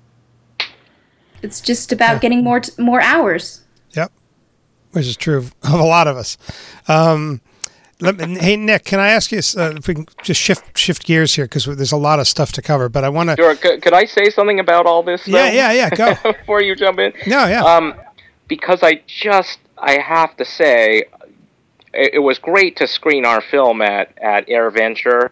it's 1.43 1.61
just 1.61 1.93
about 1.93 2.14
yeah. 2.14 2.18
getting 2.18 2.43
more 2.43 2.59
t- 2.59 2.72
more 2.82 3.01
hours 3.01 3.62
Yep, 3.93 4.11
which 4.90 5.07
is 5.07 5.16
true 5.16 5.38
of 5.38 5.55
a 5.62 5.76
lot 5.76 6.09
of 6.09 6.16
us. 6.16 6.36
Um, 6.88 7.40
me, 8.01 8.36
hey 8.40 8.57
Nick, 8.57 8.84
can 8.84 8.99
I 8.99 9.11
ask 9.11 9.30
you 9.30 9.38
uh, 9.38 9.74
if 9.76 9.86
we 9.86 9.95
can 9.95 10.07
just 10.24 10.40
shift 10.40 10.76
shift 10.76 11.07
gears 11.07 11.36
here 11.36 11.45
because 11.45 11.64
there's 11.64 11.93
a 11.93 11.97
lot 11.97 12.18
of 12.18 12.26
stuff 12.26 12.51
to 12.53 12.62
cover. 12.62 12.88
But 12.88 13.05
I 13.05 13.11
want 13.11 13.30
to. 13.30 13.36
Sure. 13.36 13.55
Could, 13.55 13.80
could, 13.80 13.93
I 13.93 14.07
say 14.07 14.28
something 14.28 14.59
about 14.59 14.86
all 14.86 15.05
this? 15.05 15.24
Though? 15.24 15.38
Yeah, 15.38 15.53
yeah, 15.53 15.72
yeah. 15.72 15.90
Go 15.90 16.32
before 16.32 16.61
you 16.61 16.74
jump 16.74 16.99
in. 16.99 17.12
No, 17.28 17.47
yeah. 17.47 17.62
Um, 17.62 17.95
because 18.49 18.82
I 18.82 19.03
just 19.07 19.61
I 19.78 19.99
have 19.99 20.36
to 20.38 20.45
say, 20.45 21.05
it, 21.93 22.14
it 22.14 22.18
was 22.18 22.38
great 22.38 22.76
to 22.76 22.86
screen 22.86 23.24
our 23.24 23.40
film 23.40 23.82
at 23.82 24.16
at 24.18 24.47
AirVenture 24.49 25.30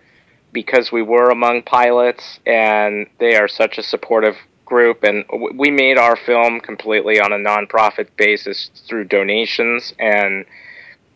because 0.53 0.91
we 0.91 1.03
were 1.03 1.31
among 1.31 1.63
pilots 1.63 2.41
and 2.45 3.07
they 3.19 3.37
are 3.37 3.49
such 3.49 3.79
a 3.79 3.83
supportive 3.83 4.37
group, 4.71 5.03
and 5.03 5.25
we 5.59 5.71
made 5.71 5.99
our 5.99 6.17
film 6.17 6.61
completely 6.61 7.21
on 7.21 7.33
a 7.33 7.37
nonprofit 7.37 8.07
basis 8.17 8.71
through 8.87 9.05
donations, 9.05 9.93
and 9.99 10.45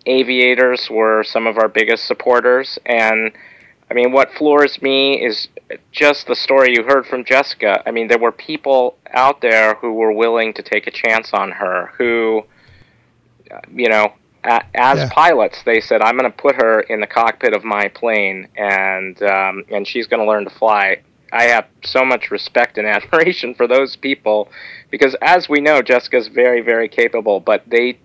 aviators 0.07 0.91
were 0.91 1.23
some 1.23 1.47
of 1.47 1.57
our 1.57 1.69
biggest 1.69 2.05
supporters. 2.07 2.79
And 2.85 3.33
I 3.91 3.95
mean, 3.95 4.13
what 4.13 4.33
floors 4.33 4.83
me 4.83 5.25
is 5.25 5.49
just 5.93 6.27
the 6.27 6.35
story 6.35 6.75
you 6.77 6.83
heard 6.83 7.07
from 7.07 7.25
Jessica. 7.25 7.83
I 7.87 7.93
mean, 7.93 8.09
there 8.09 8.19
were 8.19 8.33
people 8.33 8.97
out 9.13 9.41
there 9.41 9.77
who 9.77 9.93
were 9.95 10.13
willing 10.13 10.53
to 10.55 10.63
take 10.63 10.87
a 10.87 10.91
chance 10.91 11.33
on 11.33 11.53
her, 11.53 11.93
who, 11.97 12.45
you 13.73 13.89
know, 13.89 14.13
as 14.45 14.99
yeah. 14.99 15.09
pilots, 15.13 15.63
they 15.65 15.81
said, 15.81 16.03
"I'm 16.03 16.17
going 16.19 16.31
to 16.31 16.37
put 16.37 16.57
her 16.57 16.81
in 16.81 17.01
the 17.01 17.07
cockpit 17.07 17.55
of 17.55 17.65
my 17.65 17.89
plane, 17.89 18.49
and 18.57 19.21
um, 19.23 19.65
and 19.71 19.87
she's 19.87 20.07
going 20.07 20.21
to 20.21 20.29
learn 20.29 20.45
to 20.45 20.51
fly." 20.51 21.03
I 21.33 21.45
have 21.45 21.67
so 21.83 22.05
much 22.05 22.31
respect 22.31 22.79
and 22.79 22.87
admiration 22.87 23.55
for 23.55 23.67
those 23.67 23.97
people 23.97 24.49
because, 24.91 25.17
as 25.21 25.49
we 25.49 25.61
know, 25.61 25.83
Jessica's 25.83 26.29
very, 26.29 26.61
very 26.61 26.89
capable, 26.89 27.41
but 27.41 27.65
they 27.67 27.99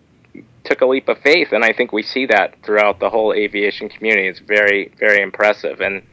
took 0.63 0.81
a 0.81 0.85
leap 0.85 1.07
of 1.07 1.19
faith, 1.19 1.49
and 1.51 1.63
I 1.63 1.71
think 1.71 1.93
we 1.93 2.03
see 2.03 2.25
that 2.27 2.55
throughout 2.63 2.99
the 2.99 3.09
whole 3.09 3.33
aviation 3.33 3.89
community. 3.89 4.27
It's 4.27 4.39
very, 4.39 4.91
very 4.99 5.21
impressive. 5.21 5.79
And, 5.79 6.03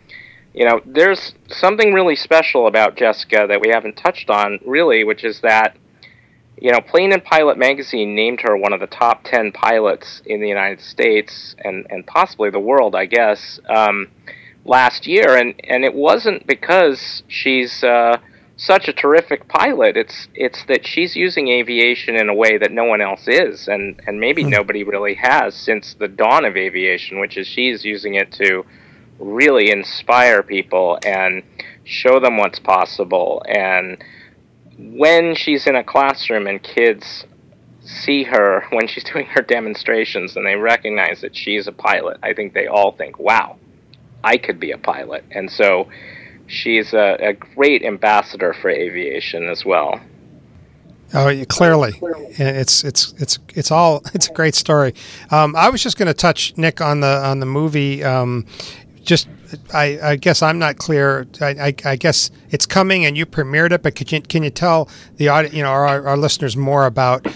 you 0.54 0.66
know, 0.66 0.80
there's 0.84 1.34
something 1.48 1.92
really 1.92 2.16
special 2.16 2.66
about 2.66 2.96
Jessica 2.96 3.46
that 3.48 3.60
we 3.60 3.68
haven't 3.68 3.96
touched 3.96 4.30
on, 4.30 4.58
really, 4.64 5.04
which 5.04 5.24
is 5.24 5.40
that, 5.40 5.76
you 6.58 6.72
know, 6.72 6.80
Plane 6.80 7.12
and 7.12 7.22
Pilot 7.22 7.58
magazine 7.58 8.14
named 8.14 8.40
her 8.42 8.56
one 8.56 8.72
of 8.72 8.80
the 8.80 8.86
top 8.86 9.24
10 9.24 9.52
pilots 9.52 10.22
in 10.24 10.40
the 10.40 10.48
United 10.48 10.80
States 10.80 11.54
and, 11.58 11.86
and 11.90 12.06
possibly 12.06 12.50
the 12.50 12.60
world, 12.60 12.94
I 12.94 13.06
guess. 13.06 13.60
Um, 13.68 14.08
last 14.66 15.06
year, 15.06 15.36
and 15.36 15.54
and 15.64 15.84
it 15.84 15.94
wasn't 15.94 16.46
because 16.46 17.22
she's 17.28 17.82
uh, 17.84 18.18
such 18.56 18.88
a 18.88 18.92
terrific 18.92 19.48
pilot. 19.48 19.96
It's 19.96 20.28
it's 20.34 20.64
that 20.66 20.86
she's 20.86 21.16
using 21.16 21.48
aviation 21.48 22.16
in 22.16 22.28
a 22.28 22.34
way 22.34 22.58
that 22.58 22.72
no 22.72 22.84
one 22.84 23.00
else 23.00 23.26
is, 23.28 23.68
and 23.68 24.00
and 24.06 24.20
maybe 24.20 24.44
mm. 24.44 24.50
nobody 24.50 24.84
really 24.84 25.14
has 25.14 25.54
since 25.54 25.94
the 25.94 26.08
dawn 26.08 26.44
of 26.44 26.56
aviation, 26.56 27.20
which 27.20 27.36
is 27.36 27.46
she's 27.46 27.84
using 27.84 28.14
it 28.14 28.32
to 28.32 28.64
really 29.18 29.70
inspire 29.70 30.42
people 30.42 30.98
and 31.04 31.42
show 31.84 32.20
them 32.20 32.36
what's 32.36 32.58
possible. 32.58 33.42
And 33.48 34.02
when 34.78 35.34
she's 35.34 35.66
in 35.66 35.76
a 35.76 35.84
classroom 35.84 36.46
and 36.46 36.62
kids 36.62 37.24
see 37.84 38.24
her 38.24 38.64
when 38.70 38.88
she's 38.88 39.04
doing 39.12 39.26
her 39.26 39.42
demonstrations 39.42 40.36
and 40.36 40.46
they 40.46 40.56
recognize 40.56 41.20
that 41.20 41.36
she's 41.36 41.66
a 41.66 41.72
pilot, 41.72 42.18
I 42.22 42.34
think 42.34 42.54
they 42.54 42.66
all 42.66 42.92
think, 42.92 43.18
wow, 43.18 43.58
I 44.22 44.36
could 44.36 44.60
be 44.60 44.72
a 44.72 44.78
pilot. 44.78 45.24
And 45.30 45.50
so 45.50 45.88
she's 46.46 46.92
a, 46.92 47.16
a 47.20 47.32
great 47.32 47.82
ambassador 47.84 48.54
for 48.54 48.70
aviation 48.70 49.48
as 49.48 49.64
well. 49.64 50.00
Oh, 51.14 51.30
clearly, 51.48 51.92
it's 52.36 52.82
it's 52.82 53.14
it's 53.18 53.38
it's 53.54 53.70
all 53.70 54.02
it's 54.14 54.28
a 54.28 54.32
great 54.32 54.56
story. 54.56 54.92
Um, 55.30 55.54
I 55.54 55.70
was 55.70 55.80
just 55.80 55.96
going 55.96 56.08
to 56.08 56.14
touch 56.14 56.56
Nick 56.56 56.80
on 56.80 56.98
the 56.98 57.06
on 57.06 57.38
the 57.38 57.46
movie. 57.46 58.02
Um, 58.02 58.44
just 59.04 59.28
I, 59.72 59.98
I, 60.02 60.16
guess 60.16 60.42
I'm 60.42 60.58
not 60.58 60.76
clear. 60.76 61.26
I, 61.40 61.46
I, 61.46 61.74
I, 61.84 61.96
guess 61.96 62.30
it's 62.50 62.66
coming, 62.66 63.04
and 63.04 63.16
you 63.16 63.26
premiered 63.26 63.72
it. 63.72 63.82
But 63.82 63.94
can 63.94 64.06
you 64.08 64.20
can 64.20 64.42
you 64.42 64.50
tell 64.50 64.88
the 65.16 65.28
audience, 65.28 65.54
you 65.54 65.62
know, 65.62 65.70
our, 65.70 66.06
our 66.08 66.16
listeners 66.16 66.56
more 66.56 66.86
about 66.86 67.26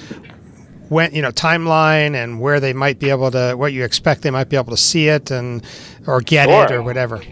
when 0.88 1.14
you 1.14 1.22
know 1.22 1.30
timeline 1.30 2.14
and 2.14 2.40
where 2.40 2.60
they 2.60 2.72
might 2.72 2.98
be 2.98 3.10
able 3.10 3.30
to, 3.30 3.54
what 3.54 3.72
you 3.72 3.84
expect 3.84 4.22
they 4.22 4.30
might 4.30 4.48
be 4.48 4.56
able 4.56 4.70
to 4.70 4.76
see 4.76 5.08
it 5.08 5.30
and 5.30 5.64
or 6.06 6.20
get 6.20 6.48
sure. 6.48 6.64
it 6.64 6.70
or 6.70 6.82
whatever. 6.82 7.22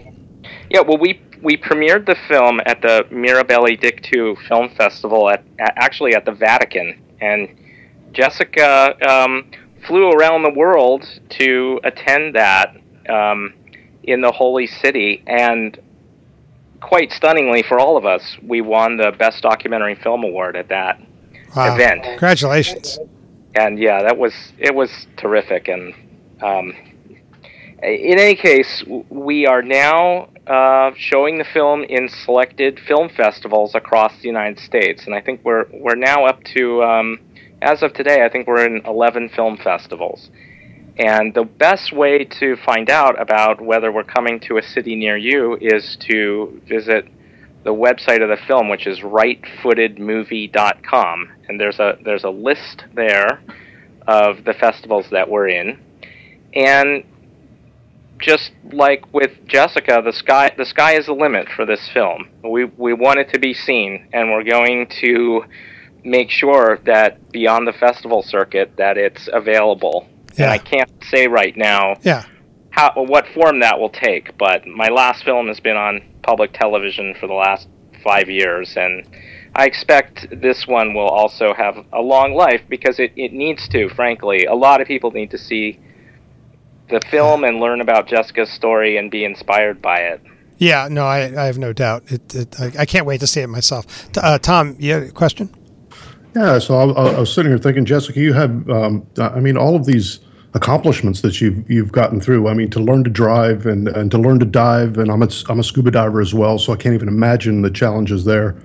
Yeah, 0.71 0.81
well, 0.81 0.99
we 0.99 1.21
we 1.43 1.57
premiered 1.57 2.07
the 2.07 2.17
film 2.29 2.61
at 2.67 2.83
the 2.83 3.07
Mirabile 3.11 3.79
Dictu 3.81 4.37
Film 4.49 4.71
Festival 4.71 5.31
at, 5.31 5.45
at 5.59 5.75
actually 5.77 6.15
at 6.15 6.25
the 6.25 6.33
Vatican, 6.33 7.01
and 7.21 7.49
Jessica 8.13 8.97
um, 9.09 9.51
flew 9.87 10.11
around 10.11 10.43
the 10.43 10.51
world 10.51 11.05
to 11.31 11.81
attend 11.85 12.35
that 12.35 12.77
um, 13.09 13.55
in 14.09 14.21
the 14.21 14.33
Holy 14.33 14.67
City, 14.67 15.23
and 15.27 15.79
quite 16.81 17.13
stunningly 17.13 17.63
for 17.63 17.79
all 17.79 17.97
of 17.97 18.07
us, 18.07 18.37
we 18.43 18.61
won 18.61 18.97
the 18.97 19.13
Best 19.19 19.43
Documentary 19.43 19.95
Film 19.97 20.25
Award 20.25 20.57
at 20.57 20.69
that 20.69 21.01
wow. 21.55 21.75
event. 21.75 22.03
Congratulations! 22.05 22.99
And 23.55 23.79
yeah, 23.79 24.03
that 24.03 24.17
was 24.17 24.33
it 24.59 24.75
was 24.75 25.07
terrific, 25.17 25.69
and 25.69 25.95
um, 26.43 26.73
in 27.83 28.19
any 28.19 28.35
case, 28.35 28.83
we 29.09 29.47
are 29.47 29.63
now 29.63 30.29
uh, 30.47 30.93
showing 30.97 31.39
the 31.39 31.45
film 31.45 31.85
in 31.85 32.09
selected 32.09 32.81
film 32.87 33.09
festivals 33.09 33.75
across 33.75 34.13
the 34.21 34.27
United 34.27 34.59
States, 34.59 35.05
and 35.07 35.15
I 35.15 35.21
think 35.21 35.45
we're 35.45 35.67
we're 35.73 35.95
now 35.95 36.27
up 36.27 36.43
to, 36.57 36.83
um, 36.83 37.21
as 37.63 37.83
of 37.83 37.93
today, 37.93 38.25
I 38.25 38.29
think 38.29 38.47
we're 38.47 38.65
in 38.65 38.83
11 38.85 39.31
film 39.31 39.59
festivals. 39.59 40.31
And 40.99 41.33
the 41.33 41.45
best 41.45 41.93
way 41.93 42.25
to 42.25 42.57
find 42.57 42.91
out 42.91 43.21
about 43.21 43.61
whether 43.61 43.93
we're 43.93 44.03
coming 44.03 44.41
to 44.41 44.59
a 44.59 44.63
city 44.63 44.97
near 44.97 45.17
you 45.17 45.57
is 45.61 45.97
to 46.09 46.61
visit 46.69 47.07
the 47.63 47.73
website 47.73 48.21
of 48.23 48.29
the 48.29 48.37
film, 48.47 48.69
which 48.69 48.87
is 48.87 49.01
rightfootedmovie.com, 49.01 51.31
and 51.49 51.61
there's 51.61 51.79
a 51.79 51.99
there's 52.05 52.25
a 52.25 52.31
list 52.31 52.85
there 52.95 53.41
of 54.07 54.45
the 54.45 54.55
festivals 54.55 55.07
that 55.11 55.29
we're 55.29 55.49
in, 55.49 55.79
and 56.55 57.05
just 58.19 58.53
like 58.73 59.13
with 59.13 59.33
Jessica, 59.47 60.01
the 60.05 60.13
sky 60.13 60.53
the 60.57 60.65
sky 60.65 60.97
is 60.97 61.07
the 61.07 61.13
limit 61.13 61.49
for 61.55 61.67
this 61.67 61.89
film. 61.93 62.29
We 62.43 62.65
we 62.65 62.93
want 62.93 63.19
it 63.19 63.33
to 63.35 63.39
be 63.39 63.55
seen, 63.55 64.09
and 64.13 64.31
we're 64.31 64.45
going 64.45 64.89
to 65.01 65.45
make 66.05 66.31
sure 66.31 66.79
that 66.87 67.33
beyond 67.33 67.67
the 67.67 67.73
festival 67.73 68.23
circuit 68.23 68.77
that 68.77 68.97
it's 68.97 69.29
available. 69.33 70.07
Yeah. 70.39 70.45
And 70.45 70.53
I 70.53 70.59
can't 70.59 70.91
say 71.11 71.27
right 71.27 71.57
now 71.57 71.97
yeah. 72.03 72.25
how 72.71 72.93
what 72.95 73.27
form 73.35 73.61
that 73.61 73.79
will 73.79 73.91
take, 73.91 74.39
but 74.39 74.67
my 74.67 74.89
last 74.89 75.25
film 75.25 75.49
has 75.49 75.61
been 75.61 75.77
on 75.77 76.01
public 76.23 76.53
television 76.53 77.15
for 77.19 77.27
the 77.27 77.35
last 77.35 77.69
five 78.05 78.29
years, 78.31 78.77
and 78.77 79.05
I 79.55 79.67
expect 79.67 80.29
this 80.31 80.67
one 80.67 80.95
will 80.95 81.09
also 81.09 81.53
have 81.55 81.85
a 81.93 82.01
long 82.01 82.35
life 82.35 82.63
because 82.69 82.99
it, 82.99 83.13
it 83.17 83.33
needs 83.33 83.69
to, 83.71 83.89
frankly. 83.89 84.45
A 84.45 84.55
lot 84.55 84.81
of 84.81 84.87
people 84.87 85.11
need 85.11 85.31
to 85.33 85.39
see 85.39 85.81
the 86.91 87.01
film 87.11 87.45
and 87.45 87.59
learn 87.59 87.81
about 87.81 88.07
Jessica's 88.07 88.51
story 88.51 88.97
and 88.97 89.11
be 89.11 89.25
inspired 89.25 89.83
by 89.83 89.99
it. 89.99 90.21
Yeah, 90.59 90.89
no, 90.91 91.07
I, 91.07 91.19
I 91.41 91.47
have 91.47 91.59
no 91.59 91.73
doubt. 91.73 92.05
It, 92.11 92.35
it 92.35 92.61
I, 92.61 92.73
I, 92.81 92.87
can't 92.87 93.07
wait 93.07 93.21
to 93.21 93.27
see 93.27 93.41
it 93.41 93.47
myself. 93.47 94.09
Uh, 94.17 94.39
Tom, 94.39 94.77
you 94.79 94.93
had 94.93 95.03
a 95.05 95.11
question? 95.11 95.55
Yeah, 96.35 96.59
so 96.59 96.77
I, 96.77 96.85
I, 96.85 97.21
was 97.21 97.33
sitting 97.33 97.51
here 97.51 97.59
thinking, 97.59 97.85
Jessica, 97.85 98.19
you 98.19 98.33
have, 98.33 98.69
um, 98.69 99.07
I 99.19 99.41
mean, 99.41 99.57
all 99.57 99.77
of 99.77 99.87
these 99.87 100.21
accomplishments 100.59 101.23
that 101.23 101.41
you've 101.41 101.71
you've 101.71 101.93
gotten 101.93 102.21
through. 102.21 102.49
I 102.49 102.55
mean, 102.55 102.71
to 102.71 102.81
learn 102.81 103.05
to 103.05 103.11
drive 103.11 103.65
and, 103.67 103.89
and 103.89 104.11
to 104.11 104.19
learn 104.19 104.39
to 104.41 104.45
dive, 104.45 104.99
and 104.99 105.11
I'm 105.11 105.23
a, 105.23 105.29
I'm 105.49 105.61
a 105.61 105.65
scuba 105.65 105.91
diver 105.91 106.21
as 106.21 106.35
well, 106.35 106.59
so 106.59 106.73
I 106.73 106.77
can't 106.77 106.95
even 106.95 107.09
imagine 107.09 107.63
the 107.63 107.71
challenges 107.71 108.25
there. 108.25 108.57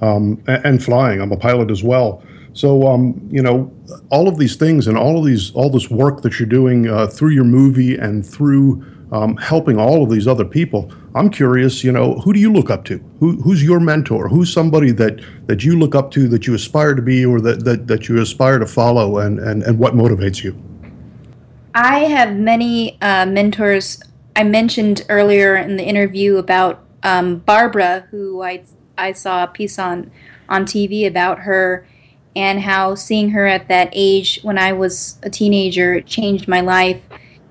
Um, 0.00 0.42
and, 0.48 0.66
and, 0.66 0.84
flying, 0.84 1.20
I'm 1.20 1.30
a 1.30 1.36
pilot 1.36 1.70
as 1.70 1.84
well. 1.84 2.24
So, 2.54 2.88
um, 2.88 3.28
you 3.30 3.40
know, 3.40 3.72
all 4.10 4.26
of 4.26 4.36
these 4.36 4.56
things 4.56 4.88
and 4.88 4.98
all 4.98 5.16
of 5.16 5.24
these, 5.24 5.52
all 5.52 5.70
this 5.70 5.90
work 5.90 6.22
that 6.22 6.40
you're 6.40 6.48
doing 6.48 6.88
uh, 6.88 7.06
through 7.06 7.30
your 7.30 7.44
movie 7.44 7.96
and 7.96 8.26
through 8.26 8.84
um, 9.12 9.36
helping 9.36 9.78
all 9.78 10.02
of 10.02 10.10
these 10.10 10.26
other 10.26 10.44
people. 10.44 10.92
I'm 11.14 11.30
curious, 11.30 11.84
you 11.84 11.92
know, 11.92 12.14
who 12.14 12.32
do 12.32 12.40
you 12.40 12.52
look 12.52 12.68
up 12.68 12.84
to? 12.86 12.98
Who, 13.20 13.40
who's 13.42 13.62
your 13.62 13.78
mentor? 13.78 14.28
Who's 14.28 14.52
somebody 14.52 14.90
that, 14.92 15.20
that 15.46 15.62
you 15.62 15.78
look 15.78 15.94
up 15.94 16.10
to, 16.12 16.26
that 16.28 16.46
you 16.46 16.54
aspire 16.54 16.94
to 16.94 17.02
be, 17.02 17.24
or 17.24 17.40
that, 17.42 17.64
that, 17.64 17.86
that 17.86 18.08
you 18.08 18.20
aspire 18.20 18.58
to 18.58 18.66
follow, 18.66 19.18
and, 19.18 19.38
and, 19.38 19.62
and 19.62 19.78
what 19.78 19.94
motivates 19.94 20.42
you? 20.42 20.60
I 21.74 22.00
have 22.00 22.36
many 22.36 23.00
uh, 23.00 23.24
mentors. 23.26 24.02
I 24.36 24.44
mentioned 24.44 25.06
earlier 25.08 25.56
in 25.56 25.76
the 25.76 25.84
interview 25.84 26.36
about 26.36 26.84
um, 27.02 27.38
Barbara, 27.38 28.06
who 28.10 28.42
I, 28.42 28.64
I 28.98 29.12
saw 29.12 29.44
a 29.44 29.46
piece 29.46 29.78
on, 29.78 30.10
on 30.48 30.64
TV 30.64 31.06
about 31.06 31.40
her 31.40 31.86
and 32.36 32.60
how 32.60 32.94
seeing 32.94 33.30
her 33.30 33.46
at 33.46 33.68
that 33.68 33.90
age 33.92 34.40
when 34.42 34.58
I 34.58 34.72
was 34.72 35.18
a 35.22 35.30
teenager 35.30 36.00
changed 36.00 36.46
my 36.46 36.60
life 36.60 37.02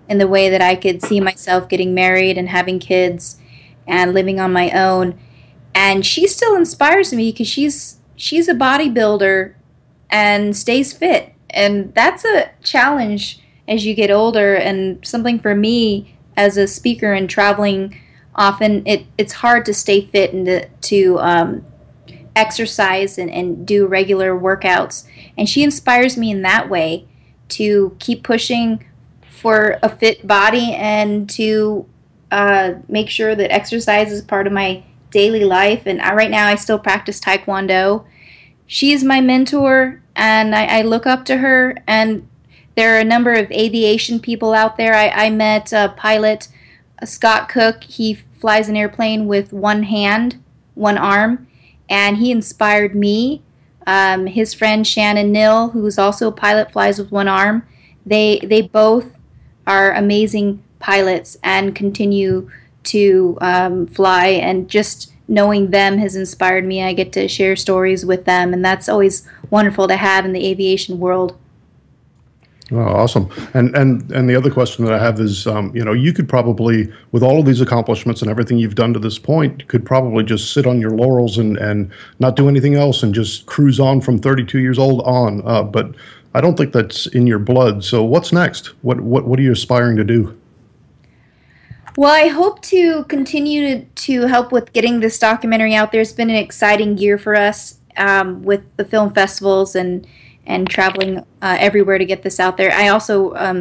in 0.08 0.18
the 0.18 0.28
way 0.28 0.50
that 0.50 0.62
I 0.62 0.76
could 0.76 1.02
see 1.02 1.20
myself 1.20 1.70
getting 1.70 1.94
married 1.94 2.38
and 2.38 2.50
having 2.50 2.80
kids 2.80 3.40
and 3.88 4.14
living 4.14 4.40
on 4.40 4.54
my 4.54 4.70
own. 4.72 5.20
And 5.74 6.06
she 6.06 6.28
still 6.28 6.56
inspires 6.56 7.14
me 7.14 7.32
because 7.32 7.48
she's 7.48 8.00
she's 8.16 8.48
a 8.48 8.54
bodybuilder 8.54 9.54
and 10.10 10.56
stays 10.56 10.94
fit. 10.94 11.34
And 11.50 11.94
that's 11.96 12.26
a 12.26 12.52
challenge 12.64 13.41
as 13.72 13.86
you 13.86 13.96
get 13.96 14.12
older 14.12 14.56
and 14.56 15.06
something 15.06 15.40
for 15.40 15.56
me 15.56 16.16
as 16.36 16.58
a 16.58 16.68
speaker 16.68 17.14
and 17.14 17.30
traveling 17.30 17.98
often 18.36 18.86
it, 18.86 19.06
it's 19.18 19.34
hard 19.34 19.66
to 19.66 19.74
stay 19.74 20.02
fit 20.06 20.34
and 20.34 20.46
to, 20.46 20.68
to 20.82 21.20
um, 21.20 21.66
exercise 22.36 23.18
and, 23.18 23.30
and 23.30 23.66
do 23.66 23.88
regular 23.88 24.38
workouts. 24.38 25.06
And 25.38 25.50
she 25.50 25.64
inspires 25.64 26.18
me 26.18 26.32
in 26.32 26.42
that 26.42 26.70
way 26.70 27.08
to 27.50 27.96
keep 28.00 28.24
pushing 28.24 28.86
for 29.28 29.80
a 29.82 29.90
fit 29.90 30.26
body 30.26 30.74
and 30.74 31.30
to 31.32 31.86
uh, 32.30 32.74
make 32.88 33.10
sure 33.10 33.36
that 33.36 33.52
exercise 33.52 34.12
is 34.12 34.22
part 34.22 34.48
of 34.48 34.54
my 34.54 34.84
daily 35.10 35.44
life. 35.44 35.84
And 35.86 36.02
I, 36.02 36.14
right 36.14 36.32
now, 36.32 36.48
I 36.48 36.56
still 36.56 36.80
practice 36.80 37.20
Taekwondo. 37.20 38.06
She's 38.66 39.04
my 39.04 39.20
mentor, 39.20 40.02
and 40.16 40.56
I, 40.56 40.80
I, 40.80 40.82
look 40.84 41.06
up 41.06 41.26
to 41.26 41.38
her. 41.38 41.78
And 41.86 42.28
there 42.76 42.96
are 42.96 43.00
a 43.00 43.06
number 43.06 43.34
of 43.34 43.52
aviation 43.52 44.20
people 44.20 44.54
out 44.54 44.78
there. 44.78 44.94
I, 44.94 45.10
I 45.10 45.30
met 45.30 45.74
a 45.74 45.94
pilot, 45.98 46.48
Scott 47.04 47.50
Cook. 47.50 47.84
He 47.84 48.20
flies 48.40 48.70
an 48.70 48.78
airplane 48.78 49.28
with 49.28 49.54
one 49.54 49.84
hand, 49.84 50.42
one 50.74 50.98
arm 50.98 51.48
and 51.92 52.18
he 52.18 52.32
inspired 52.32 52.96
me. 52.96 53.44
Um, 53.86 54.26
his 54.28 54.54
friend 54.54 54.88
Shannon 54.88 55.32
Nil, 55.32 55.72
who's 55.72 56.00
also 56.00 56.30
a 56.30 56.32
pilot, 56.32 56.72
flies 56.72 56.98
with 56.98 57.12
one 57.12 57.28
arm. 57.28 57.68
They 58.06 58.40
they 58.40 58.62
both 58.62 59.18
are 59.68 59.92
amazing 59.92 60.64
pilots 60.80 61.38
and 61.44 61.76
continue 61.76 62.50
to 62.84 63.38
um, 63.42 63.86
fly. 63.88 64.28
And 64.28 64.70
just 64.70 65.14
knowing 65.28 65.72
them 65.72 65.98
has 65.98 66.16
inspired 66.16 66.66
me. 66.66 66.82
I 66.82 66.94
get 66.94 67.12
to 67.14 67.28
share 67.28 67.56
stories 67.56 68.06
with 68.06 68.26
them, 68.26 68.54
and 68.54 68.64
that's 68.64 68.88
always 68.88 69.28
wonderful 69.50 69.88
to 69.90 69.98
have 69.98 70.24
in 70.24 70.32
the 70.32 70.48
aviation 70.48 70.98
world. 70.98 71.38
Oh, 72.74 72.80
awesome. 72.80 73.30
And 73.54 73.76
and 73.76 74.10
and 74.12 74.30
the 74.30 74.36
other 74.36 74.50
question 74.50 74.86
that 74.86 74.94
I 74.94 75.04
have 75.04 75.20
is, 75.20 75.46
um, 75.46 75.76
you 75.76 75.84
know, 75.84 75.92
you 75.92 76.14
could 76.14 76.30
probably, 76.30 76.92
with 77.12 77.22
all 77.22 77.40
of 77.40 77.46
these 77.46 77.60
accomplishments 77.60 78.22
and 78.22 78.32
everything 78.32 78.58
you've 78.58 78.76
done 78.76 78.94
to 78.94 79.00
this 79.00 79.20
point, 79.20 79.68
could 79.68 79.86
probably 79.86 80.24
just 80.24 80.54
sit 80.54 80.66
on 80.66 80.80
your 80.80 80.92
laurels 80.92 81.38
and 81.38 81.58
and 81.58 81.92
not 82.20 82.38
do 82.38 82.48
anything 82.48 82.76
else 82.76 83.04
and 83.04 83.14
just 83.14 83.46
cruise 83.46 83.80
on 83.80 84.00
from 84.00 84.18
32 84.18 84.60
years 84.60 84.80
old 84.80 85.02
on. 85.02 85.42
Uh, 85.46 85.64
but 85.64 85.94
I 86.34 86.40
don't 86.40 86.56
think 86.56 86.72
that's 86.72 87.08
in 87.08 87.28
your 87.28 87.40
blood. 87.40 87.84
So 87.84 88.04
what's 88.04 88.32
next? 88.32 88.68
What 88.84 89.02
what 89.02 89.26
what 89.26 89.38
are 89.38 89.44
you 89.44 89.52
aspiring 89.52 89.98
to 89.98 90.06
do? 90.06 90.38
Well, 91.98 92.14
I 92.14 92.28
hope 92.30 92.62
to 92.64 93.04
continue 93.06 93.84
to, 93.84 94.22
help 94.28 94.54
with 94.54 94.72
getting 94.72 95.02
this 95.02 95.20
documentary 95.20 95.76
out 95.76 95.92
there. 95.92 96.00
It's 96.00 96.14
been 96.14 96.30
an 96.30 96.38
exciting 96.38 96.98
year 96.98 97.18
for 97.18 97.36
us 97.36 97.80
um, 97.98 98.44
with 98.44 98.64
the 98.78 98.86
film 98.86 99.14
festivals 99.14 99.76
and 99.76 100.08
and 100.52 100.70
traveling 100.70 101.20
uh, 101.42 101.58
everywhere 101.68 101.98
to 101.98 102.06
get 102.06 102.22
this 102.24 102.40
out 102.40 102.56
there. 102.58 102.72
I 102.84 102.90
also 102.90 103.34
um, 103.36 103.60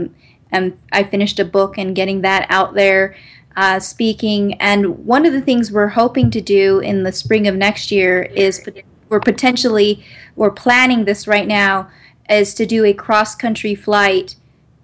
am 0.53 0.65
I 0.93 1.05
finished 1.05 1.39
a 1.39 1.45
book 1.45 1.79
and 1.79 1.97
getting 1.97 2.23
that 2.23 2.47
out 2.49 2.75
there. 2.75 3.15
uh, 3.57 3.81
speaking. 3.81 4.55
And 4.55 5.05
one 5.07 5.27
of 5.27 5.33
the 5.33 5.41
things 5.41 5.73
we're 5.73 5.89
hoping 5.89 6.31
to 6.31 6.41
do 6.41 6.79
in 6.79 7.03
the 7.03 7.13
spring 7.13 7.47
of 7.47 7.55
next 7.55 7.91
year 7.91 8.23
is 8.23 8.67
we're 9.09 9.21
potentially 9.21 10.05
we're 10.37 10.51
planning 10.51 11.05
this 11.05 11.27
right 11.27 11.47
now 11.47 11.91
is 12.29 12.55
to 12.55 12.67
do 12.67 12.85
a 12.85 12.95
cross 12.95 13.35
country 13.35 13.75
flight 13.75 14.37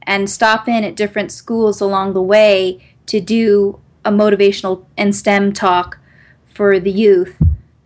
and 0.02 0.28
stop 0.28 0.68
in 0.68 0.84
at 0.84 0.96
different 0.96 1.32
schools 1.32 1.80
along 1.80 2.12
the 2.12 2.22
way 2.22 2.82
to 3.06 3.20
do 3.20 3.80
a 4.04 4.10
motivational 4.10 4.84
and 4.96 5.14
STEM 5.14 5.52
talk 5.52 5.98
for 6.46 6.78
the 6.80 6.92
youth. 6.92 7.36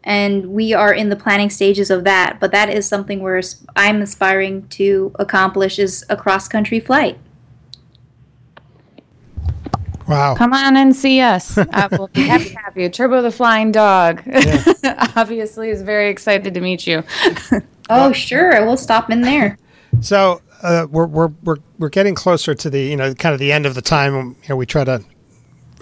And 0.03 0.53
we 0.53 0.72
are 0.72 0.92
in 0.92 1.11
the 1.11 1.16
planning 1.16 1.51
stages 1.51 1.90
of 1.90 2.05
that, 2.05 2.38
but 2.40 2.53
that 2.53 2.70
is 2.70 2.86
something 2.86 3.20
where 3.20 3.40
I'm 3.76 4.01
aspiring 4.01 4.66
to 4.68 5.12
accomplish 5.18 5.78
is 5.78 6.05
a 6.09 6.16
cross 6.16 6.48
country 6.48 6.80
flight. 6.80 7.18
Wow. 10.11 10.34
Come 10.34 10.53
on 10.53 10.76
and 10.76 10.94
see 10.94 11.20
us. 11.20 11.57
Uh, 11.72 11.88
we'll 11.92 12.09
be 12.09 12.22
happy 12.22 12.51
to 12.51 12.59
have 12.59 12.76
you. 12.76 12.88
Turbo 12.88 13.22
the 13.22 13.30
Flying 13.30 13.70
Dog 13.70 14.22
yeah. 14.26 15.12
obviously 15.16 15.70
is 15.70 15.82
very 15.82 16.11
excited 16.11 16.53
to 16.53 16.61
meet 16.61 16.84
you. 16.86 17.05
oh, 17.90 18.12
sure. 18.12 18.64
We'll 18.66 18.76
stop 18.76 19.11
in 19.11 19.20
there. 19.20 19.57
So 20.01 20.42
uh, 20.62 20.88
we're, 20.90 21.07
we're, 21.07 21.30
we're, 21.44 21.59
we're 21.78 21.88
getting 21.90 22.16
closer 22.16 22.55
to 22.57 22.70
the, 22.70 22.80
you 22.80 22.96
know, 22.96 23.14
kind 23.14 23.32
of 23.32 23.38
the 23.38 23.53
end 23.53 23.66
of 23.66 23.74
the 23.74 23.82
time. 23.82 24.14
You 24.14 24.48
know, 24.48 24.57
we 24.57 24.66
try 24.66 24.82
to 24.82 25.05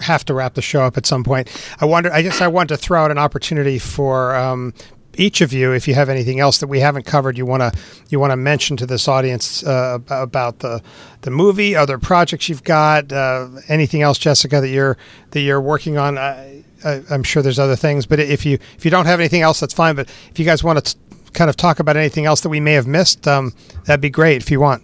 have 0.01 0.25
to 0.25 0.33
wrap 0.33 0.53
the 0.53 0.61
show 0.61 0.81
up 0.81 0.97
at 0.97 1.05
some 1.05 1.23
point. 1.23 1.49
I 1.79 1.85
wonder, 1.85 2.11
I 2.11 2.21
guess 2.21 2.41
I 2.41 2.47
want 2.47 2.69
to 2.69 2.77
throw 2.77 3.03
out 3.03 3.11
an 3.11 3.17
opportunity 3.17 3.79
for 3.79 4.35
um, 4.35 4.73
each 5.19 5.41
of 5.41 5.51
you, 5.51 5.73
if 5.73 5.87
you 5.87 5.95
have 5.95 6.09
anything 6.09 6.39
else 6.39 6.59
that 6.59 6.67
we 6.67 6.79
haven't 6.79 7.05
covered, 7.05 7.37
you 7.37 7.45
want 7.45 7.61
to 7.61 7.79
you 8.09 8.19
want 8.19 8.31
to 8.31 8.37
mention 8.37 8.77
to 8.77 8.85
this 8.85 9.07
audience 9.07 9.63
uh, 9.65 9.99
about 10.09 10.59
the 10.59 10.81
the 11.21 11.31
movie, 11.31 11.75
other 11.75 11.97
projects 11.97 12.47
you've 12.47 12.63
got, 12.63 13.11
uh, 13.11 13.49
anything 13.67 14.01
else, 14.01 14.17
Jessica, 14.17 14.61
that 14.61 14.69
you're 14.69 14.97
that 15.31 15.41
you're 15.41 15.61
working 15.61 15.97
on. 15.97 16.17
I, 16.17 16.63
am 16.83 17.23
sure 17.23 17.43
there's 17.43 17.59
other 17.59 17.75
things, 17.75 18.05
but 18.05 18.19
if 18.19 18.45
you 18.45 18.59
if 18.77 18.85
you 18.85 18.91
don't 18.91 19.05
have 19.05 19.19
anything 19.19 19.41
else, 19.41 19.59
that's 19.59 19.73
fine. 19.73 19.95
But 19.95 20.09
if 20.31 20.39
you 20.39 20.45
guys 20.45 20.63
want 20.63 20.83
to 20.83 20.97
kind 21.33 21.49
of 21.49 21.57
talk 21.57 21.79
about 21.79 21.97
anything 21.97 22.25
else 22.25 22.41
that 22.41 22.49
we 22.49 22.61
may 22.61 22.73
have 22.73 22.87
missed, 22.87 23.27
um, 23.27 23.53
that'd 23.85 24.01
be 24.01 24.09
great 24.09 24.41
if 24.41 24.49
you 24.49 24.61
want, 24.61 24.83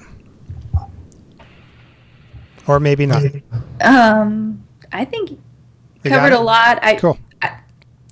or 2.67 2.79
maybe 2.81 3.05
not. 3.05 3.23
Um, 3.79 4.64
I 4.95 5.05
think 5.05 5.31
you 5.31 5.39
covered 6.03 6.33
a 6.33 6.39
lot. 6.39 6.79
I 6.81 6.95
cool. 6.95 7.17
I, 7.41 7.59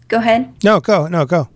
go 0.07 0.17
ahead. 0.17 0.53
No, 0.63 0.79
go. 0.79 1.07
No, 1.07 1.25
go. 1.25 1.49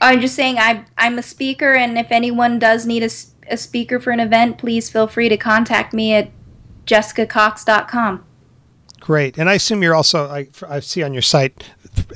I'm 0.00 0.20
just 0.20 0.34
saying 0.34 0.58
I 0.58 0.84
I'm 0.96 1.18
a 1.18 1.22
speaker, 1.22 1.74
and 1.74 1.98
if 1.98 2.12
anyone 2.12 2.58
does 2.58 2.86
need 2.86 3.02
a, 3.02 3.10
a 3.52 3.56
speaker 3.56 3.98
for 3.98 4.10
an 4.10 4.20
event, 4.20 4.58
please 4.58 4.88
feel 4.90 5.06
free 5.06 5.28
to 5.28 5.36
contact 5.36 5.92
me 5.92 6.14
at 6.14 6.30
jessicacox.com. 6.86 8.24
Great, 9.00 9.38
and 9.38 9.48
I 9.48 9.54
assume 9.54 9.82
you're 9.82 9.94
also 9.94 10.28
I, 10.28 10.48
I 10.68 10.80
see 10.80 11.02
on 11.02 11.12
your 11.12 11.22
site 11.22 11.64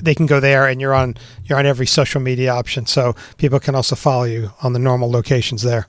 they 0.01 0.15
can 0.15 0.27
go 0.27 0.41
there, 0.41 0.67
and 0.67 0.81
you're 0.81 0.95
on 0.95 1.17
you're 1.45 1.59
on 1.59 1.67
every 1.67 1.87
social 1.87 2.21
media 2.21 2.53
option, 2.53 2.87
so 2.87 3.17
people 3.39 3.59
can 3.59 3.75
also 3.75 3.97
follow 3.97 4.25
you 4.25 4.53
on 4.63 4.73
the 4.73 4.79
normal 4.79 5.11
locations 5.11 5.63
there. 5.63 5.89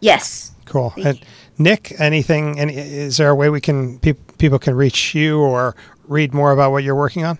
Yes. 0.00 0.52
Cool. 0.64 0.92
And. 0.96 1.24
Nick, 1.58 1.94
anything? 2.00 2.58
Any, 2.58 2.76
is 2.76 3.18
there 3.18 3.28
a 3.28 3.34
way 3.34 3.50
we 3.50 3.60
can 3.60 3.98
pe- 3.98 4.14
people 4.42 4.58
can 4.58 4.74
reach 4.74 5.14
you 5.14 5.38
or 5.38 5.76
read 6.08 6.34
more 6.34 6.50
about 6.50 6.72
what 6.72 6.82
you're 6.82 6.96
working 6.96 7.24
on? 7.24 7.38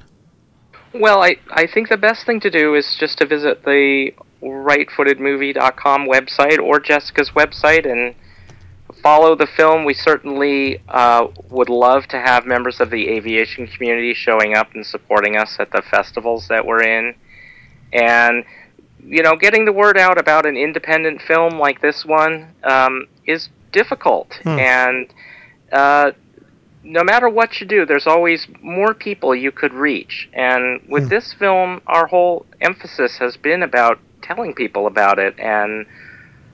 Well, 0.94 1.20
I, 1.20 1.34
I 1.50 1.66
think 1.66 1.88
the 1.88 1.96
best 1.96 2.24
thing 2.24 2.38
to 2.40 2.50
do 2.50 2.76
is 2.76 2.96
just 2.98 3.18
to 3.18 3.26
visit 3.26 3.64
the 3.64 4.12
rightfootedmovie.com 4.40 6.06
website 6.06 6.60
or 6.60 6.78
Jessica's 6.78 7.30
website 7.30 7.90
and 7.90 8.14
follow 9.02 9.34
the 9.34 9.48
film. 9.48 9.84
We 9.84 9.94
certainly 9.94 10.80
uh, 10.88 11.26
would 11.50 11.68
love 11.68 12.06
to 12.08 12.20
have 12.20 12.46
members 12.46 12.78
of 12.78 12.90
the 12.90 13.08
aviation 13.08 13.66
community 13.66 14.14
showing 14.14 14.54
up 14.54 14.72
and 14.74 14.86
supporting 14.86 15.36
us 15.36 15.56
at 15.58 15.72
the 15.72 15.82
festivals 15.90 16.46
that 16.48 16.64
we're 16.64 16.84
in. 16.84 17.16
And, 17.92 18.44
you 19.04 19.24
know, 19.24 19.34
getting 19.34 19.64
the 19.64 19.72
word 19.72 19.98
out 19.98 20.20
about 20.20 20.46
an 20.46 20.56
independent 20.56 21.20
film 21.22 21.58
like 21.58 21.82
this 21.82 22.04
one 22.04 22.54
um, 22.62 23.08
is 23.26 23.48
difficult. 23.72 24.38
Hmm. 24.44 24.58
And 24.60 25.14
uh, 25.72 26.12
no 26.84 27.04
matter 27.04 27.28
what 27.28 27.60
you 27.60 27.66
do, 27.66 27.86
there's 27.86 28.06
always 28.06 28.46
more 28.60 28.94
people 28.94 29.34
you 29.34 29.52
could 29.52 29.72
reach. 29.72 30.28
And 30.32 30.80
with 30.88 31.04
mm. 31.04 31.10
this 31.10 31.32
film, 31.32 31.80
our 31.86 32.06
whole 32.06 32.46
emphasis 32.60 33.18
has 33.18 33.36
been 33.36 33.62
about 33.62 33.98
telling 34.22 34.54
people 34.54 34.86
about 34.86 35.18
it. 35.18 35.38
And 35.38 35.86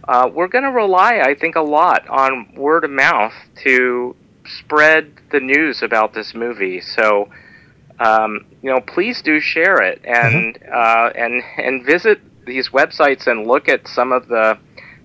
uh, 0.07 0.29
we're 0.33 0.49
going 0.49 0.65
to 0.65 0.71
rely, 0.71 1.21
I 1.23 1.35
think, 1.35 1.57
a 1.57 1.63
lot 1.63 2.09
on 2.09 2.55
word 2.55 2.85
of 2.85 2.91
mouth 2.91 3.35
to 3.65 4.17
spread 4.45 5.13
the 5.31 5.41
news 5.41 5.83
about 5.83 6.15
this 6.15 6.35
movie. 6.35 6.81
So, 6.81 7.29
um, 8.01 8.47
you 8.63 8.71
know, 8.71 8.81
please 8.81 9.23
do 9.23 9.41
share 9.41 9.83
it 9.83 10.01
and 10.05 10.55
mm-hmm. 10.55 10.73
uh, 10.73 11.11
and 11.15 11.43
and 11.57 11.85
visit 11.85 12.21
these 12.47 12.71
websites 12.71 13.27
and 13.27 13.47
look 13.47 13.69
at 13.69 13.87
some 13.87 14.13
of 14.13 14.29
the 14.29 14.59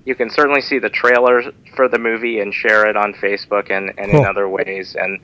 you 0.05 0.15
can 0.15 0.29
certainly 0.29 0.61
see 0.61 0.79
the 0.79 0.89
trailer 0.89 1.43
for 1.75 1.87
the 1.87 1.97
movie 1.97 2.39
and 2.39 2.53
share 2.53 2.87
it 2.87 2.97
on 2.97 3.13
Facebook 3.13 3.71
and, 3.71 3.93
and 3.97 4.11
cool. 4.11 4.21
in 4.21 4.25
other 4.25 4.49
ways. 4.49 4.95
And 4.99 5.19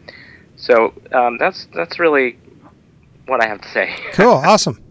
so 0.55 0.93
um, 1.11 1.37
that's 1.37 1.67
that's 1.73 1.99
really 1.99 2.37
what 3.25 3.43
I 3.43 3.47
have 3.47 3.61
to 3.61 3.69
say. 3.69 3.95
Cool, 4.13 4.33
awesome. 4.33 4.81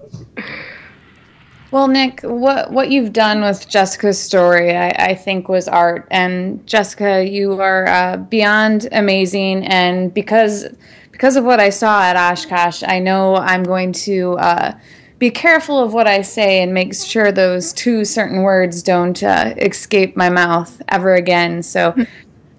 Well, 1.70 1.88
Nick, 1.88 2.20
what 2.22 2.72
what 2.72 2.90
you've 2.90 3.12
done 3.12 3.42
with 3.42 3.68
Jessica's 3.68 4.18
story, 4.18 4.74
I, 4.74 4.88
I 4.88 5.14
think, 5.14 5.48
was 5.48 5.68
art. 5.68 6.06
And 6.10 6.66
Jessica, 6.66 7.26
you 7.26 7.60
are 7.60 7.86
uh, 7.86 8.16
beyond 8.16 8.88
amazing. 8.92 9.66
And 9.66 10.12
because 10.12 10.66
because 11.12 11.36
of 11.36 11.44
what 11.44 11.60
I 11.60 11.70
saw 11.70 12.02
at 12.02 12.16
Oshkosh, 12.16 12.82
I 12.86 12.98
know 13.00 13.36
I'm 13.36 13.64
going 13.64 13.92
to. 13.92 14.36
Uh, 14.38 14.78
be 15.18 15.30
careful 15.30 15.82
of 15.82 15.92
what 15.92 16.06
I 16.06 16.22
say 16.22 16.62
and 16.62 16.72
make 16.72 16.94
sure 16.94 17.32
those 17.32 17.72
two 17.72 18.04
certain 18.04 18.42
words 18.42 18.82
don't 18.82 19.20
uh, 19.22 19.54
escape 19.56 20.16
my 20.16 20.28
mouth 20.28 20.80
ever 20.88 21.14
again. 21.14 21.62
So 21.62 21.94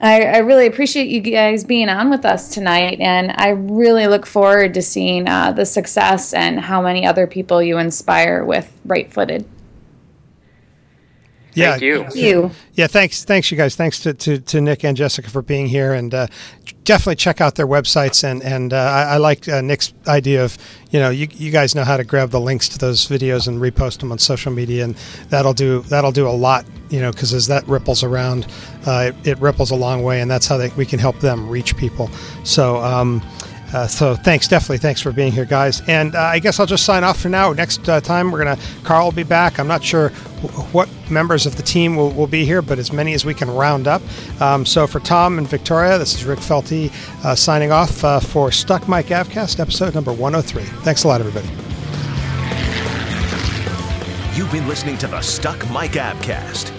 I, 0.01 0.23
I, 0.23 0.37
really 0.39 0.67
appreciate 0.67 1.09
you 1.09 1.19
guys 1.21 1.63
being 1.63 1.89
on 1.89 2.09
with 2.09 2.25
us 2.25 2.49
tonight, 2.49 2.99
and 3.01 3.31
I 3.35 3.49
really 3.49 4.07
look 4.07 4.25
forward 4.25 4.73
to 4.73 4.81
seeing 4.81 5.27
uh, 5.27 5.51
the 5.51 5.65
success 5.65 6.33
and 6.33 6.59
how 6.59 6.81
many 6.81 7.05
other 7.05 7.27
people 7.27 7.61
you 7.61 7.77
inspire 7.77 8.43
with 8.45 8.71
Right 8.85 9.11
Footed. 9.11 9.45
Yeah, 11.53 11.71
Thank 11.71 11.81
you. 11.81 12.03
Thank 12.03 12.15
you. 12.15 12.51
Yeah, 12.73 12.87
thanks, 12.87 13.23
thanks 13.23 13.51
you 13.51 13.57
guys. 13.57 13.75
Thanks 13.75 13.99
to, 14.01 14.13
to, 14.13 14.39
to 14.39 14.61
Nick 14.61 14.83
and 14.83 14.95
Jessica 14.95 15.29
for 15.29 15.41
being 15.41 15.67
here, 15.67 15.93
and 15.93 16.13
uh, 16.13 16.27
definitely 16.83 17.15
check 17.15 17.41
out 17.41 17.55
their 17.55 17.67
websites. 17.67 18.23
And 18.23 18.43
and 18.43 18.73
uh, 18.73 18.77
I, 18.77 19.01
I, 19.13 19.17
like 19.17 19.47
uh, 19.49 19.61
Nick's 19.61 19.93
idea 20.07 20.43
of 20.43 20.57
you 20.91 20.99
know 20.99 21.09
you, 21.09 21.27
you 21.31 21.51
guys 21.51 21.75
know 21.75 21.83
how 21.83 21.97
to 21.97 22.03
grab 22.03 22.29
the 22.29 22.39
links 22.39 22.69
to 22.69 22.77
those 22.77 23.07
videos 23.07 23.47
and 23.47 23.59
repost 23.59 23.99
them 23.99 24.11
on 24.11 24.19
social 24.19 24.51
media, 24.51 24.83
and 24.83 24.95
that'll 25.29 25.53
do 25.53 25.81
that'll 25.81 26.11
do 26.11 26.27
a 26.27 26.31
lot. 26.31 26.65
You 26.89 27.01
know, 27.01 27.11
because 27.11 27.33
as 27.33 27.47
that 27.47 27.67
ripples 27.67 28.03
around, 28.03 28.47
uh, 28.85 29.11
it, 29.11 29.27
it, 29.27 29.39
ripples 29.39 29.71
a 29.71 29.75
long 29.75 30.03
way, 30.03 30.21
and 30.21 30.29
that's 30.29 30.47
how 30.47 30.57
they, 30.57 30.69
we 30.69 30.85
can 30.85 30.99
help 30.99 31.19
them 31.19 31.49
reach 31.49 31.75
people. 31.77 32.09
So. 32.43 32.77
Um, 32.77 33.23
uh, 33.73 33.87
so 33.87 34.15
thanks, 34.15 34.47
definitely 34.47 34.77
thanks 34.77 35.01
for 35.01 35.11
being 35.11 35.31
here, 35.31 35.45
guys. 35.45 35.81
And 35.87 36.15
uh, 36.15 36.21
I 36.21 36.39
guess 36.39 36.59
I'll 36.59 36.65
just 36.65 36.85
sign 36.85 37.03
off 37.03 37.19
for 37.19 37.29
now. 37.29 37.53
Next 37.53 37.87
uh, 37.87 38.01
time 38.01 38.31
we're 38.31 38.43
gonna 38.43 38.57
Carl 38.83 39.05
will 39.05 39.11
be 39.11 39.23
back. 39.23 39.59
I'm 39.59 39.67
not 39.67 39.83
sure 39.83 40.09
what 40.71 40.89
members 41.09 41.45
of 41.45 41.55
the 41.57 41.63
team 41.63 41.95
will, 41.95 42.11
will 42.11 42.27
be 42.27 42.45
here, 42.45 42.61
but 42.61 42.79
as 42.79 42.91
many 42.93 43.13
as 43.13 43.25
we 43.25 43.33
can 43.33 43.49
round 43.49 43.87
up. 43.87 44.01
Um, 44.41 44.65
so 44.65 44.87
for 44.87 44.99
Tom 44.99 45.37
and 45.37 45.47
Victoria, 45.47 45.97
this 45.97 46.15
is 46.15 46.25
Rick 46.25 46.39
Felty 46.39 46.91
uh, 47.23 47.35
signing 47.35 47.71
off 47.71 48.03
uh, 48.03 48.19
for 48.19 48.51
Stuck 48.51 48.87
Mic 48.87 49.07
Avcast, 49.07 49.59
episode 49.59 49.93
number 49.93 50.13
103. 50.13 50.63
Thanks 50.83 51.03
a 51.03 51.07
lot, 51.07 51.21
everybody. 51.21 51.47
You've 54.35 54.51
been 54.51 54.67
listening 54.67 54.97
to 54.99 55.07
the 55.07 55.21
Stuck 55.21 55.59
Mic 55.69 55.91
Avcast. 55.91 56.78